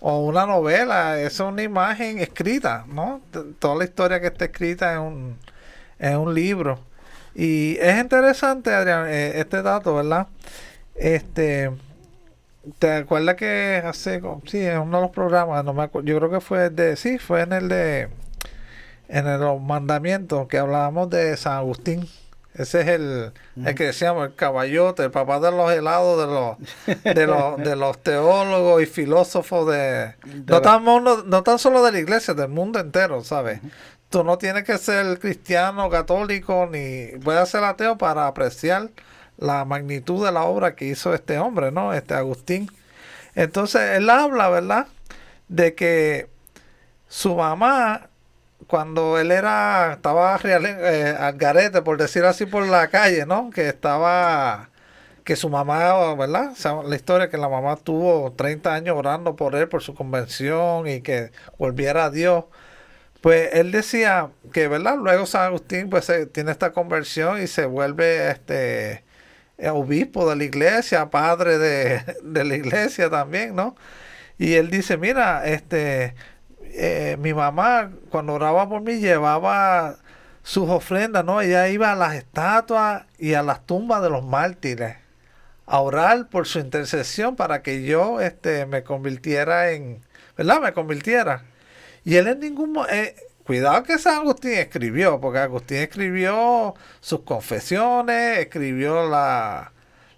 o 0.00 0.20
una 0.20 0.46
novela, 0.46 1.20
es 1.20 1.40
una 1.40 1.62
imagen 1.62 2.18
escrita, 2.18 2.84
¿no? 2.88 3.20
Toda 3.58 3.76
la 3.76 3.84
historia 3.84 4.20
que 4.20 4.28
está 4.28 4.46
escrita 4.46 4.92
en 4.92 4.98
un, 5.00 5.38
en 5.98 6.16
un 6.16 6.34
libro. 6.34 6.78
Y 7.34 7.76
es 7.80 7.98
interesante, 8.00 8.72
Adrián, 8.72 9.06
eh, 9.08 9.40
este 9.40 9.62
dato, 9.62 9.94
¿verdad? 9.94 10.26
Este, 10.94 11.70
¿te 12.78 12.92
acuerdas 12.92 13.36
que 13.36 13.82
hace, 13.84 14.22
sí, 14.46 14.64
en 14.64 14.78
uno 14.78 14.98
de 14.98 15.02
los 15.02 15.10
programas, 15.10 15.64
no 15.64 15.74
me 15.74 15.88
yo 16.04 16.18
creo 16.18 16.30
que 16.30 16.40
fue 16.40 16.70
de, 16.70 16.96
sí, 16.96 17.18
fue 17.18 17.42
en 17.42 17.52
el 17.52 17.68
de, 17.68 18.08
en 19.08 19.26
el, 19.26 19.40
los 19.40 19.60
mandamientos 19.60 20.48
que 20.48 20.58
hablábamos 20.58 21.10
de 21.10 21.36
San 21.36 21.54
Agustín? 21.54 22.08
Ese 22.58 22.80
es 22.80 22.88
el, 22.88 23.32
el 23.64 23.74
que 23.74 23.84
decíamos, 23.84 24.26
el 24.26 24.34
caballote, 24.34 25.04
el 25.04 25.10
papá 25.10 25.40
de 25.40 25.50
los 25.50 25.70
helados, 25.70 26.18
de 26.18 26.26
los, 26.26 27.14
de 27.14 27.26
los, 27.26 27.58
de 27.58 27.76
los 27.76 27.98
teólogos 28.02 28.82
y 28.82 28.86
filósofos 28.86 29.70
de... 29.70 30.14
no, 30.46 30.62
tan, 30.62 30.82
no, 30.84 31.42
tan 31.42 31.58
solo 31.58 31.84
de 31.84 31.92
la 31.92 31.98
iglesia, 31.98 32.32
del 32.32 32.48
mundo 32.48 32.78
entero, 32.78 33.22
¿sabes? 33.22 33.60
Tú 34.08 34.24
no 34.24 34.38
tienes 34.38 34.64
que 34.64 34.78
ser 34.78 35.18
cristiano, 35.18 35.90
católico, 35.90 36.66
ni 36.70 37.08
puedes 37.22 37.46
ser 37.50 37.62
ateo 37.62 37.98
para 37.98 38.26
apreciar 38.26 38.88
la 39.36 39.66
magnitud 39.66 40.24
de 40.24 40.32
la 40.32 40.44
obra 40.44 40.74
que 40.74 40.86
hizo 40.86 41.12
este 41.12 41.38
hombre, 41.38 41.72
¿no? 41.72 41.92
Este 41.92 42.14
Agustín. 42.14 42.70
Entonces, 43.34 43.98
él 43.98 44.08
habla, 44.08 44.48
¿verdad? 44.48 44.86
De 45.48 45.74
que 45.74 46.30
su 47.06 47.34
mamá 47.34 48.08
cuando 48.66 49.18
él 49.18 49.30
era, 49.32 49.94
estaba 49.94 50.38
eh, 50.44 51.16
al 51.18 51.36
garete, 51.36 51.82
por 51.82 51.98
decir 51.98 52.24
así, 52.24 52.46
por 52.46 52.66
la 52.66 52.88
calle, 52.88 53.26
¿no? 53.26 53.50
Que 53.50 53.68
estaba, 53.68 54.70
que 55.24 55.36
su 55.36 55.48
mamá, 55.50 56.14
¿verdad? 56.14 56.52
la 56.86 56.96
historia 56.96 57.30
que 57.30 57.38
la 57.38 57.48
mamá 57.48 57.76
tuvo 57.76 58.32
30 58.32 58.74
años 58.74 58.96
orando 58.96 59.36
por 59.36 59.54
él, 59.54 59.68
por 59.68 59.82
su 59.82 59.94
convención 59.94 60.88
y 60.88 61.00
que 61.02 61.32
volviera 61.58 62.06
a 62.06 62.10
Dios. 62.10 62.44
Pues 63.20 63.50
él 63.54 63.72
decía 63.72 64.30
que, 64.52 64.68
¿verdad? 64.68 64.96
Luego 64.98 65.26
San 65.26 65.42
Agustín 65.44 65.90
pues 65.90 66.10
tiene 66.32 66.52
esta 66.52 66.72
conversión 66.72 67.42
y 67.42 67.46
se 67.48 67.66
vuelve 67.66 68.30
este 68.30 69.04
obispo 69.70 70.28
de 70.28 70.36
la 70.36 70.44
iglesia, 70.44 71.10
padre 71.10 71.58
de, 71.58 72.02
de 72.22 72.44
la 72.44 72.56
iglesia 72.56 73.10
también, 73.10 73.54
¿no? 73.56 73.76
Y 74.38 74.54
él 74.54 74.70
dice, 74.70 74.96
mira, 74.98 75.46
este, 75.46 76.14
eh, 76.76 77.16
mi 77.18 77.34
mamá 77.34 77.90
cuando 78.10 78.34
oraba 78.34 78.68
por 78.68 78.82
mí 78.82 78.98
llevaba 78.98 79.96
sus 80.42 80.68
ofrendas, 80.68 81.24
¿no? 81.24 81.40
Ella 81.40 81.68
iba 81.68 81.92
a 81.92 81.96
las 81.96 82.14
estatuas 82.14 83.04
y 83.18 83.34
a 83.34 83.42
las 83.42 83.66
tumbas 83.66 84.02
de 84.02 84.10
los 84.10 84.24
mártires 84.24 84.96
a 85.66 85.80
orar 85.80 86.28
por 86.28 86.46
su 86.46 86.60
intercesión 86.60 87.36
para 87.36 87.62
que 87.62 87.84
yo 87.84 88.20
este, 88.20 88.66
me 88.66 88.84
convirtiera 88.84 89.72
en, 89.72 90.04
¿verdad? 90.36 90.60
Me 90.60 90.72
convirtiera. 90.72 91.44
Y 92.04 92.16
él 92.16 92.28
en 92.28 92.40
ningún 92.40 92.78
eh, 92.88 93.16
cuidado 93.44 93.82
que 93.82 93.98
San 93.98 94.20
Agustín 94.20 94.52
escribió, 94.52 95.20
porque 95.20 95.40
Agustín 95.40 95.78
escribió 95.78 96.74
sus 97.00 97.20
confesiones, 97.22 98.38
escribió 98.38 99.08
la, 99.08 99.72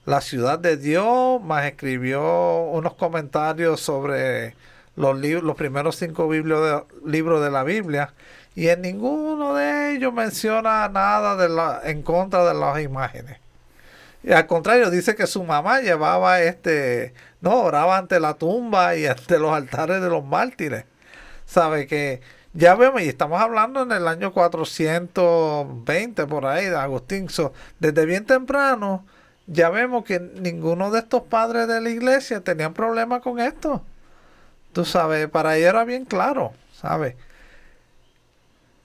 la 0.05 0.21
ciudad 0.21 0.59
de 0.59 0.77
Dios, 0.77 1.43
más 1.43 1.65
escribió 1.67 2.65
unos 2.65 2.95
comentarios 2.95 3.81
sobre 3.81 4.55
los, 4.99 5.19
los 5.19 5.57
primeros 5.57 5.97
cinco 5.97 6.31
libros 6.33 7.43
de 7.45 7.51
la 7.51 7.65
Biblia 7.65 8.13
y 8.55 8.69
en 8.69 8.83
ninguno 8.83 9.55
de 9.55 9.95
ellos 9.95 10.13
menciona 10.13 10.89
nada 10.89 11.37
de 11.37 11.49
la, 11.49 11.81
en 11.85 12.03
contra 12.03 12.45
de 12.45 12.55
las 12.55 12.81
imágenes. 12.81 13.39
Y 14.25 14.33
al 14.33 14.49
contrario, 14.49 14.91
dice 14.91 15.15
que 15.15 15.29
su 15.29 15.45
mamá 15.45 15.81
llevaba 15.81 16.41
este, 16.41 17.15
no, 17.41 17.63
oraba 17.63 17.97
ante 17.97 18.19
la 18.19 18.35
tumba 18.35 18.97
y 18.97 19.07
ante 19.07 19.39
los 19.39 19.53
altares 19.53 20.03
de 20.03 20.09
los 20.09 20.25
mártires. 20.25 20.85
Sabe 21.47 21.87
que 21.87 22.21
ya 22.53 22.75
vemos, 22.75 23.01
y 23.03 23.09
estamos 23.09 23.41
hablando 23.41 23.83
en 23.83 23.93
el 23.93 24.09
año 24.09 24.33
420 24.33 26.27
por 26.27 26.47
ahí 26.47 26.65
de 26.67 26.77
Agustín. 26.77 27.29
desde 27.79 28.07
bien 28.07 28.27
temprano, 28.27 29.07
ya 29.47 29.71
vemos 29.71 30.05
que 30.05 30.19
ninguno 30.19 30.91
de 30.91 30.99
estos 30.99 31.23
padres 31.23 31.69
de 31.69 31.81
la 31.81 31.91
iglesia 31.91 32.41
tenían 32.41 32.75
problema 32.75 33.21
con 33.21 33.39
esto. 33.39 33.85
Tú 34.79 34.85
sabes, 34.85 35.29
para 35.29 35.57
ella 35.57 35.71
era 35.71 35.85
bien 35.85 36.05
claro, 36.05 36.53
¿sabes? 36.73 37.17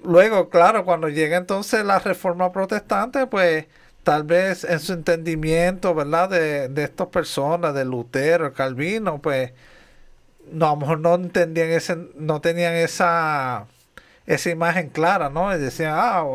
Luego, 0.03 0.49
claro, 0.49 0.85
cuando 0.85 1.07
llega 1.07 1.37
entonces 1.37 1.85
la 1.85 1.99
reforma 1.99 2.51
protestante, 2.51 3.27
pues 3.27 3.67
tal 4.01 4.23
vez 4.23 4.63
en 4.63 4.79
su 4.79 4.93
entendimiento, 4.93 5.93
¿verdad? 5.93 6.29
De, 6.31 6.67
de 6.67 6.83
estas 6.83 7.09
personas, 7.09 7.75
de 7.75 7.85
Lutero, 7.85 8.53
Calvino, 8.53 9.21
pues 9.21 9.51
no, 10.51 10.65
a 10.65 10.69
lo 10.71 10.77
mejor 10.77 10.99
no 10.99 11.13
entendían 11.13 11.69
ese, 11.69 11.95
no 12.15 12.41
tenían 12.41 12.73
esa, 12.73 13.67
esa 14.25 14.49
imagen 14.49 14.89
clara, 14.89 15.29
¿no? 15.29 15.55
Y 15.55 15.59
decían, 15.59 15.93
ah, 15.95 16.25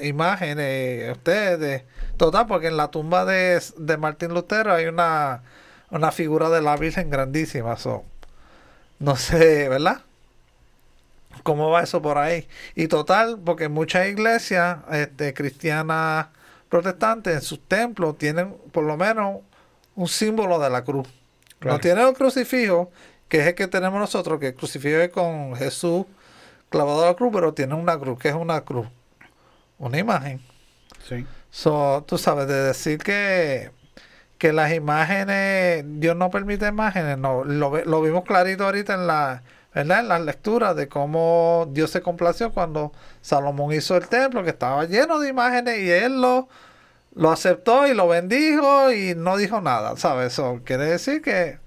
imágenes, 0.00 1.12
ustedes, 1.12 1.84
total, 2.16 2.46
porque 2.46 2.68
en 2.68 2.78
la 2.78 2.90
tumba 2.90 3.26
de, 3.26 3.60
de 3.76 3.96
Martín 3.98 4.32
Lutero 4.32 4.72
hay 4.72 4.86
una, 4.86 5.42
una 5.90 6.12
figura 6.12 6.48
de 6.48 6.62
la 6.62 6.78
Virgen 6.78 7.10
grandísima, 7.10 7.76
son 7.76 8.10
no 9.02 9.16
sé, 9.16 9.68
¿verdad? 9.68 10.02
¿Cómo 11.42 11.70
va 11.70 11.82
eso 11.82 12.00
por 12.00 12.18
ahí? 12.18 12.46
Y 12.76 12.86
total, 12.86 13.40
porque 13.44 13.68
muchas 13.68 14.06
iglesias 14.06 14.78
este, 14.92 15.34
cristianas 15.34 16.28
protestantes 16.68 17.34
en 17.34 17.42
sus 17.42 17.60
templos 17.66 18.16
tienen 18.16 18.54
por 18.70 18.84
lo 18.84 18.96
menos 18.96 19.40
un 19.96 20.06
símbolo 20.06 20.58
de 20.60 20.70
la 20.70 20.84
cruz. 20.84 21.08
No 21.60 21.80
tienen 21.80 22.06
el 22.06 22.14
crucifijo, 22.14 22.90
que 23.28 23.40
es 23.40 23.46
el 23.48 23.54
que 23.54 23.66
tenemos 23.66 23.98
nosotros, 23.98 24.38
que 24.38 24.48
el 24.48 24.54
crucifijo 24.54 24.98
es 24.98 25.10
con 25.10 25.56
Jesús 25.56 26.06
clavado 26.70 27.02
a 27.02 27.08
la 27.08 27.14
cruz, 27.14 27.30
pero 27.32 27.52
tiene 27.52 27.74
una 27.74 27.98
cruz, 27.98 28.18
que 28.18 28.28
es 28.28 28.34
una 28.34 28.60
cruz, 28.62 28.86
una 29.78 29.98
imagen. 29.98 30.40
Sí. 31.08 31.26
So, 31.50 32.04
tú 32.06 32.18
sabes, 32.18 32.46
de 32.46 32.54
decir 32.54 32.98
que 32.98 33.70
que 34.42 34.52
las 34.52 34.72
imágenes, 34.72 35.84
Dios 36.00 36.16
no 36.16 36.28
permite 36.28 36.66
imágenes, 36.66 37.16
no, 37.16 37.44
lo, 37.44 38.02
vimos 38.02 38.24
clarito 38.24 38.64
ahorita 38.64 38.94
en 38.94 39.06
la, 39.06 39.44
¿verdad? 39.72 40.00
En 40.00 40.08
las 40.08 40.20
lecturas 40.22 40.74
de 40.74 40.88
cómo 40.88 41.68
Dios 41.70 41.92
se 41.92 42.02
complació 42.02 42.50
cuando 42.50 42.90
Salomón 43.20 43.72
hizo 43.72 43.96
el 43.96 44.08
templo, 44.08 44.42
que 44.42 44.50
estaba 44.50 44.84
lleno 44.86 45.20
de 45.20 45.28
imágenes 45.28 45.78
y 45.78 45.88
él 45.88 46.20
lo, 46.20 46.48
lo 47.14 47.30
aceptó 47.30 47.86
y 47.86 47.94
lo 47.94 48.08
bendijo 48.08 48.90
y 48.90 49.14
no 49.14 49.36
dijo 49.36 49.60
nada, 49.60 49.96
¿sabes? 49.96 50.32
Eso 50.32 50.60
quiere 50.64 50.86
decir 50.86 51.22
que 51.22 51.60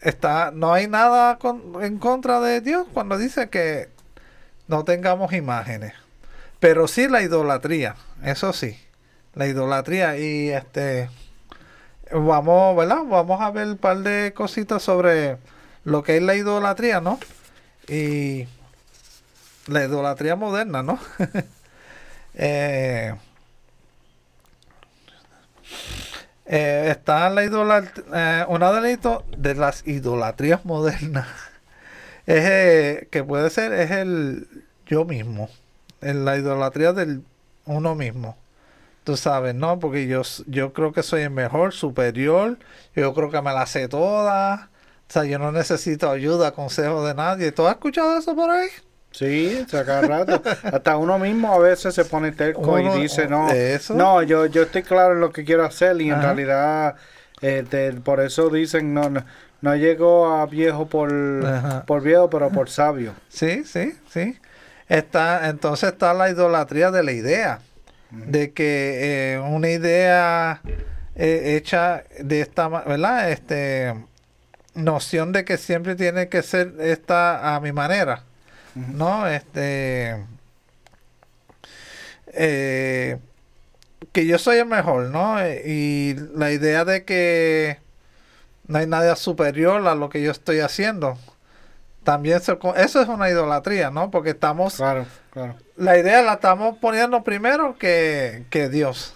está, 0.00 0.52
no 0.52 0.72
hay 0.72 0.86
nada 0.86 1.38
en 1.82 1.98
contra 1.98 2.40
de 2.40 2.62
Dios 2.62 2.86
cuando 2.94 3.18
dice 3.18 3.50
que 3.50 3.90
no 4.68 4.84
tengamos 4.84 5.34
imágenes. 5.34 5.92
Pero 6.60 6.88
sí 6.88 7.08
la 7.08 7.20
idolatría, 7.20 7.96
eso 8.24 8.54
sí, 8.54 8.80
la 9.34 9.46
idolatría 9.46 10.16
y 10.16 10.48
este 10.48 11.10
vamos, 12.12 12.76
¿verdad? 12.76 13.04
Vamos 13.06 13.40
a 13.40 13.50
ver 13.50 13.68
un 13.68 13.76
par 13.76 13.98
de 13.98 14.32
cositas 14.34 14.82
sobre 14.82 15.38
lo 15.84 16.02
que 16.02 16.16
es 16.16 16.22
la 16.22 16.34
idolatría, 16.34 17.00
¿no? 17.00 17.18
Y 17.88 18.46
la 19.66 19.84
idolatría 19.84 20.36
moderna, 20.36 20.82
¿no? 20.82 20.98
Eh, 22.34 23.12
eh, 26.46 26.86
está 26.90 27.28
la 27.28 27.42
idolatría, 27.42 28.04
eh, 28.14 28.44
una 28.48 28.70
de, 28.72 29.54
las 29.56 29.86
idolatrías 29.86 30.64
modernas 30.64 31.26
es 32.26 33.08
que 33.08 33.24
puede 33.24 33.50
ser 33.50 33.72
es 33.72 33.90
el 33.90 34.48
yo 34.86 35.04
mismo, 35.04 35.50
en 36.00 36.24
la 36.24 36.36
idolatría 36.36 36.92
del 36.92 37.24
uno 37.66 37.96
mismo. 37.96 38.36
Tú 39.04 39.16
sabes, 39.16 39.54
¿no? 39.54 39.78
Porque 39.78 40.06
yo, 40.06 40.22
yo 40.46 40.72
creo 40.72 40.92
que 40.92 41.02
soy 41.02 41.22
el 41.22 41.30
mejor, 41.30 41.72
superior. 41.72 42.58
Yo 42.94 43.14
creo 43.14 43.30
que 43.30 43.40
me 43.40 43.52
la 43.52 43.66
sé 43.66 43.88
toda. 43.88 44.70
O 45.08 45.12
sea, 45.12 45.24
yo 45.24 45.38
no 45.38 45.52
necesito 45.52 46.10
ayuda, 46.10 46.52
consejo 46.52 47.04
de 47.04 47.14
nadie. 47.14 47.50
¿Tú 47.50 47.66
has 47.66 47.74
escuchado 47.74 48.18
eso 48.18 48.36
por 48.36 48.50
ahí? 48.50 48.68
Sí, 49.10 49.66
cada 49.70 50.02
rato. 50.02 50.40
Hasta 50.62 50.96
uno 50.96 51.18
mismo 51.18 51.52
a 51.52 51.58
veces 51.58 51.94
se 51.94 52.04
pone 52.04 52.30
terco 52.32 52.78
y 52.78 52.88
dice, 53.00 53.26
no, 53.26 53.48
no 53.94 54.22
yo, 54.22 54.46
yo 54.46 54.62
estoy 54.62 54.82
claro 54.82 55.14
en 55.14 55.20
lo 55.20 55.32
que 55.32 55.44
quiero 55.44 55.64
hacer 55.64 56.00
y 56.00 56.10
en 56.10 56.22
realidad 56.22 56.94
este, 57.40 57.92
por 57.94 58.20
eso 58.20 58.50
dicen, 58.50 58.94
no, 58.94 59.10
no, 59.10 59.24
no 59.62 59.74
llego 59.74 60.32
a 60.32 60.46
viejo 60.46 60.86
por, 60.86 61.12
por 61.86 62.02
viejo, 62.02 62.30
pero 62.30 62.50
por 62.50 62.70
sabio. 62.70 63.14
Sí, 63.28 63.64
sí, 63.64 63.98
sí. 64.08 64.38
Está, 64.88 65.48
entonces 65.48 65.92
está 65.92 66.14
la 66.14 66.30
idolatría 66.30 66.90
de 66.90 67.02
la 67.02 67.12
idea 67.12 67.60
de 68.10 68.52
que 68.52 69.34
eh, 69.34 69.38
una 69.38 69.68
idea 69.68 70.60
eh, 71.14 71.56
hecha 71.56 72.04
de 72.20 72.40
esta, 72.40 72.68
¿verdad? 72.68 73.30
Este, 73.30 73.94
noción 74.74 75.32
de 75.32 75.44
que 75.44 75.56
siempre 75.58 75.94
tiene 75.94 76.28
que 76.28 76.42
ser 76.42 76.74
esta 76.80 77.54
a 77.54 77.60
mi 77.60 77.72
manera, 77.72 78.24
¿no? 78.74 79.26
Este, 79.28 80.24
eh, 82.28 83.18
que 84.12 84.26
yo 84.26 84.38
soy 84.38 84.58
el 84.58 84.66
mejor, 84.66 85.06
¿no? 85.10 85.36
Y 85.46 86.16
la 86.34 86.50
idea 86.52 86.84
de 86.84 87.04
que 87.04 87.78
no 88.66 88.78
hay 88.78 88.86
nada 88.86 89.16
superior 89.16 89.86
a 89.86 89.94
lo 89.94 90.08
que 90.08 90.22
yo 90.22 90.30
estoy 90.30 90.60
haciendo. 90.60 91.18
También 92.02 92.38
eso 92.38 92.58
es 92.74 93.08
una 93.08 93.28
idolatría, 93.28 93.90
¿no? 93.90 94.10
Porque 94.10 94.30
estamos 94.30 94.76
claro 94.76 95.06
la 95.80 95.98
idea 95.98 96.22
la 96.22 96.34
estamos 96.34 96.76
poniendo 96.76 97.24
primero 97.24 97.76
que, 97.78 98.68
Dios. 98.70 99.14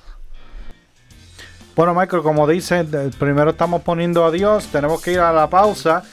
Bueno, 1.77 1.95
Michael, 1.95 2.23
como 2.23 2.47
dice, 2.47 2.85
primero 3.19 3.51
estamos 3.51 3.83
poniendo 3.83 4.25
a 4.25 4.31
Dios, 4.31 4.69
tenemos 4.69 5.03
que 5.03 5.13
ir 5.13 5.21
a 5.21 5.33
la 5.33 5.51
pausa, 5.51 6.05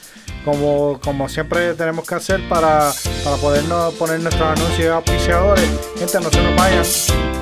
como, 0.44 1.00
como 1.02 1.28
siempre 1.28 1.74
tenemos 1.74 2.06
que 2.06 2.16
hacer 2.16 2.46
para, 2.48 2.92
para 3.24 3.36
podernos 3.36 3.94
poner 3.94 4.20
nuestros 4.20 4.58
anuncios 4.58 4.92
auspiciadores. 4.92 5.64
Gente, 5.98 6.20
no 6.20 6.30
se 6.30 6.42
nos 6.42 6.56
vayan. 6.56 7.41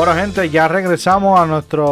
Bueno, 0.00 0.14
gente, 0.14 0.48
ya 0.48 0.66
regresamos 0.66 1.38
a 1.38 1.44
nuestra 1.44 1.84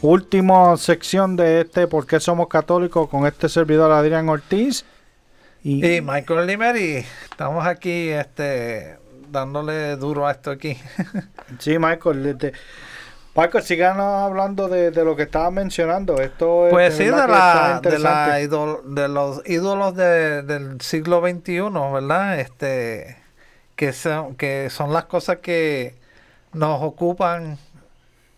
última 0.00 0.74
sección 0.78 1.36
de 1.36 1.60
este 1.60 1.86
¿Por 1.86 2.06
qué 2.06 2.18
somos 2.18 2.48
católicos? 2.48 3.10
con 3.10 3.26
este 3.26 3.46
servidor 3.50 3.92
Adrián 3.92 4.30
Ortiz. 4.30 4.86
Y, 5.62 6.00
Michael 6.00 6.46
Limer 6.46 6.76
y 6.78 7.06
estamos 7.30 7.66
aquí 7.66 8.08
este 8.08 8.96
dándole 9.28 9.96
duro 9.96 10.26
a 10.26 10.30
esto 10.30 10.50
aquí. 10.50 10.78
sí, 11.58 11.78
Michael. 11.78 12.24
Este, 12.24 12.54
Michael, 13.36 13.64
sigan 13.64 14.00
hablando 14.00 14.68
de, 14.68 14.90
lo 15.04 15.14
que 15.14 15.24
estaba 15.24 15.50
mencionando. 15.50 16.22
Esto 16.22 16.68
pues 16.70 16.96
sí, 16.96 17.04
de, 17.04 17.10
la, 17.10 17.80
de, 17.82 17.98
la 17.98 18.38
de 18.38 19.08
los 19.08 19.42
ídolos 19.46 19.94
del 19.94 20.80
siglo 20.80 21.20
XXI, 21.20 21.60
¿verdad? 21.92 22.40
Este, 22.40 23.18
que 23.76 23.92
son, 23.92 24.36
que 24.36 24.70
son 24.70 24.94
las 24.94 25.04
cosas 25.04 25.40
que 25.42 26.00
nos 26.52 26.82
ocupan 26.82 27.58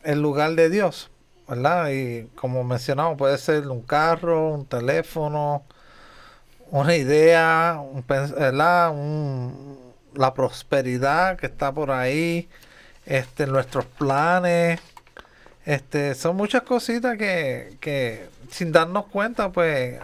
el 0.03 0.21
lugar 0.21 0.53
de 0.55 0.71
Dios, 0.71 1.11
¿verdad? 1.49 1.91
Y 1.91 2.27
como 2.35 2.65
mencionamos, 2.65 3.17
puede 3.17 3.39
ser 3.39 3.69
un 3.69 3.83
carro, 3.83 4.51
un 4.51 4.67
teléfono, 4.67 5.65
una 6.71 6.97
idea, 6.97 7.81
¿verdad? 8.09 8.95
la 10.15 10.35
prosperidad 10.35 11.37
que 11.37 11.47
está 11.47 11.73
por 11.73 11.91
ahí, 11.91 12.49
este, 13.07 13.47
nuestros 13.47 13.85
planes, 13.85 14.81
este, 15.65 16.15
son 16.15 16.37
muchas 16.37 16.63
cositas 16.63 17.17
que, 17.17 17.77
que 17.81 18.29
sin 18.51 18.71
darnos 18.71 19.07
cuenta, 19.07 19.51
pues 19.51 20.01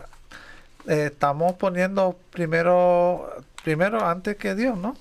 eh, 0.88 1.06
estamos 1.06 1.54
poniendo 1.54 2.18
primero, 2.30 3.30
primero 3.62 4.06
antes 4.06 4.36
que 4.36 4.54
Dios, 4.54 4.76
¿no? 4.76 4.96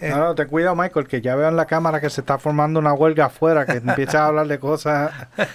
Eh, 0.00 0.10
no, 0.10 0.18
no, 0.18 0.34
te 0.34 0.46
cuida, 0.46 0.74
Michael, 0.74 1.06
que 1.06 1.20
ya 1.20 1.36
veo 1.36 1.48
en 1.48 1.56
la 1.56 1.66
cámara 1.66 2.00
que 2.00 2.10
se 2.10 2.20
está 2.20 2.38
formando 2.38 2.80
una 2.80 2.92
huelga 2.92 3.26
afuera, 3.26 3.64
que 3.64 3.74
empieza 3.74 4.24
a 4.24 4.26
hablar 4.26 4.48
de 4.48 4.58
cosas. 4.58 5.12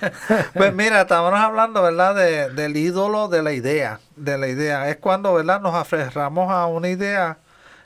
pues 0.53 0.73
mira, 0.73 1.01
estamos 1.01 1.33
hablando, 1.33 1.81
¿verdad?, 1.81 2.15
de, 2.15 2.49
del 2.51 2.77
ídolo 2.77 3.27
de 3.27 3.43
la 3.43 3.51
idea, 3.51 3.99
de 4.15 4.37
la 4.37 4.47
idea. 4.47 4.89
Es 4.89 4.97
cuando, 4.97 5.33
¿verdad?, 5.33 5.59
nos 5.59 5.75
aferramos 5.75 6.49
a 6.51 6.67
una 6.67 6.87
idea, 6.87 7.37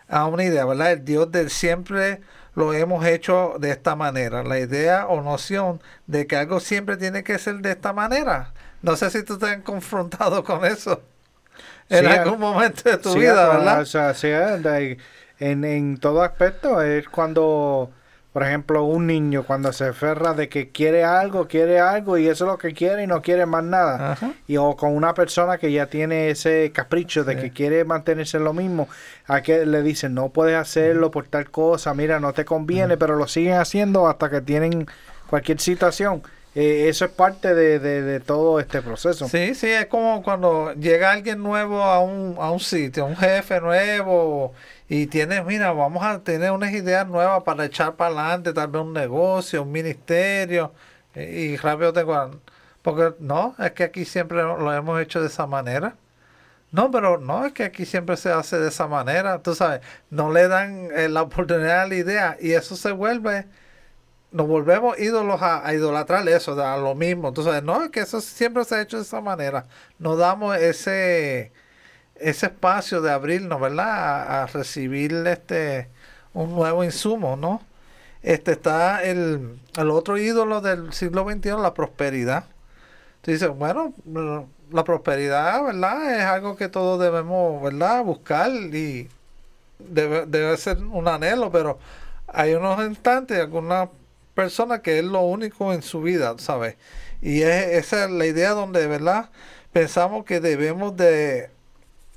a 0.08 0.28
una 0.28 0.44
idea, 0.44 0.66
¿verdad? 0.66 0.92
El 0.92 1.06
Dios 1.06 1.32
del 1.32 1.50
siempre 1.50 2.22
lo 2.56 2.72
hemos 2.74 3.04
hecho 3.06 3.56
de 3.60 3.72
esta 3.72 3.96
manera. 3.96 4.44
La 4.44 4.60
idea 4.60 5.08
o 5.08 5.22
noción 5.22 5.82
de 6.06 6.28
que 6.28 6.36
algo 6.36 6.60
siempre 6.60 6.98
tiene 6.98 7.24
que 7.24 7.40
ser 7.40 7.56
de 7.58 7.72
esta 7.72 7.94
manera. 7.94 8.54
No 8.84 8.96
sé 8.96 9.10
si 9.10 9.24
tú 9.24 9.40
te 9.40 9.48
has 9.48 9.58
confrontado 9.64 10.44
con 10.44 10.66
eso 10.66 11.02
en 11.90 12.06
algún 12.08 12.40
momento 12.40 12.90
de 12.90 12.98
tu 12.98 13.14
vida, 13.16 13.50
¿verdad? 13.50 13.82
O 13.82 13.86
sea, 13.86 14.14
sí, 14.14 14.28
en, 15.52 15.66
en 15.66 15.98
todo 15.98 16.24
aspecto 16.24 16.82
es 16.82 17.08
cuando, 17.10 17.92
por 18.32 18.44
ejemplo, 18.44 18.84
un 18.84 19.08
niño 19.08 19.44
cuando 19.44 19.74
se 19.74 19.86
aferra 19.88 20.34
de 20.34 20.48
que 20.48 20.70
quiere 20.70 21.04
algo, 21.04 21.48
quiere 21.48 21.80
algo 21.80 22.18
y 22.18 22.28
eso 22.28 22.46
es 22.46 22.52
lo 22.52 22.58
que 22.58 22.74
quiere 22.74 23.04
y 23.04 23.08
no 23.08 23.22
quiere 23.22 23.46
más 23.46 23.64
nada. 23.64 24.18
Y 24.48 24.58
o 24.58 24.76
con 24.76 24.96
una 24.96 25.14
persona 25.14 25.58
que 25.58 25.72
ya 25.72 25.88
tiene 25.88 26.30
ese 26.30 26.72
capricho 26.74 27.24
de 27.24 27.36
que 27.36 27.52
quiere 27.52 27.84
mantenerse 27.84 28.38
en 28.38 28.46
lo 28.46 28.54
mismo, 28.54 28.88
a 29.28 29.42
que 29.42 29.66
le 29.66 29.82
dicen 29.82 30.14
no 30.14 30.30
puedes 30.30 30.56
hacerlo 30.56 31.12
por 31.12 31.28
tal 31.28 31.52
cosa, 31.52 31.94
mira, 31.94 32.20
no 32.20 32.34
te 32.34 32.46
conviene, 32.46 32.98
pero 32.98 33.16
lo 33.16 33.28
siguen 33.28 33.56
haciendo 33.56 34.08
hasta 34.08 34.30
que 34.30 34.42
tienen 34.42 34.88
cualquier 35.30 35.60
situación. 35.60 36.24
Eh, 36.56 36.88
eso 36.88 37.06
es 37.06 37.12
parte 37.12 37.56
de, 37.56 37.80
de, 37.80 38.20
todo 38.20 38.60
este 38.60 38.84
proceso. 38.84 39.28
Sí, 39.28 39.56
sí, 39.56 39.68
es 39.72 39.88
como 39.88 40.22
cuando 40.22 40.72
llega 40.74 41.12
alguien 41.12 41.42
nuevo 41.42 41.82
a 41.82 42.00
un, 42.00 42.36
a 42.40 42.52
un 42.52 42.60
sitio, 42.60 43.06
un 43.08 43.18
jefe 43.18 43.60
nuevo 43.60 44.54
y 44.90 45.08
tienes, 45.08 45.46
mira, 45.46 45.72
vamos 45.72 46.04
a 46.04 46.20
tener 46.24 46.52
unas 46.52 46.72
ideas 46.74 47.08
nuevas 47.08 47.44
para 47.44 47.66
echar 47.66 47.96
para 47.96 48.12
adelante, 48.12 48.54
tal 48.54 48.68
vez 48.68 48.82
un 48.82 48.94
negocio, 48.94 49.64
un 49.64 49.72
ministerio, 49.72 50.74
y, 51.16 51.58
rápido 51.58 51.94
te 51.94 52.06
Porque 52.82 53.16
no, 53.20 53.56
es 53.60 53.72
que 53.72 53.84
aquí 53.84 54.06
siempre 54.06 54.42
lo 54.44 54.74
hemos 54.74 55.02
hecho 55.02 55.22
de 55.22 55.28
esa 55.28 55.48
manera. 55.48 55.96
No, 56.72 56.90
pero 56.92 57.20
no, 57.20 57.46
es 57.46 57.54
que 57.54 57.64
aquí 57.66 57.86
siempre 57.86 58.18
se 58.18 58.32
hace 58.32 58.58
de 58.60 58.70
esa 58.70 58.88
manera, 58.88 59.42
tú 59.44 59.54
sabes, 59.56 59.82
no 60.10 60.32
le 60.32 60.48
dan 60.48 60.90
eh, 60.96 61.08
la 61.08 61.22
oportunidad 61.22 61.82
a 61.84 61.88
la 61.88 61.96
idea 61.96 62.38
y 62.42 62.54
eso 62.54 62.76
se 62.76 62.92
vuelve, 62.92 63.46
nos 64.32 64.48
volvemos 64.48 64.98
ídolos 65.00 65.42
a, 65.42 65.66
a 65.68 65.74
idolatrar 65.76 66.28
eso, 66.28 66.60
a 66.62 66.78
lo 66.78 66.96
mismo, 66.96 67.32
tú 67.34 67.44
sabes, 67.44 67.64
no, 67.64 67.84
es 67.84 67.92
que 67.92 68.00
eso 68.02 68.22
siempre 68.22 68.66
se 68.66 68.76
ha 68.76 68.82
hecho 68.82 68.98
de 68.98 69.04
esa 69.04 69.22
manera, 69.22 69.68
nos 70.00 70.18
damos 70.18 70.58
ese 70.58 71.52
ese 72.16 72.48
espacio 72.48 73.02
de 73.02 73.12
abrirnos, 73.12 73.60
¿verdad? 73.60 74.44
A, 74.44 74.48
recibir 74.48 75.14
este 75.28 75.90
un 76.34 76.54
nuevo 76.56 76.84
insumo, 76.84 77.36
¿no? 77.36 77.62
Este 78.22 78.54
está 78.54 79.04
el, 79.04 79.60
el, 79.78 79.92
otro 79.92 80.18
ídolo 80.18 80.62
del 80.62 80.94
siglo 80.94 81.30
XXI, 81.30 81.50
la 81.62 81.74
prosperidad. 81.74 82.46
Tú 83.22 83.32
dices, 83.32 83.50
bueno, 83.50 83.94
la 84.72 84.84
prosperidad, 84.84 85.64
¿verdad? 85.64 86.20
Es 86.20 86.26
algo 86.26 86.56
que 86.56 86.70
todos 86.70 87.00
debemos, 87.00 87.62
¿verdad? 87.62 88.04
Buscar 88.04 88.52
y 88.52 89.10
debe, 89.80 90.26
debe 90.26 90.58
ser 90.58 90.78
un 90.84 91.08
anhelo, 91.08 91.52
pero 91.52 91.80
hay 92.28 92.54
unos 92.54 92.84
instantes, 92.86 93.40
algunas 93.40 93.90
personas 94.34 94.82
que 94.82 95.00
es 95.00 95.06
lo 95.06 95.22
único 95.22 95.74
en 95.74 95.82
su 95.84 96.02
vida, 96.02 96.36
¿sabes? 96.38 96.76
Y 97.22 97.42
es, 97.44 97.68
esa 97.86 98.06
es 98.06 98.12
la 98.12 98.26
idea 98.26 98.52
donde, 98.52 98.88
¿verdad? 98.88 99.30
Pensamos 99.72 100.26
que 100.26 100.40
debemos 100.40 100.98
de 100.98 101.50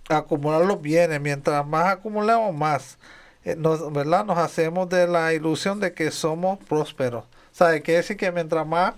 acumular 0.08 0.64
los 0.64 0.80
bienes. 0.80 1.20
Mientras 1.20 1.66
más 1.66 1.86
acumulemos, 1.86 2.54
más. 2.54 2.98
Eh, 3.44 3.56
nos, 3.56 3.92
¿verdad? 3.92 4.24
Nos 4.24 4.38
hacemos 4.38 4.88
de 4.88 5.06
la 5.06 5.32
ilusión 5.32 5.80
de 5.80 5.94
que 5.94 6.10
somos 6.10 6.58
prósperos. 6.64 7.24
¿Sabe? 7.52 7.82
Quiere 7.82 7.98
decir 7.98 8.16
que 8.16 8.32
mientras 8.32 8.66
más 8.66 8.94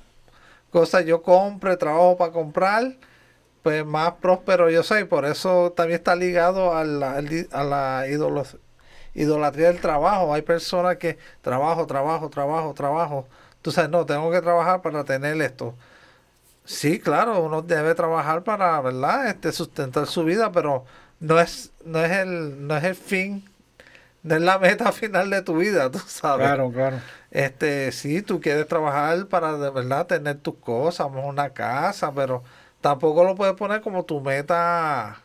cosas 0.71 1.05
yo 1.05 1.23
compre, 1.23 1.77
trabajo 1.77 2.17
para 2.17 2.33
comprar, 2.33 2.97
pues 3.63 3.85
más 3.85 4.15
próspero 4.15 4.71
yo 4.71 4.83
soy. 4.83 5.05
Por 5.05 5.25
eso 5.27 5.73
también 5.77 5.99
está 5.99 6.17
ligado 6.17 6.75
a 6.75 6.85
la, 6.85 7.23
a 7.53 7.65
la 7.65 8.07
idolatría 9.15 9.69
del 9.69 9.81
trabajo. 9.81 10.33
Hay 10.35 10.43
personas 10.43 10.97
que 10.97 11.19
trabajo, 11.43 11.87
trabajo, 11.87 12.31
trabajo, 12.31 12.75
trabajo. 12.75 13.29
Tú 13.63 13.71
sabes, 13.71 13.91
no, 13.91 14.07
tengo 14.07 14.31
que 14.31 14.41
trabajar 14.41 14.83
para 14.83 15.05
tener 15.05 15.41
esto. 15.43 15.75
Sí, 16.69 17.01
claro, 17.01 17.43
uno 17.43 17.63
debe 17.63 17.95
trabajar 17.95 18.45
para, 18.45 18.79
¿verdad? 18.83 19.29
Este, 19.29 19.53
sustentar 19.53 20.07
su 20.07 20.23
vida, 20.23 20.53
pero 20.53 20.85
no 21.19 21.41
es, 21.41 21.73
no 21.87 22.05
es 22.05 22.13
el, 22.13 22.67
no 22.67 22.77
es 22.77 22.85
el 22.85 22.95
fin, 22.95 23.43
no 24.23 24.35
es 24.35 24.43
la 24.43 24.59
meta 24.59 24.93
final 24.93 25.31
de 25.31 25.41
tu 25.41 25.57
vida, 25.57 25.91
tú 25.91 25.99
sabes. 26.07 26.47
Claro, 26.47 26.71
claro. 26.71 26.99
Este, 27.31 27.91
sí, 27.91 28.21
tú 28.21 28.39
quieres 28.39 28.69
trabajar 28.69 29.29
para 29.29 29.57
de 29.57 29.71
verdad 29.71 30.07
tener 30.07 30.41
tus 30.41 30.57
cosas, 30.57 31.07
una 31.11 31.49
casa, 31.55 32.13
pero 32.13 32.45
tampoco 32.83 33.25
lo 33.25 33.35
puedes 33.35 33.55
poner 33.55 33.81
como 33.81 34.05
tu 34.05 34.21
meta 34.21 35.23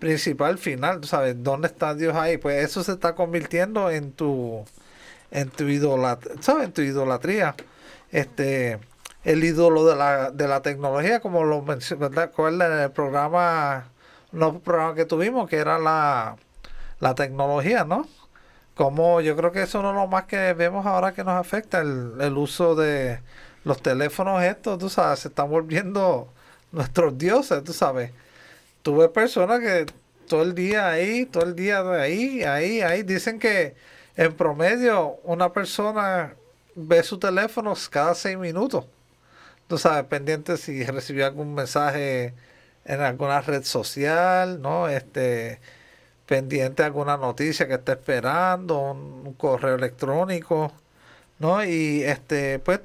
principal 0.00 0.58
final, 0.58 1.00
tú 1.00 1.06
sabes, 1.06 1.40
¿dónde 1.44 1.68
está 1.68 1.94
Dios 1.94 2.16
ahí? 2.16 2.38
Pues 2.38 2.64
eso 2.64 2.82
se 2.82 2.90
está 2.90 3.14
convirtiendo 3.14 3.88
en 3.88 4.10
tu 4.12 4.64
en 5.30 5.48
tu 5.48 5.68
idolatría, 5.68 6.42
¿sabes? 6.42 6.64
En 6.66 6.72
tu 6.72 6.82
idolatría. 6.82 7.54
Este, 8.10 8.80
el 9.24 9.44
ídolo 9.44 9.84
de 9.84 9.96
la, 9.96 10.30
de 10.30 10.48
la 10.48 10.62
tecnología, 10.62 11.20
como 11.20 11.44
lo 11.44 11.62
mencioné, 11.62 12.06
en 12.06 12.72
el 12.72 12.90
programa, 12.90 13.90
no 14.32 14.58
programa 14.60 14.94
que 14.94 15.04
tuvimos, 15.04 15.48
que 15.48 15.56
era 15.56 15.78
la, 15.78 16.36
la 17.00 17.14
tecnología, 17.14 17.84
¿no? 17.84 18.06
Como 18.74 19.20
yo 19.20 19.36
creo 19.36 19.52
que 19.52 19.62
eso 19.62 19.82
no 19.82 19.90
es 19.90 19.96
lo 19.96 20.06
más 20.06 20.24
que 20.24 20.54
vemos 20.54 20.86
ahora 20.86 21.12
que 21.12 21.24
nos 21.24 21.34
afecta, 21.34 21.80
el, 21.80 22.14
el 22.20 22.36
uso 22.36 22.74
de 22.74 23.20
los 23.64 23.80
teléfonos 23.82 24.42
estos, 24.42 24.78
tú 24.78 24.88
sabes, 24.88 25.20
se 25.20 25.28
están 25.28 25.50
volviendo 25.50 26.28
nuestros 26.72 27.16
dioses, 27.18 27.62
tú 27.64 27.72
sabes. 27.72 28.12
Tuve 28.82 29.08
personas 29.08 29.60
que 29.60 29.86
todo 30.26 30.42
el 30.42 30.54
día 30.54 30.88
ahí, 30.90 31.26
todo 31.26 31.44
el 31.44 31.54
día 31.54 31.82
de 31.82 32.00
ahí, 32.00 32.42
ahí, 32.42 32.80
ahí, 32.80 33.02
dicen 33.02 33.38
que 33.38 33.76
en 34.16 34.34
promedio 34.34 35.16
una 35.24 35.52
persona 35.52 36.34
ve 36.74 37.02
su 37.02 37.18
teléfono 37.18 37.74
cada 37.90 38.14
seis 38.14 38.38
minutos 38.38 38.86
tú 39.72 39.78
sabes, 39.78 40.04
pendiente 40.04 40.58
si 40.58 40.84
recibió 40.84 41.24
algún 41.24 41.54
mensaje 41.54 42.34
en 42.84 43.00
alguna 43.00 43.40
red 43.40 43.64
social, 43.64 44.60
¿no? 44.60 44.86
Este, 44.86 45.60
pendiente 46.26 46.82
alguna 46.82 47.16
noticia 47.16 47.66
que 47.66 47.74
esté 47.76 47.92
esperando, 47.92 48.78
un, 48.92 49.32
correo 49.32 49.76
electrónico, 49.76 50.70
¿no? 51.38 51.64
Y 51.64 52.02
este, 52.02 52.58
pues 52.58 52.80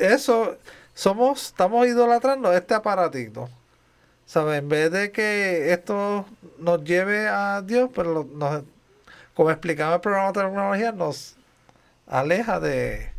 eso 0.00 0.56
somos, 0.94 1.46
estamos 1.46 1.86
idolatrando 1.86 2.52
este 2.52 2.74
aparatito. 2.74 3.48
¿Sabes? 4.26 4.58
En 4.58 4.68
vez 4.68 4.90
de 4.90 5.12
que 5.12 5.72
esto 5.72 6.26
nos 6.58 6.82
lleve 6.82 7.28
a 7.28 7.62
Dios, 7.62 7.88
pero 7.94 8.28
nos, 8.34 8.64
como 9.34 9.52
explicaba 9.52 9.94
el 9.94 10.00
programa 10.00 10.32
de 10.32 10.40
tecnología, 10.42 10.90
nos 10.90 11.36
aleja 12.08 12.58
de, 12.58 13.12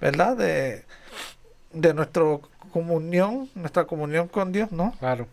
¿verdad? 0.00 0.38
De, 0.38 0.86
de 1.76 1.94
nuestra 1.94 2.24
comunión, 2.72 3.50
nuestra 3.54 3.84
comunión 3.84 4.28
con 4.28 4.52
Dios, 4.52 4.72
¿no? 4.72 4.94
Claro. 4.98 5.26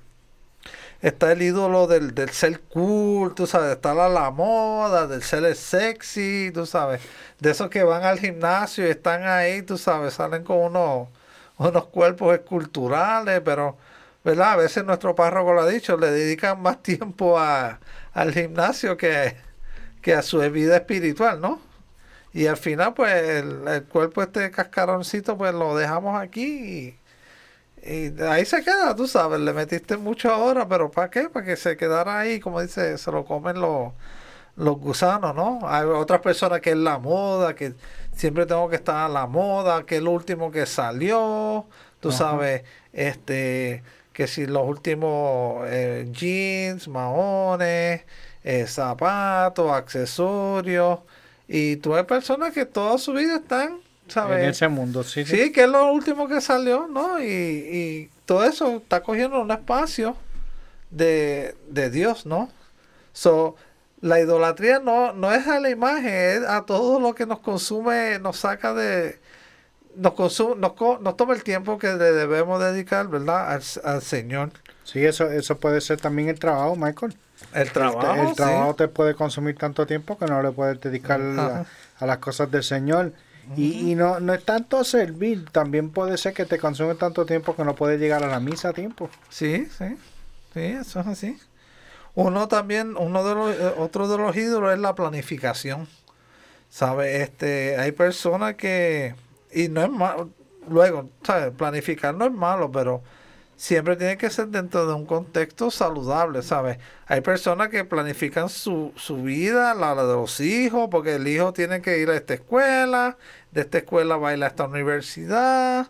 está 1.02 1.32
el 1.32 1.42
ídolo 1.42 1.88
del, 1.88 2.16
del 2.16 2.30
ser 2.30 2.62
cool, 2.62 3.36
tú 3.36 3.48
sabes, 3.48 3.74
está 3.76 3.94
la, 3.94 4.10
la 4.10 4.32
moda, 4.32 5.08
del 5.08 5.24
ser 5.24 5.56
sexy, 5.56 6.52
tú 6.54 6.66
sabes, 6.66 7.02
de 7.40 7.52
esos 7.52 7.70
que 7.70 7.84
van 7.84 8.04
al 8.04 8.20
gimnasio 8.20 8.88
y 8.88 8.92
están 8.92 9.24
ahí, 9.28 9.62
tú 9.62 9.78
sabes, 9.78 10.14
salen 10.16 10.44
con 10.44 10.58
unos, 10.58 11.10
unos 11.58 11.86
cuerpos 11.88 12.34
esculturales, 12.36 13.42
pero, 13.44 13.78
¿verdad? 14.24 14.54
A 14.54 14.56
veces 14.58 14.86
nuestro 14.86 15.16
párroco 15.16 15.54
lo 15.54 15.62
ha 15.62 15.68
dicho, 15.68 15.98
le 15.98 16.12
dedican 16.12 16.62
más 16.62 16.82
tiempo 16.84 17.38
a, 17.40 17.80
al 18.14 18.34
gimnasio 18.34 18.98
que, 18.98 19.36
que 20.02 20.14
a 20.14 20.22
su 20.22 20.40
vida 20.52 20.78
espiritual, 20.78 21.42
¿no? 21.42 21.60
Y 22.34 22.48
al 22.48 22.58
final, 22.58 22.94
pues, 22.94 23.14
el, 23.14 23.68
el 23.68 23.84
cuerpo 23.86 24.24
este 24.24 24.50
cascaroncito, 24.52 25.38
pues 25.38 25.54
lo 25.54 25.76
dejamos 25.76 26.20
aquí 26.22 26.44
y 26.44 27.00
y 27.86 28.22
ahí 28.22 28.46
se 28.46 28.64
queda, 28.64 28.96
tú 28.96 29.08
sabes, 29.08 29.42
le 29.42 29.52
metiste 29.52 29.98
muchas 29.98 30.34
horas, 30.34 30.68
pero 30.70 30.90
¿para 30.90 31.10
qué? 31.10 31.30
Para 31.30 31.46
que 31.46 31.58
se 31.58 31.76
quedara 31.76 32.20
ahí, 32.20 32.40
como 32.40 32.62
dice, 32.62 32.98
se 32.98 33.12
lo 33.12 33.26
comen 33.26 33.60
los, 33.60 33.92
los 34.56 34.78
gusanos, 34.80 35.36
¿no? 35.36 35.60
Hay 35.64 35.86
otras 35.86 36.22
personas 36.22 36.62
que 36.62 36.72
es 36.72 36.78
la 36.78 36.98
moda, 37.00 37.56
que 37.56 37.74
siempre 38.16 38.46
tengo 38.46 38.70
que 38.70 38.78
estar 38.78 38.96
a 38.98 39.10
la 39.10 39.28
moda, 39.28 39.86
que 39.86 39.98
es 39.98 40.02
lo 40.02 40.12
último 40.12 40.50
que 40.52 40.66
salió, 40.66 41.68
tú 42.00 42.12
sabes, 42.14 42.64
este, 42.94 43.84
que 44.14 44.28
si 44.28 44.46
los 44.46 44.66
últimos 44.66 45.66
eh, 45.68 46.08
jeans, 46.12 46.88
maones, 46.88 48.04
eh, 48.44 48.66
zapatos, 48.68 49.72
accesorios, 49.72 51.00
y 51.48 51.78
tú 51.78 51.96
hay 51.96 52.04
personas 52.04 52.54
que 52.54 52.66
toda 52.66 52.98
su 52.98 53.14
vida 53.14 53.38
están 53.38 53.80
en 54.16 54.50
ese 54.50 54.68
mundo, 54.68 55.04
sí. 55.04 55.26
Sí, 55.26 55.52
que 55.52 55.64
es 55.64 55.70
lo 55.70 55.92
último 55.92 56.28
que 56.28 56.42
salió, 56.42 56.88
¿no? 56.88 57.20
Y, 57.20 57.26
y 57.26 58.10
todo 58.26 58.44
eso 58.44 58.78
está 58.78 59.02
cogiendo 59.02 59.42
un 59.42 59.52
espacio 59.52 60.16
de, 60.92 61.56
de 61.70 61.90
Dios, 61.90 62.26
¿no? 62.26 62.50
So, 63.14 63.56
la 64.02 64.20
idolatría 64.20 64.80
no, 64.80 65.14
no 65.14 65.34
es 65.34 65.48
a 65.48 65.60
la 65.60 65.70
imagen, 65.70 66.14
es 66.14 66.44
a 66.44 66.66
todo 66.66 67.00
lo 67.00 67.16
que 67.16 67.26
nos 67.26 67.40
consume, 67.40 68.20
nos 68.20 68.38
saca 68.38 68.74
de... 68.74 69.20
Nos, 69.96 70.14
consume, 70.14 70.56
nos, 70.58 70.74
nos 71.02 71.16
toma 71.16 71.34
el 71.34 71.44
tiempo 71.44 71.78
que 71.78 71.88
le 71.88 72.12
debemos 72.12 72.62
dedicar, 72.62 73.08
¿verdad? 73.08 73.62
Al, 73.84 74.02
Señor. 74.02 74.52
Sí, 74.84 75.04
eso, 75.06 75.30
eso 75.30 75.58
puede 75.58 75.82
ser 75.82 76.00
también 76.00 76.30
el 76.30 76.40
trabajo, 76.40 76.76
Michael. 76.76 77.16
El 77.54 77.72
trabajo. 77.72 78.30
El, 78.30 78.36
trabajo 78.36 78.76
te 78.76 78.88
puede 78.88 79.16
consumir 79.16 79.58
tanto 79.58 79.86
tiempo 79.86 80.18
que 80.18 80.26
no 80.26 80.42
le 80.42 80.52
puedes 80.52 80.80
dedicar 80.82 81.22
a 81.22 82.06
las 82.06 82.18
cosas 82.18 82.52
del 82.52 82.64
Señor. 82.64 83.14
Y, 83.58 83.92
y 83.92 83.96
no, 83.96 84.22
no 84.22 84.34
es 84.34 84.44
tanto 84.46 84.84
servir, 84.86 85.50
también 85.50 85.90
puede 85.90 86.18
ser 86.18 86.34
que 86.34 86.46
te 86.46 86.58
consume 86.60 86.96
tanto 86.96 87.26
tiempo 87.26 87.56
que 87.56 87.66
no 87.66 87.76
puedes 87.76 88.00
llegar 88.00 88.24
a 88.24 88.28
la 88.28 88.40
misa 88.40 88.70
a 88.70 88.74
tiempo. 88.74 89.10
Sí, 89.30 89.68
sí, 89.78 89.98
sí, 90.54 90.60
eso 90.62 91.02
es 91.02 91.08
así. 91.08 91.38
Uno 92.16 92.48
también, 92.48 92.96
uno 92.96 93.24
de 93.28 93.36
los, 93.36 93.56
eh, 93.56 93.74
otro 93.78 94.08
de 94.08 94.18
los 94.18 94.36
ídolos 94.36 94.74
es 94.74 94.80
la 94.80 94.96
planificación. 94.96 95.88
¿Sabe? 96.70 97.22
Este, 97.22 97.78
hay 97.78 97.92
personas 97.92 98.56
que, 98.56 99.14
y 99.52 99.68
no 99.68 99.84
es 99.84 99.92
malo, 99.92 100.30
luego, 100.68 101.10
¿sabes? 101.24 101.54
Planificar 101.56 102.16
no 102.16 102.26
es 102.26 102.32
malo, 102.32 102.72
pero 102.72 103.04
siempre 103.56 103.96
tiene 103.96 104.18
que 104.18 104.30
ser 104.30 104.48
dentro 104.48 104.86
de 104.88 104.94
un 104.94 105.06
contexto 105.06 105.72
saludable, 105.72 106.42
¿sabes? 106.42 106.78
Hay 107.08 107.22
personas 107.22 107.70
que 107.70 107.86
planifican 107.86 108.50
su, 108.50 108.94
su 108.96 109.24
vida, 109.24 109.74
la, 109.74 109.96
de 109.96 110.14
los 110.14 110.40
hijos, 110.40 110.90
porque 110.92 111.16
el 111.16 111.28
hijo 111.28 111.54
tiene 111.54 111.82
que 111.82 112.00
ir 112.00 112.10
a 112.10 112.16
esta 112.16 112.34
escuela, 112.36 113.18
de 113.52 113.62
esta 113.62 113.80
escuela 113.80 114.18
va 114.18 114.30
a 114.30 114.38
ir 114.38 114.44
a 114.44 114.48
esta 114.48 114.66
universidad, 114.66 115.90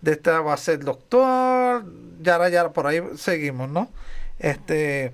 de 0.00 0.12
esta 0.12 0.40
va 0.40 0.54
a 0.54 0.56
ser 0.56 0.80
doctor, 0.80 1.84
ya, 2.20 2.48
ya, 2.48 2.70
por 2.70 2.86
ahí 2.86 3.02
seguimos, 3.16 3.68
¿no? 3.68 3.90
Este, 4.38 5.12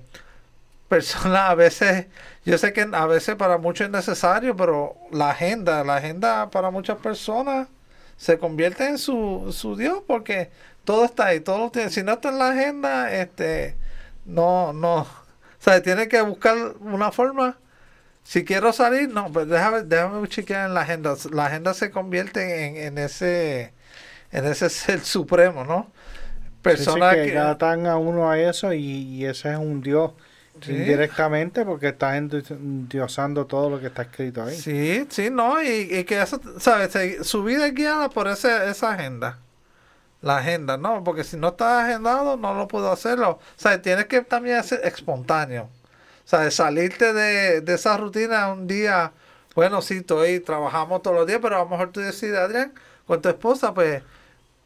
personas 0.87 1.49
a 1.51 1.55
veces, 1.55 2.07
yo 2.45 2.57
sé 2.57 2.73
que 2.73 2.87
a 2.91 3.05
veces 3.07 3.35
para 3.35 3.57
muchos 3.57 3.85
es 3.87 3.91
necesario, 3.91 4.55
pero 4.55 4.95
la 5.11 5.31
agenda, 5.31 5.83
la 5.83 5.97
agenda 5.97 6.49
para 6.49 6.71
muchas 6.71 6.97
personas 6.97 7.67
se 8.17 8.39
convierte 8.39 8.87
en 8.87 8.97
su, 8.97 9.53
su 9.55 9.75
Dios 9.75 10.01
porque 10.07 10.49
todo 10.87 11.03
está 11.03 11.25
ahí, 11.25 11.41
todo 11.41 11.57
lo 11.57 11.69
tiene. 11.69 11.89
Si 11.89 12.01
no 12.01 12.13
está 12.13 12.29
en 12.29 12.39
la 12.39 12.51
agenda, 12.51 13.11
este, 13.11 13.75
no, 14.23 14.71
no. 14.71 14.99
O 14.99 15.07
sea, 15.59 15.83
tiene 15.83 16.07
que 16.07 16.21
buscar 16.21 16.55
una 16.79 17.11
forma. 17.11 17.57
Si 18.23 18.45
quiero 18.45 18.71
salir, 18.71 19.09
no, 19.09 19.29
pues 19.29 19.49
déjame, 19.49 19.81
déjame 19.81 20.25
chequear 20.29 20.69
en 20.69 20.73
la 20.73 20.81
agenda. 20.81 21.15
La 21.33 21.47
agenda 21.47 21.73
se 21.73 21.91
convierte 21.91 22.67
en, 22.67 22.77
en 22.77 22.97
ese, 22.99 23.73
en 24.31 24.45
ese 24.45 24.69
ser 24.69 25.01
supremo, 25.01 25.65
¿no? 25.65 25.91
Personas 26.61 27.15
que, 27.15 27.31
que 27.31 27.37
atan 27.37 27.85
a 27.85 27.97
uno 27.97 28.31
a 28.31 28.39
eso 28.39 28.71
y, 28.71 29.25
ese 29.25 29.51
es 29.51 29.57
un 29.57 29.81
Dios. 29.81 30.13
indirectamente 30.65 31.65
porque 31.65 31.89
estás 31.89 32.15
endiosando 32.15 33.45
todo 33.45 33.69
lo 33.69 33.81
que 33.81 33.87
está 33.87 34.03
escrito 34.03 34.41
ahí. 34.41 34.55
Sí, 34.55 35.05
sí, 35.09 35.29
no, 35.29 35.61
y, 35.61 35.97
y 35.97 36.03
que 36.05 36.21
eso, 36.21 36.39
¿sabes? 36.59 37.27
Su 37.27 37.43
vida 37.43 37.67
es 37.67 37.73
guiada 37.73 38.09
por 38.09 38.29
ese, 38.29 38.69
esa 38.69 38.93
agenda 38.93 39.39
la 40.27 40.37
agenda, 40.37 40.77
¿no? 40.77 41.03
Porque 41.03 41.23
si 41.23 41.37
no 41.37 41.49
está 41.49 41.85
agendado, 41.85 42.37
no 42.37 42.53
lo 42.53 42.67
puedo 42.67 42.91
hacerlo. 42.91 43.31
O 43.31 43.39
sea, 43.55 43.81
tienes 43.81 44.05
que 44.05 44.21
también 44.21 44.63
ser 44.63 44.81
espontáneo. 44.85 45.63
O 46.25 46.29
sea, 46.29 46.51
salirte 46.51 47.13
de, 47.13 47.61
de 47.61 47.73
esa 47.73 47.97
rutina 47.97 48.51
un 48.51 48.67
día, 48.67 49.13
bueno, 49.55 49.81
sí, 49.81 49.97
estoy, 49.97 50.39
trabajamos 50.41 51.01
todos 51.01 51.15
los 51.17 51.27
días, 51.27 51.39
pero 51.41 51.55
a 51.55 51.59
lo 51.59 51.69
mejor 51.69 51.91
tú 51.91 52.01
decides, 52.01 52.37
Adrián, 52.37 52.73
con 53.07 53.21
tu 53.21 53.29
esposa, 53.29 53.73
pues, 53.73 54.03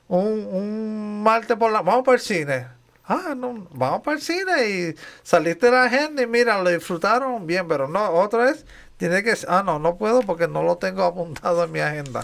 un, 0.07 0.47
un 0.51 1.23
martes 1.23 1.55
por 1.57 1.71
la... 1.71 1.81
Vamos 1.81 2.03
para 2.03 2.15
el 2.15 2.21
cine. 2.21 2.67
Ah, 3.05 3.33
no, 3.37 3.67
vamos 3.71 4.01
para 4.01 4.17
el 4.17 4.23
cine 4.23 4.69
y 4.69 4.95
saliste 5.23 5.67
de 5.67 5.71
la 5.73 5.83
agenda 5.83 6.21
y 6.23 6.27
mira, 6.27 6.61
lo 6.61 6.69
disfrutaron 6.69 7.45
bien, 7.47 7.67
pero 7.67 7.87
no, 7.87 8.09
otra 8.11 8.45
vez, 8.45 8.65
tiene 8.97 9.23
que... 9.23 9.35
Ah, 9.47 9.63
no, 9.65 9.79
no 9.79 9.97
puedo 9.97 10.21
porque 10.21 10.47
no 10.47 10.63
lo 10.63 10.77
tengo 10.77 11.03
apuntado 11.05 11.63
en 11.63 11.71
mi 11.71 11.79
agenda. 11.79 12.23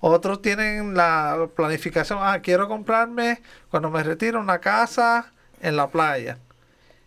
Otros 0.00 0.42
tienen 0.42 0.94
la 0.94 1.48
planificación, 1.54 2.18
ah, 2.22 2.40
quiero 2.42 2.68
comprarme 2.68 3.40
cuando 3.70 3.90
me 3.90 4.02
retiro 4.02 4.40
una 4.40 4.58
casa 4.60 5.32
en 5.60 5.76
la 5.76 5.88
playa. 5.88 6.38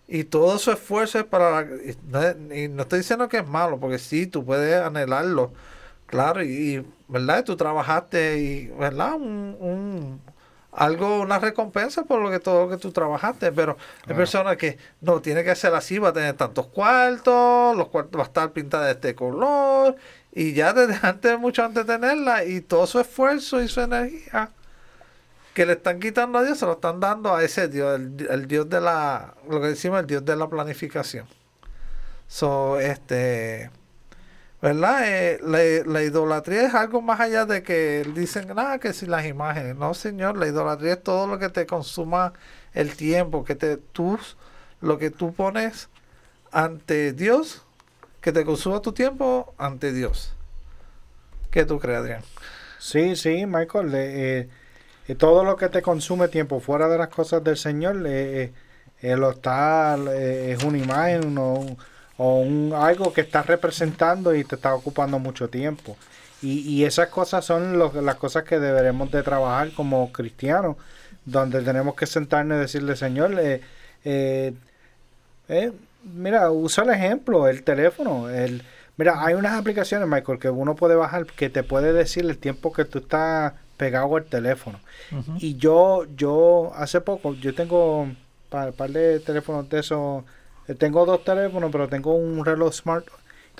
Y 0.07 0.23
todo 0.23 0.57
su 0.57 0.71
esfuerzo 0.71 1.19
es 1.19 1.25
para... 1.25 1.61
y, 1.61 2.67
no, 2.67 2.81
estoy 2.81 2.99
diciendo 2.99 3.29
que 3.29 3.37
es 3.37 3.47
malo, 3.47 3.79
porque 3.79 3.99
sí, 3.99 4.25
tú 4.25 4.43
puedes 4.43 4.81
anhelarlo. 4.81 5.53
Claro, 6.07 6.43
y, 6.43 6.83
¿verdad? 7.07 7.43
Tú 7.43 7.55
trabajaste 7.55 8.39
y, 8.39 8.67
¿verdad? 8.69 9.13
Un, 9.13 10.19
algo, 10.71 11.21
una 11.21 11.39
recompensa 11.39 12.03
por 12.03 12.21
lo 12.21 12.31
que 12.31 12.39
todo 12.39 12.65
lo 12.65 12.69
que 12.71 12.77
tú 12.77 12.91
trabajaste, 12.91 13.51
pero 13.51 13.77
hay 14.07 14.15
personas 14.15 14.57
que 14.57 14.77
no, 15.01 15.21
tiene 15.21 15.43
que 15.43 15.55
ser 15.55 15.75
así, 15.75 15.99
va 15.99 16.09
a 16.09 16.13
tener 16.13 16.35
tantos 16.35 16.67
cuartos, 16.67 17.75
los 17.77 17.89
cuartos 17.89 18.19
va 18.19 18.23
a 18.23 18.27
estar 18.27 18.51
pintada 18.51 18.85
de 18.85 18.93
este 18.93 19.15
color, 19.15 19.95
y 20.31 20.53
ya 20.53 20.73
desde 20.73 20.99
antes, 21.07 21.39
mucho 21.39 21.63
antes 21.63 21.85
de 21.85 21.93
tenerla, 21.93 22.45
y 22.45 22.61
todo 22.61 22.87
su 22.87 22.99
esfuerzo 22.99 23.61
y 23.61 23.67
su 23.67 23.81
energía 23.81 24.51
que 25.53 25.65
le 25.65 25.73
están 25.73 25.99
quitando 25.99 26.37
a 26.37 26.43
Dios, 26.43 26.57
se 26.57 26.65
lo 26.65 26.73
están 26.73 26.99
dando 26.99 27.35
a 27.35 27.43
ese 27.43 27.67
Dios, 27.67 27.99
el, 27.99 28.47
Dios 28.47 28.69
de 28.69 28.79
la, 28.79 29.35
lo 29.49 29.59
que 29.59 29.67
decimos, 29.67 29.99
el 29.99 30.07
Dios 30.07 30.23
de 30.23 30.35
la 30.35 30.47
planificación. 30.47 31.25
So, 32.27 32.79
este, 32.79 33.71
¿verdad? 34.61 35.01
Eh, 35.05 35.83
la, 35.85 36.03
idolatría 36.03 36.67
es 36.67 36.73
algo 36.73 37.01
más 37.01 37.19
allá 37.19 37.45
de 37.45 37.63
que 37.63 38.09
dicen, 38.15 38.47
nada, 38.55 38.79
que 38.79 38.93
si 38.93 39.05
las 39.05 39.25
imágenes. 39.25 39.75
No, 39.75 39.93
señor, 39.93 40.37
la 40.37 40.47
idolatría 40.47 40.93
es 40.93 41.03
todo 41.03 41.27
lo 41.27 41.39
que 41.39 41.49
te 41.49 41.65
consuma 41.65 42.33
el 42.73 42.95
tiempo, 42.95 43.43
que 43.43 43.55
te, 43.55 43.77
tú, 43.77 44.19
lo 44.81 44.97
que 44.97 45.09
tú 45.09 45.33
pones 45.33 45.89
ante 46.51 47.13
Dios 47.13 47.65
que 48.21 48.31
te 48.31 48.45
consuma 48.45 48.81
tu 48.81 48.91
tiempo 48.91 49.53
ante 49.57 49.93
Dios. 49.93 50.33
¿Qué 51.51 51.65
tú 51.65 51.79
crees, 51.79 51.99
Adrián? 51.99 52.21
Sí, 52.77 53.15
sí, 53.15 53.45
Michael. 53.45 53.91
Eh, 53.93 54.49
eh, 55.07 55.15
todo 55.15 55.43
lo 55.43 55.55
que 55.55 55.69
te 55.69 55.81
consume 55.81 56.27
tiempo 56.27 56.59
fuera 56.59 56.87
de 56.87 56.97
las 56.97 57.09
cosas 57.09 57.43
del 57.43 57.57
Señor 57.57 58.03
eh, 58.05 58.51
lo 59.01 59.31
está, 59.31 59.97
es 60.13 60.63
una 60.63 60.77
imagen 60.77 61.37
o, 61.37 61.65
un, 62.17 62.73
algo 62.75 63.13
que 63.13 63.21
está 63.21 63.41
representando 63.41 64.35
y 64.35 64.43
te 64.43 64.55
está 64.55 64.75
ocupando 64.75 65.19
mucho 65.19 65.49
tiempo. 65.49 65.97
Y, 66.41 66.59
y 66.61 66.85
esas 66.85 67.07
cosas 67.07 67.43
son 67.45 67.79
las 68.05 68.15
cosas 68.15 68.43
que 68.43 68.59
deberemos 68.59 69.11
de 69.11 69.23
trabajar 69.23 69.71
como 69.73 70.11
cristianos, 70.11 70.77
donde 71.25 71.61
tenemos 71.61 71.95
que 71.95 72.05
sentarnos 72.05 72.57
y 72.57 72.61
decirle, 72.61 72.95
Señor, 72.95 73.31
eh, 75.49 75.71
mira, 76.13 76.51
usa 76.51 76.83
el 76.83 76.91
ejemplo, 76.91 77.47
el 77.47 77.63
teléfono. 77.63 78.29
El, 78.29 78.63
mira, 78.97 79.23
hay 79.23 79.35
unas 79.35 79.59
aplicaciones, 79.59 80.07
Michael, 80.07 80.39
que 80.39 80.49
uno 80.49 80.75
puede 80.75 80.95
bajar 80.95 81.25
que 81.25 81.49
te 81.49 81.63
puede 81.63 81.93
decir 81.93 82.25
el 82.25 82.37
tiempo 82.37 82.73
que 82.73 82.85
tú 82.85 82.99
estás 82.99 83.53
pegado 83.77 84.15
al 84.17 84.25
teléfono. 84.25 84.79
Y 85.37 85.55
yo, 85.55 86.05
yo, 86.15 86.71
hace 86.75 87.01
poco, 87.01 87.33
yo 87.33 87.55
tengo 87.55 88.01
un 88.01 88.17
par, 88.49 88.73
de 88.73 89.19
teléfonos 89.21 89.69
de 89.69 89.79
esos. 89.79 90.23
Eh, 90.67 90.75
tengo 90.75 91.05
dos 91.05 91.23
teléfonos, 91.23 91.71
pero 91.71 91.87
tengo 91.87 92.13
un 92.13 92.43
reloj 92.43 92.73
smart. 92.73 93.05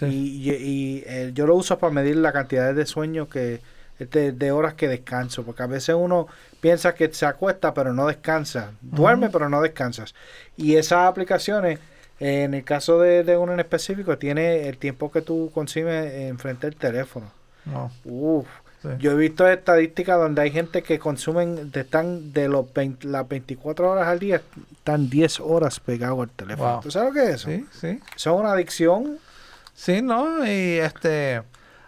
Y, 0.02 0.52
y, 0.52 1.04
eh, 1.08 1.32
yo 1.34 1.46
lo 1.46 1.56
uso 1.56 1.78
para 1.78 1.92
medir 1.92 2.16
la 2.18 2.32
cantidad 2.32 2.74
de 2.74 2.86
sueño 2.86 3.28
que 3.28 3.60
de, 4.06 4.32
de 4.32 4.52
horas 4.52 4.76
que 4.76 4.88
descanso, 4.88 5.44
porque 5.44 5.64
a 5.64 5.68
veces 5.68 5.96
uno 5.98 6.28
piensa 6.62 6.96
que 6.96 7.14
se 7.14 7.26
acuesta 7.26 7.74
pero 7.74 7.94
no 7.94 8.08
descansa, 8.08 8.72
duerme 8.82 9.30
pero 9.30 9.50
no 9.50 9.62
descansas. 9.62 10.16
Y 10.56 10.76
esas 10.76 11.08
aplicaciones, 11.08 11.80
en 12.20 12.54
el 12.54 12.64
caso 12.64 13.00
de, 13.00 13.24
de 13.24 13.38
uno 13.38 13.54
en 13.54 13.60
específico, 13.60 14.18
tiene 14.18 14.68
el 14.68 14.78
tiempo 14.78 15.12
que 15.12 15.22
tú 15.22 15.52
consumes 15.54 16.14
enfrente 16.14 16.68
del 16.68 16.76
teléfono. 16.76 17.32
No. 17.66 17.92
Uf. 18.06 18.48
Sí. 18.82 18.88
Yo 19.00 19.12
he 19.12 19.16
visto 19.16 19.46
estadísticas 19.46 20.18
donde 20.18 20.42
hay 20.42 20.52
gente 20.52 20.82
que 20.84 21.00
consumen, 21.00 21.70
de- 21.72 21.82
están 21.82 22.32
de 22.32 22.48
los 22.48 22.72
20 22.74 23.08
las 23.10 23.28
24 23.28 23.92
horas 23.92 24.08
al 24.08 24.20
día, 24.20 24.42
están 24.72 25.10
10 25.10 25.42
horas 25.42 25.82
pegados 25.82 26.22
al 26.22 26.30
teléfono. 26.30 26.72
Wow. 26.74 26.82
¿Tú 26.82 26.92
sabes 26.92 27.10
lo 27.10 27.14
que 27.22 27.28
es 27.30 27.36
eso? 27.36 27.50
Sí, 27.50 27.66
sí. 27.74 28.00
Es 28.16 28.26
una 28.28 28.54
adicción. 28.54 29.18
Sí, 29.76 30.02
¿no? 30.02 30.46
Y 30.46 30.78
este, 30.80 31.42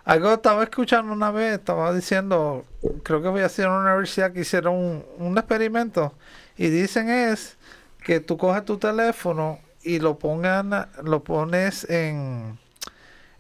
algo 0.03 0.33
estaba 0.33 0.63
escuchando 0.63 1.13
una 1.13 1.31
vez, 1.31 1.55
estaba 1.59 1.93
diciendo, 1.93 2.65
creo 3.03 3.21
que 3.21 3.29
voy 3.29 3.41
a 3.41 3.45
hacer 3.45 3.67
una 3.69 3.83
universidad 3.91 4.33
que 4.33 4.41
hicieron 4.41 4.75
un, 4.75 5.05
un 5.17 5.37
experimento 5.37 6.13
y 6.57 6.67
dicen 6.67 7.09
es 7.09 7.55
que 8.03 8.19
tú 8.19 8.37
coges 8.37 8.65
tu 8.65 8.77
teléfono 8.77 9.59
y 9.83 9.99
lo 9.99 10.17
pongan, 10.19 10.87
lo 11.03 11.23
pones 11.23 11.89
en, 11.89 12.59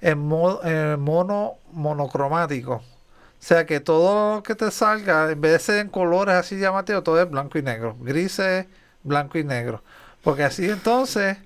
en, 0.01 0.19
mo- 0.19 0.61
en 0.63 0.99
mono 0.99 1.55
monocromático. 1.71 2.75
O 2.75 3.43
sea 3.43 3.65
que 3.65 3.79
todo 3.79 4.37
lo 4.37 4.43
que 4.43 4.55
te 4.55 4.71
salga, 4.71 5.31
en 5.31 5.41
vez 5.41 5.53
de 5.53 5.59
ser 5.59 5.77
en 5.79 5.89
colores 5.89 6.35
así 6.35 6.57
llamativos, 6.59 7.03
todo 7.03 7.21
es 7.21 7.29
blanco 7.29 7.57
y 7.57 7.63
negro. 7.63 7.95
Grises, 7.99 8.67
blanco 9.03 9.37
y 9.39 9.43
negro. 9.43 9.83
Porque 10.23 10.43
así 10.43 10.69
entonces, 10.69 11.37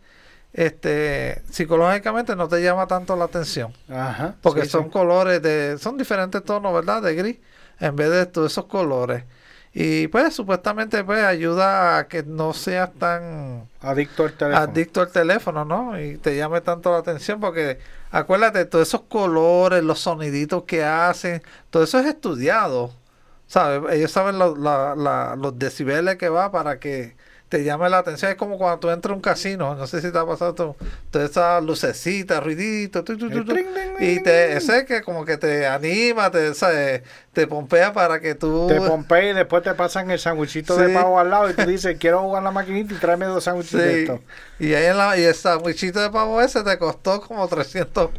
este, 0.53 1.41
psicológicamente 1.51 2.35
no 2.35 2.47
te 2.47 2.61
llama 2.61 2.87
tanto 2.87 3.15
la 3.15 3.25
atención. 3.25 3.73
Ajá. 3.89 4.35
Porque 4.41 4.63
sí, 4.63 4.69
son 4.69 4.85
sí. 4.85 4.89
colores 4.91 5.41
de, 5.41 5.77
son 5.79 5.97
diferentes 5.97 6.43
tonos, 6.43 6.73
¿verdad? 6.73 7.01
De 7.01 7.15
gris, 7.15 7.37
en 7.79 7.95
vez 7.95 8.11
de 8.11 8.25
todos 8.27 8.51
esos 8.51 8.65
colores. 8.65 9.23
Y 9.77 10.07
pues 10.07 10.33
supuestamente 10.33 11.03
pues 11.03 11.21
ayuda 11.23 11.97
a 11.97 12.07
que 12.07 12.23
no 12.23 12.53
seas 12.53 12.93
tan 12.93 13.67
adicto 13.81 14.23
al 14.23 14.31
teléfono. 14.33 14.63
adicto 14.71 15.01
al 15.01 15.11
teléfono, 15.11 15.65
¿no? 15.65 15.99
Y 16.01 16.17
te 16.17 16.37
llame 16.37 16.61
tanto 16.61 16.91
la 16.93 16.99
atención 16.99 17.41
porque 17.41 17.79
acuérdate, 18.09 18.63
todos 18.65 18.87
esos 18.87 19.01
colores, 19.01 19.83
los 19.83 19.99
soniditos 19.99 20.63
que 20.63 20.83
hacen, 20.85 21.43
todo 21.69 21.83
eso 21.83 21.99
es 21.99 22.05
estudiado, 22.05 22.93
¿sabes? 23.47 23.93
Ellos 23.93 24.11
saben 24.11 24.39
lo- 24.39 24.55
la- 24.55 24.95
la- 24.95 25.35
los 25.35 25.59
decibeles 25.59 26.15
que 26.15 26.29
va 26.29 26.51
para 26.53 26.79
que 26.79 27.17
te 27.49 27.63
llame 27.63 27.89
la 27.89 27.99
atención. 27.99 28.31
Es 28.31 28.37
como 28.37 28.57
cuando 28.57 28.79
tú 28.79 28.89
entras 28.89 29.11
a 29.11 29.15
un 29.15 29.21
casino, 29.21 29.75
no 29.75 29.87
sé 29.87 30.01
si 30.01 30.11
te 30.11 30.17
ha 30.17 30.25
pasado 30.25 30.53
todas 30.53 31.29
esas 31.29 31.63
lucecitas, 31.63 32.43
ruiditos, 32.43 33.03
y 33.99 34.23
te, 34.23 34.57
ese 34.57 34.85
que 34.85 35.01
como 35.01 35.25
que 35.25 35.37
te 35.37 35.67
anima, 35.67 36.31
te, 36.31 36.53
¿sabes? 36.53 37.03
te 37.33 37.47
pompea 37.47 37.93
para 37.93 38.19
que 38.19 38.33
tú... 38.33 38.67
Te 38.67 38.81
pompea 38.81 39.31
y 39.31 39.33
después 39.33 39.61
te 39.61 39.73
pasan 39.73 40.09
el 40.09 40.19
sandwichito 40.19 40.75
de 40.77 40.93
pavo 40.93 41.19
al 41.19 41.29
lado 41.29 41.49
y 41.49 41.53
tú 41.53 41.65
dices, 41.65 41.95
quiero 41.99 42.21
jugar 42.21 42.43
la 42.43 42.51
maquinita 42.51 42.93
y 42.93 42.97
tráeme 42.97 43.25
dos 43.25 43.45
de 43.45 43.63
Sí, 43.63 44.65
y 44.65 44.73
ahí 44.73 44.85
en 44.85 44.97
la, 44.97 45.17
y 45.17 45.23
el 45.23 45.35
sandwichito 45.35 45.99
de 45.99 46.09
pavo 46.09 46.41
ese 46.41 46.63
te 46.63 46.77
costó 46.77 47.21
como 47.21 47.47
300 47.47 48.09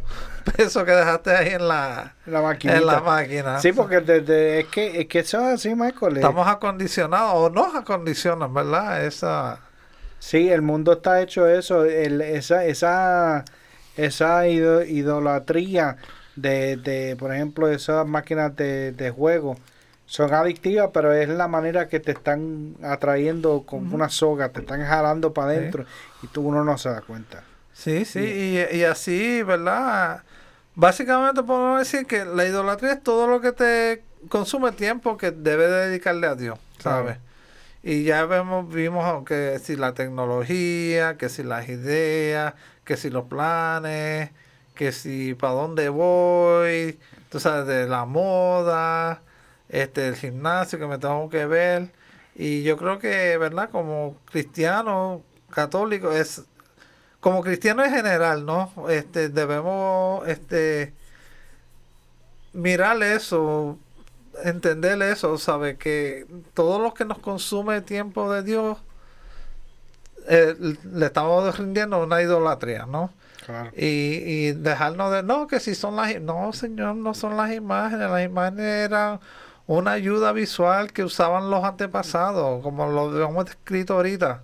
pesos 0.55 0.83
que 0.83 0.91
dejaste 0.91 1.31
ahí 1.35 1.49
en 1.49 1.67
la, 1.67 2.13
La 2.25 2.41
maquinita. 2.41 2.79
en 2.79 2.85
la 2.87 3.01
máquina. 3.01 3.59
Sí, 3.59 3.71
porque 3.71 3.99
desde, 4.01 4.59
es, 4.61 4.65
que, 4.67 5.01
es 5.01 5.07
que 5.07 5.19
eso 5.19 5.39
es 5.47 5.55
así, 5.55 5.75
Michael. 5.75 6.17
Estamos 6.17 6.47
acondicionados 6.47 7.33
o 7.35 7.49
nos 7.49 7.75
acondicionan, 7.75 8.53
¿verdad? 8.53 9.05
Esa, 9.05 9.59
Sí, 10.19 10.49
el 10.49 10.63
mundo 10.63 10.93
está 10.93 11.21
hecho 11.21 11.47
eso, 11.47 11.85
el, 11.85 12.21
esa, 12.21 12.65
esa, 12.65 13.45
esa 13.95 14.47
ido- 14.47 14.83
idolatría 14.83 15.97
de, 16.35 16.77
de, 16.77 17.15
por 17.17 17.33
ejemplo, 17.33 17.67
esas 17.69 18.05
máquinas 18.07 18.55
de, 18.55 18.91
de 18.93 19.11
juego 19.11 19.57
son 20.07 20.33
adictivas, 20.33 20.89
pero 20.93 21.13
es 21.13 21.27
la 21.29 21.47
manera 21.47 21.87
que 21.87 21.99
te 21.99 22.13
están 22.13 22.75
atrayendo 22.83 23.63
con 23.65 23.93
una 23.93 24.09
soga, 24.09 24.49
te 24.49 24.61
están 24.61 24.83
jalando 24.85 25.33
para 25.33 25.51
Sí. 25.51 25.57
adentro 25.57 25.85
y 26.23 26.27
tú 26.27 26.41
uno 26.41 26.63
no 26.63 26.77
se 26.77 26.89
da 26.89 27.01
cuenta. 27.01 27.43
Sí, 27.73 28.05
sí, 28.05 28.19
y, 28.71 28.77
y 28.77 28.83
así, 28.85 29.43
¿verdad? 29.43 30.23
Básicamente 30.77 31.41
podemos 31.41 31.79
decir 31.79 32.05
que 32.05 32.23
la 32.23 32.45
idolatría 32.45 32.91
es 32.91 33.01
todo 33.01 33.25
lo 33.25 33.41
que 33.41 33.51
te 33.51 34.03
consume 34.29 34.71
tiempo 34.71 35.17
que 35.17 35.31
debe 35.31 35.67
dedicarle 35.67 36.27
a 36.27 36.35
Dios, 36.35 36.59
¿sabes? 36.77 37.17
Y 37.81 38.03
ya 38.03 38.25
vemos, 38.25 38.71
vimos 38.71 39.25
que 39.25 39.57
si 39.57 39.75
la 39.75 39.95
tecnología, 39.95 41.17
que 41.17 41.29
si 41.29 41.41
las 41.41 41.67
ideas, 41.67 42.53
que 42.85 42.95
si 42.95 43.09
los 43.09 43.25
planes, 43.25 44.29
que 44.75 44.91
si 44.91 45.33
para 45.33 45.53
dónde 45.53 45.89
voy, 45.89 46.99
tú 47.29 47.39
sabes, 47.39 47.65
de 47.65 47.87
la 47.87 48.05
moda, 48.05 49.23
este, 49.69 50.09
el 50.09 50.15
gimnasio 50.15 50.77
que 50.77 50.85
me 50.85 50.99
tengo 50.99 51.27
que 51.27 51.47
ver. 51.47 51.89
Y 52.35 52.61
yo 52.61 52.77
creo 52.77 52.99
que, 52.99 53.35
¿verdad? 53.37 53.71
Como 53.71 54.15
cristiano 54.25 55.23
católico 55.49 56.11
es 56.11 56.43
como 57.19 57.41
cristiano 57.41 57.83
en 57.83 57.91
general, 57.91 58.45
¿no? 58.45 58.71
Este, 58.89 59.29
debemos 59.29 60.27
este, 60.27 60.93
mirar 62.53 63.01
eso, 63.03 63.77
entender 64.43 65.01
eso, 65.01 65.37
sabe 65.37 65.77
que 65.77 66.25
todo 66.53 66.79
lo 66.79 66.93
que 66.93 67.05
nos 67.05 67.19
consume 67.19 67.81
tiempo 67.81 68.31
de 68.31 68.43
Dios, 68.43 68.77
eh, 70.27 70.55
le 70.93 71.05
estamos 71.05 71.57
rindiendo 71.57 72.03
una 72.03 72.21
idolatría, 72.21 72.85
¿no? 72.85 73.11
Claro. 73.45 73.71
Y, 73.75 74.21
y 74.25 74.51
dejarnos 74.51 75.11
de, 75.11 75.23
no, 75.23 75.47
que 75.47 75.59
si 75.59 75.73
son 75.73 75.95
las, 75.95 76.19
no, 76.21 76.51
señor, 76.51 76.95
no 76.95 77.13
son 77.13 77.37
las 77.37 77.53
imágenes, 77.53 78.09
las 78.09 78.25
imágenes 78.25 78.65
eran 78.65 79.19
una 79.67 79.91
ayuda 79.91 80.31
visual 80.33 80.91
que 80.91 81.03
usaban 81.03 81.49
los 81.49 81.63
antepasados, 81.63 82.61
como 82.61 82.87
lo 82.87 83.23
hemos 83.23 83.45
descrito 83.45 83.93
ahorita. 83.95 84.43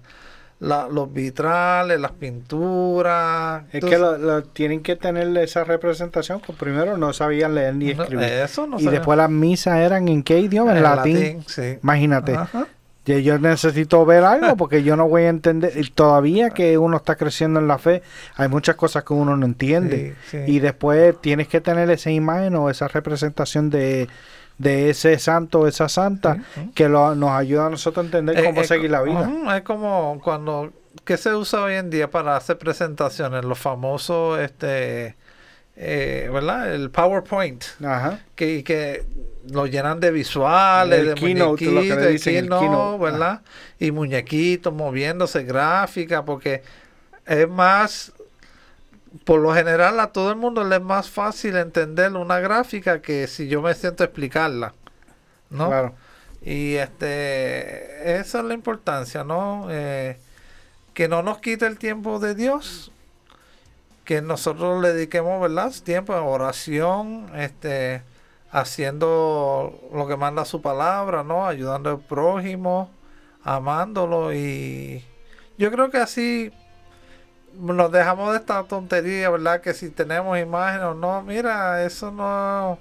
La- 0.64 0.88
los 0.88 1.11
vitrales, 1.14 1.99
las 1.99 2.11
pinturas. 2.11 3.64
Es 3.72 3.84
que 3.84 3.97
lo, 3.97 4.18
lo- 4.18 4.43
tienen 4.43 4.82
que 4.82 4.95
tener 4.95 5.36
esa 5.38 5.64
representación, 5.64 6.41
pues 6.45 6.57
primero 6.57 6.97
no 6.97 7.14
sabían 7.14 7.55
leer 7.55 7.76
ni 7.76 7.91
escribir. 7.91 8.24
eso 8.24 8.68
no 8.68 8.80
y 8.80 8.86
después 8.88 9.18
las 9.18 9.30
misas 9.30 9.78
eran 9.80 10.07
en 10.07 10.24
qué 10.24 10.39
idioma, 10.39 10.76
en, 10.78 10.84
latín. 10.84 11.43
sí. 11.47 11.78
Imagínate. 11.84 12.36
Ajá. 12.36 12.68
Yo, 13.05 13.18
yo 13.20 13.38
necesito 13.38 14.05
ver 14.05 14.24
algo 14.24 14.55
porque 14.57 14.82
yo 14.84 14.95
no 14.95 15.09
voy 15.09 15.24
a 15.24 15.30
entender. 15.30 15.74
y 15.76 15.89
Todavía 15.89 16.51
que 16.51 16.78
uno 16.78 16.95
está 16.97 17.16
creciendo 17.16 17.59
en 17.59 17.68
la 17.68 17.78
fe, 17.78 18.01
hay 18.38 18.47
muchas 18.47 18.76
cosas 18.78 19.03
que 19.03 19.14
uno 19.14 19.36
no 19.36 19.45
entiende. 19.45 20.16
Sí, 20.30 20.38
sí. 20.45 20.51
Y 20.51 20.59
después 20.59 21.20
tienes 21.20 21.49
que 21.49 21.59
tener 21.59 21.89
esa 21.89 22.09
imagen 22.11 22.55
o 22.55 22.70
esa 22.70 22.88
representación 22.88 23.70
de, 23.70 24.07
de 24.58 24.89
ese 24.91 25.18
santo 25.20 25.62
o 25.62 25.68
esa 25.68 25.89
santa 25.89 26.36
Sí, 26.36 26.41
sí. 26.56 26.72
que 26.76 26.88
lo- 26.89 27.16
nos 27.16 27.32
ayuda 27.32 27.68
a 27.68 27.70
nosotros 27.70 28.04
a 28.04 28.06
entender 28.08 28.38
Eh, 28.39 28.43
cómo 28.43 28.62
eh, 28.62 28.66
seguir 28.66 28.91
la 28.91 29.01
vida. 29.01 29.30
es 29.58 29.62
como 29.64 30.20
cuando 30.24 30.72
¿qué 31.06 31.18
se 31.18 31.34
usa 31.34 31.64
hoy 31.64 31.74
en 31.74 31.89
día 31.89 32.10
para 32.10 32.36
hacer 32.38 32.58
presentaciones? 32.58 33.43
Los 33.43 33.58
famosos, 33.60 34.39
este, 34.39 35.16
eh, 35.76 36.30
¿verdad? 36.32 36.74
El 36.74 36.91
PowerPoint, 36.91 37.64
Ajá. 37.84 38.20
que, 38.36 38.64
que 38.64 39.04
lo 39.51 39.66
llenan 39.66 39.99
de 39.99 40.12
visuales, 40.12 40.99
El 40.99 41.08
de 41.08 41.14
keynote, 41.16 41.41
lo 41.41 41.56
que 41.56 41.66
le 41.66 41.72
muñequitos, 41.72 42.04
el 42.06 42.12
dicen, 42.14 42.36
el 42.36 42.41
keynote, 42.43 42.66
keynote. 42.66 43.04
¿verdad? 43.04 43.41
Y 43.80 43.91
muñequitos 43.91 44.72
moviéndose, 44.74 45.43
gráfica, 45.43 46.24
porque 46.24 46.62
es 47.26 47.49
más, 47.49 48.14
por 49.26 49.39
lo 49.39 49.53
general 49.53 49.99
a 49.99 50.07
todo 50.11 50.32
el 50.32 50.38
mundo 50.38 50.64
le 50.64 50.78
es 50.78 50.82
más 50.82 51.09
fácil 51.09 51.55
entender 51.55 52.14
una 52.14 52.39
gráfica 52.39 53.01
que 53.01 53.28
si 53.28 53.47
yo 53.47 53.61
me 53.61 53.74
siento 53.74 54.03
a 54.03 54.07
explicarla, 54.07 54.74
¿no? 55.49 55.68
Claro. 55.68 55.93
Y 56.41 56.76
este, 56.76 58.20
esa 58.20 58.39
es 58.39 58.45
la 58.45 58.53
importancia, 58.53 59.24
¿no? 59.24 59.68
Eh, 59.70 60.18
que 60.93 61.07
no 61.07 61.24
nos 61.24 61.39
quite 61.39 61.66
el 61.66 61.78
tiempo 61.78 62.20
de 62.20 62.36
Dios, 62.36 62.91
que 64.03 64.22
nosotros 64.22 64.82
le 64.82 64.93
dediquemos, 64.93 65.41
¿verdad? 65.41 65.72
Tiempo 65.84 66.14
en 66.14 66.24
oración, 66.24 67.32
este, 67.36 68.01
haciendo 68.51 69.80
lo 69.93 70.07
que 70.07 70.18
manda 70.18 70.43
su 70.43 70.61
palabra, 70.61 71.24
¿no? 71.24 71.45
Ayudando 71.45 71.91
al 71.91 71.99
prójimo, 71.99 72.91
amándolo 73.43 74.34
y 74.34 75.03
yo 75.57 75.72
creo 75.72 75.89
que 75.89 75.97
así 75.97 76.51
nos 77.58 77.91
dejamos 77.91 78.32
de 78.32 78.39
esta 78.39 78.64
tontería, 78.64 79.30
¿verdad? 79.30 79.62
Que 79.62 79.74
si 79.74 79.89
tenemos 79.89 80.38
imágenes 80.39 80.86
o 80.86 80.93
no, 80.93 81.22
mira, 81.22 81.84
eso 81.86 82.12
no, 82.12 82.80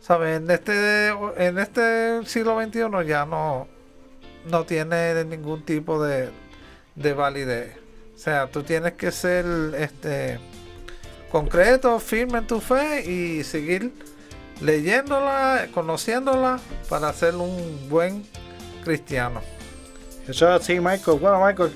¿sabes? 0.00 0.40
En 0.40 0.50
este, 0.50 1.08
en 1.08 1.58
este 1.58 2.24
siglo 2.26 2.60
XXI 2.62 3.06
ya 3.06 3.26
no, 3.26 3.68
no 4.46 4.64
tiene 4.64 5.24
ningún 5.24 5.64
tipo 5.64 6.02
de, 6.02 6.30
de 6.94 7.12
validez. 7.12 7.76
O 8.14 8.18
sea, 8.18 8.50
tú 8.50 8.62
tienes 8.62 8.92
que 8.92 9.10
ser 9.10 9.46
este 9.78 10.38
concreto, 11.30 11.98
firme 11.98 12.38
en 12.38 12.46
tu 12.46 12.60
fe 12.60 13.08
y 13.10 13.44
seguir 13.44 13.92
leyéndola, 14.60 15.68
conociéndola 15.72 16.60
para 16.88 17.12
ser 17.12 17.34
un 17.36 17.88
buen 17.88 18.24
cristiano. 18.84 19.40
Eso 20.28 20.54
es 20.54 20.62
así, 20.62 20.80
Michael. 20.80 21.18
Bueno, 21.18 21.44
Michael, 21.44 21.72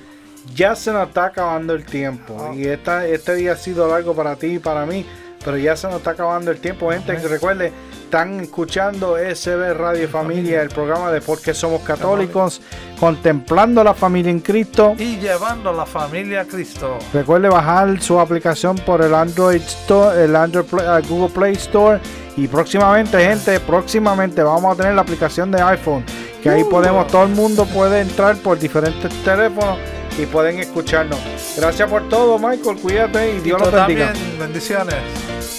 ya 0.54 0.76
se 0.76 0.92
nos 0.92 1.08
está 1.08 1.26
acabando 1.26 1.72
el 1.74 1.84
tiempo. 1.84 2.36
Ah. 2.40 2.54
Y 2.54 2.64
esta, 2.66 3.06
este 3.06 3.34
día 3.34 3.52
ha 3.52 3.56
sido 3.56 3.88
largo 3.88 4.14
para 4.14 4.36
ti 4.36 4.46
y 4.54 4.58
para 4.58 4.84
mí. 4.86 5.06
Pero 5.44 5.58
ya 5.58 5.76
se 5.76 5.86
nos 5.88 5.96
está 5.96 6.10
acabando 6.12 6.50
el 6.50 6.58
tiempo, 6.58 6.90
gente. 6.90 7.16
Que 7.16 7.28
recuerde, 7.28 7.72
Están 8.04 8.40
escuchando 8.40 9.16
SB 9.18 9.74
Radio 9.74 10.08
Familia, 10.08 10.62
el 10.62 10.68
programa 10.68 11.10
de 11.10 11.20
Por 11.20 11.40
qué 11.42 11.52
somos 11.52 11.82
católicos, 11.82 12.62
contemplando 13.00 13.82
la 13.82 13.92
familia 13.92 14.30
en 14.30 14.40
Cristo. 14.40 14.94
Y 14.98 15.18
llevando 15.18 15.72
la 15.72 15.84
familia 15.84 16.42
a 16.42 16.44
Cristo. 16.44 16.98
Recuerde 17.12 17.48
bajar 17.48 18.00
su 18.00 18.18
aplicación 18.20 18.76
por 18.76 19.02
el 19.02 19.12
Android 19.14 19.60
Store, 19.60 20.24
el 20.24 20.36
Android 20.36 20.64
Google 21.08 21.28
Play 21.34 21.54
Store. 21.54 22.00
Y 22.36 22.46
próximamente, 22.48 23.18
gente, 23.18 23.58
próximamente 23.60 24.42
vamos 24.42 24.74
a 24.74 24.76
tener 24.76 24.94
la 24.94 25.02
aplicación 25.02 25.50
de 25.50 25.60
iPhone. 25.60 26.04
Que 26.42 26.50
ahí 26.50 26.62
Uh. 26.62 26.68
podemos, 26.70 27.06
todo 27.08 27.24
el 27.24 27.30
mundo 27.30 27.66
puede 27.66 28.00
entrar 28.00 28.36
por 28.36 28.58
diferentes 28.58 29.12
teléfonos 29.24 29.76
y 30.18 30.26
pueden 30.26 30.58
escucharnos. 30.58 31.18
Gracias 31.56 31.88
por 31.88 32.08
todo, 32.08 32.38
Michael. 32.38 32.76
Cuídate 32.78 33.36
y 33.36 33.40
Dios 33.40 33.60
los 33.60 33.72
bendiga. 33.72 34.12
también, 34.12 34.38
bendiciones. 34.38 35.53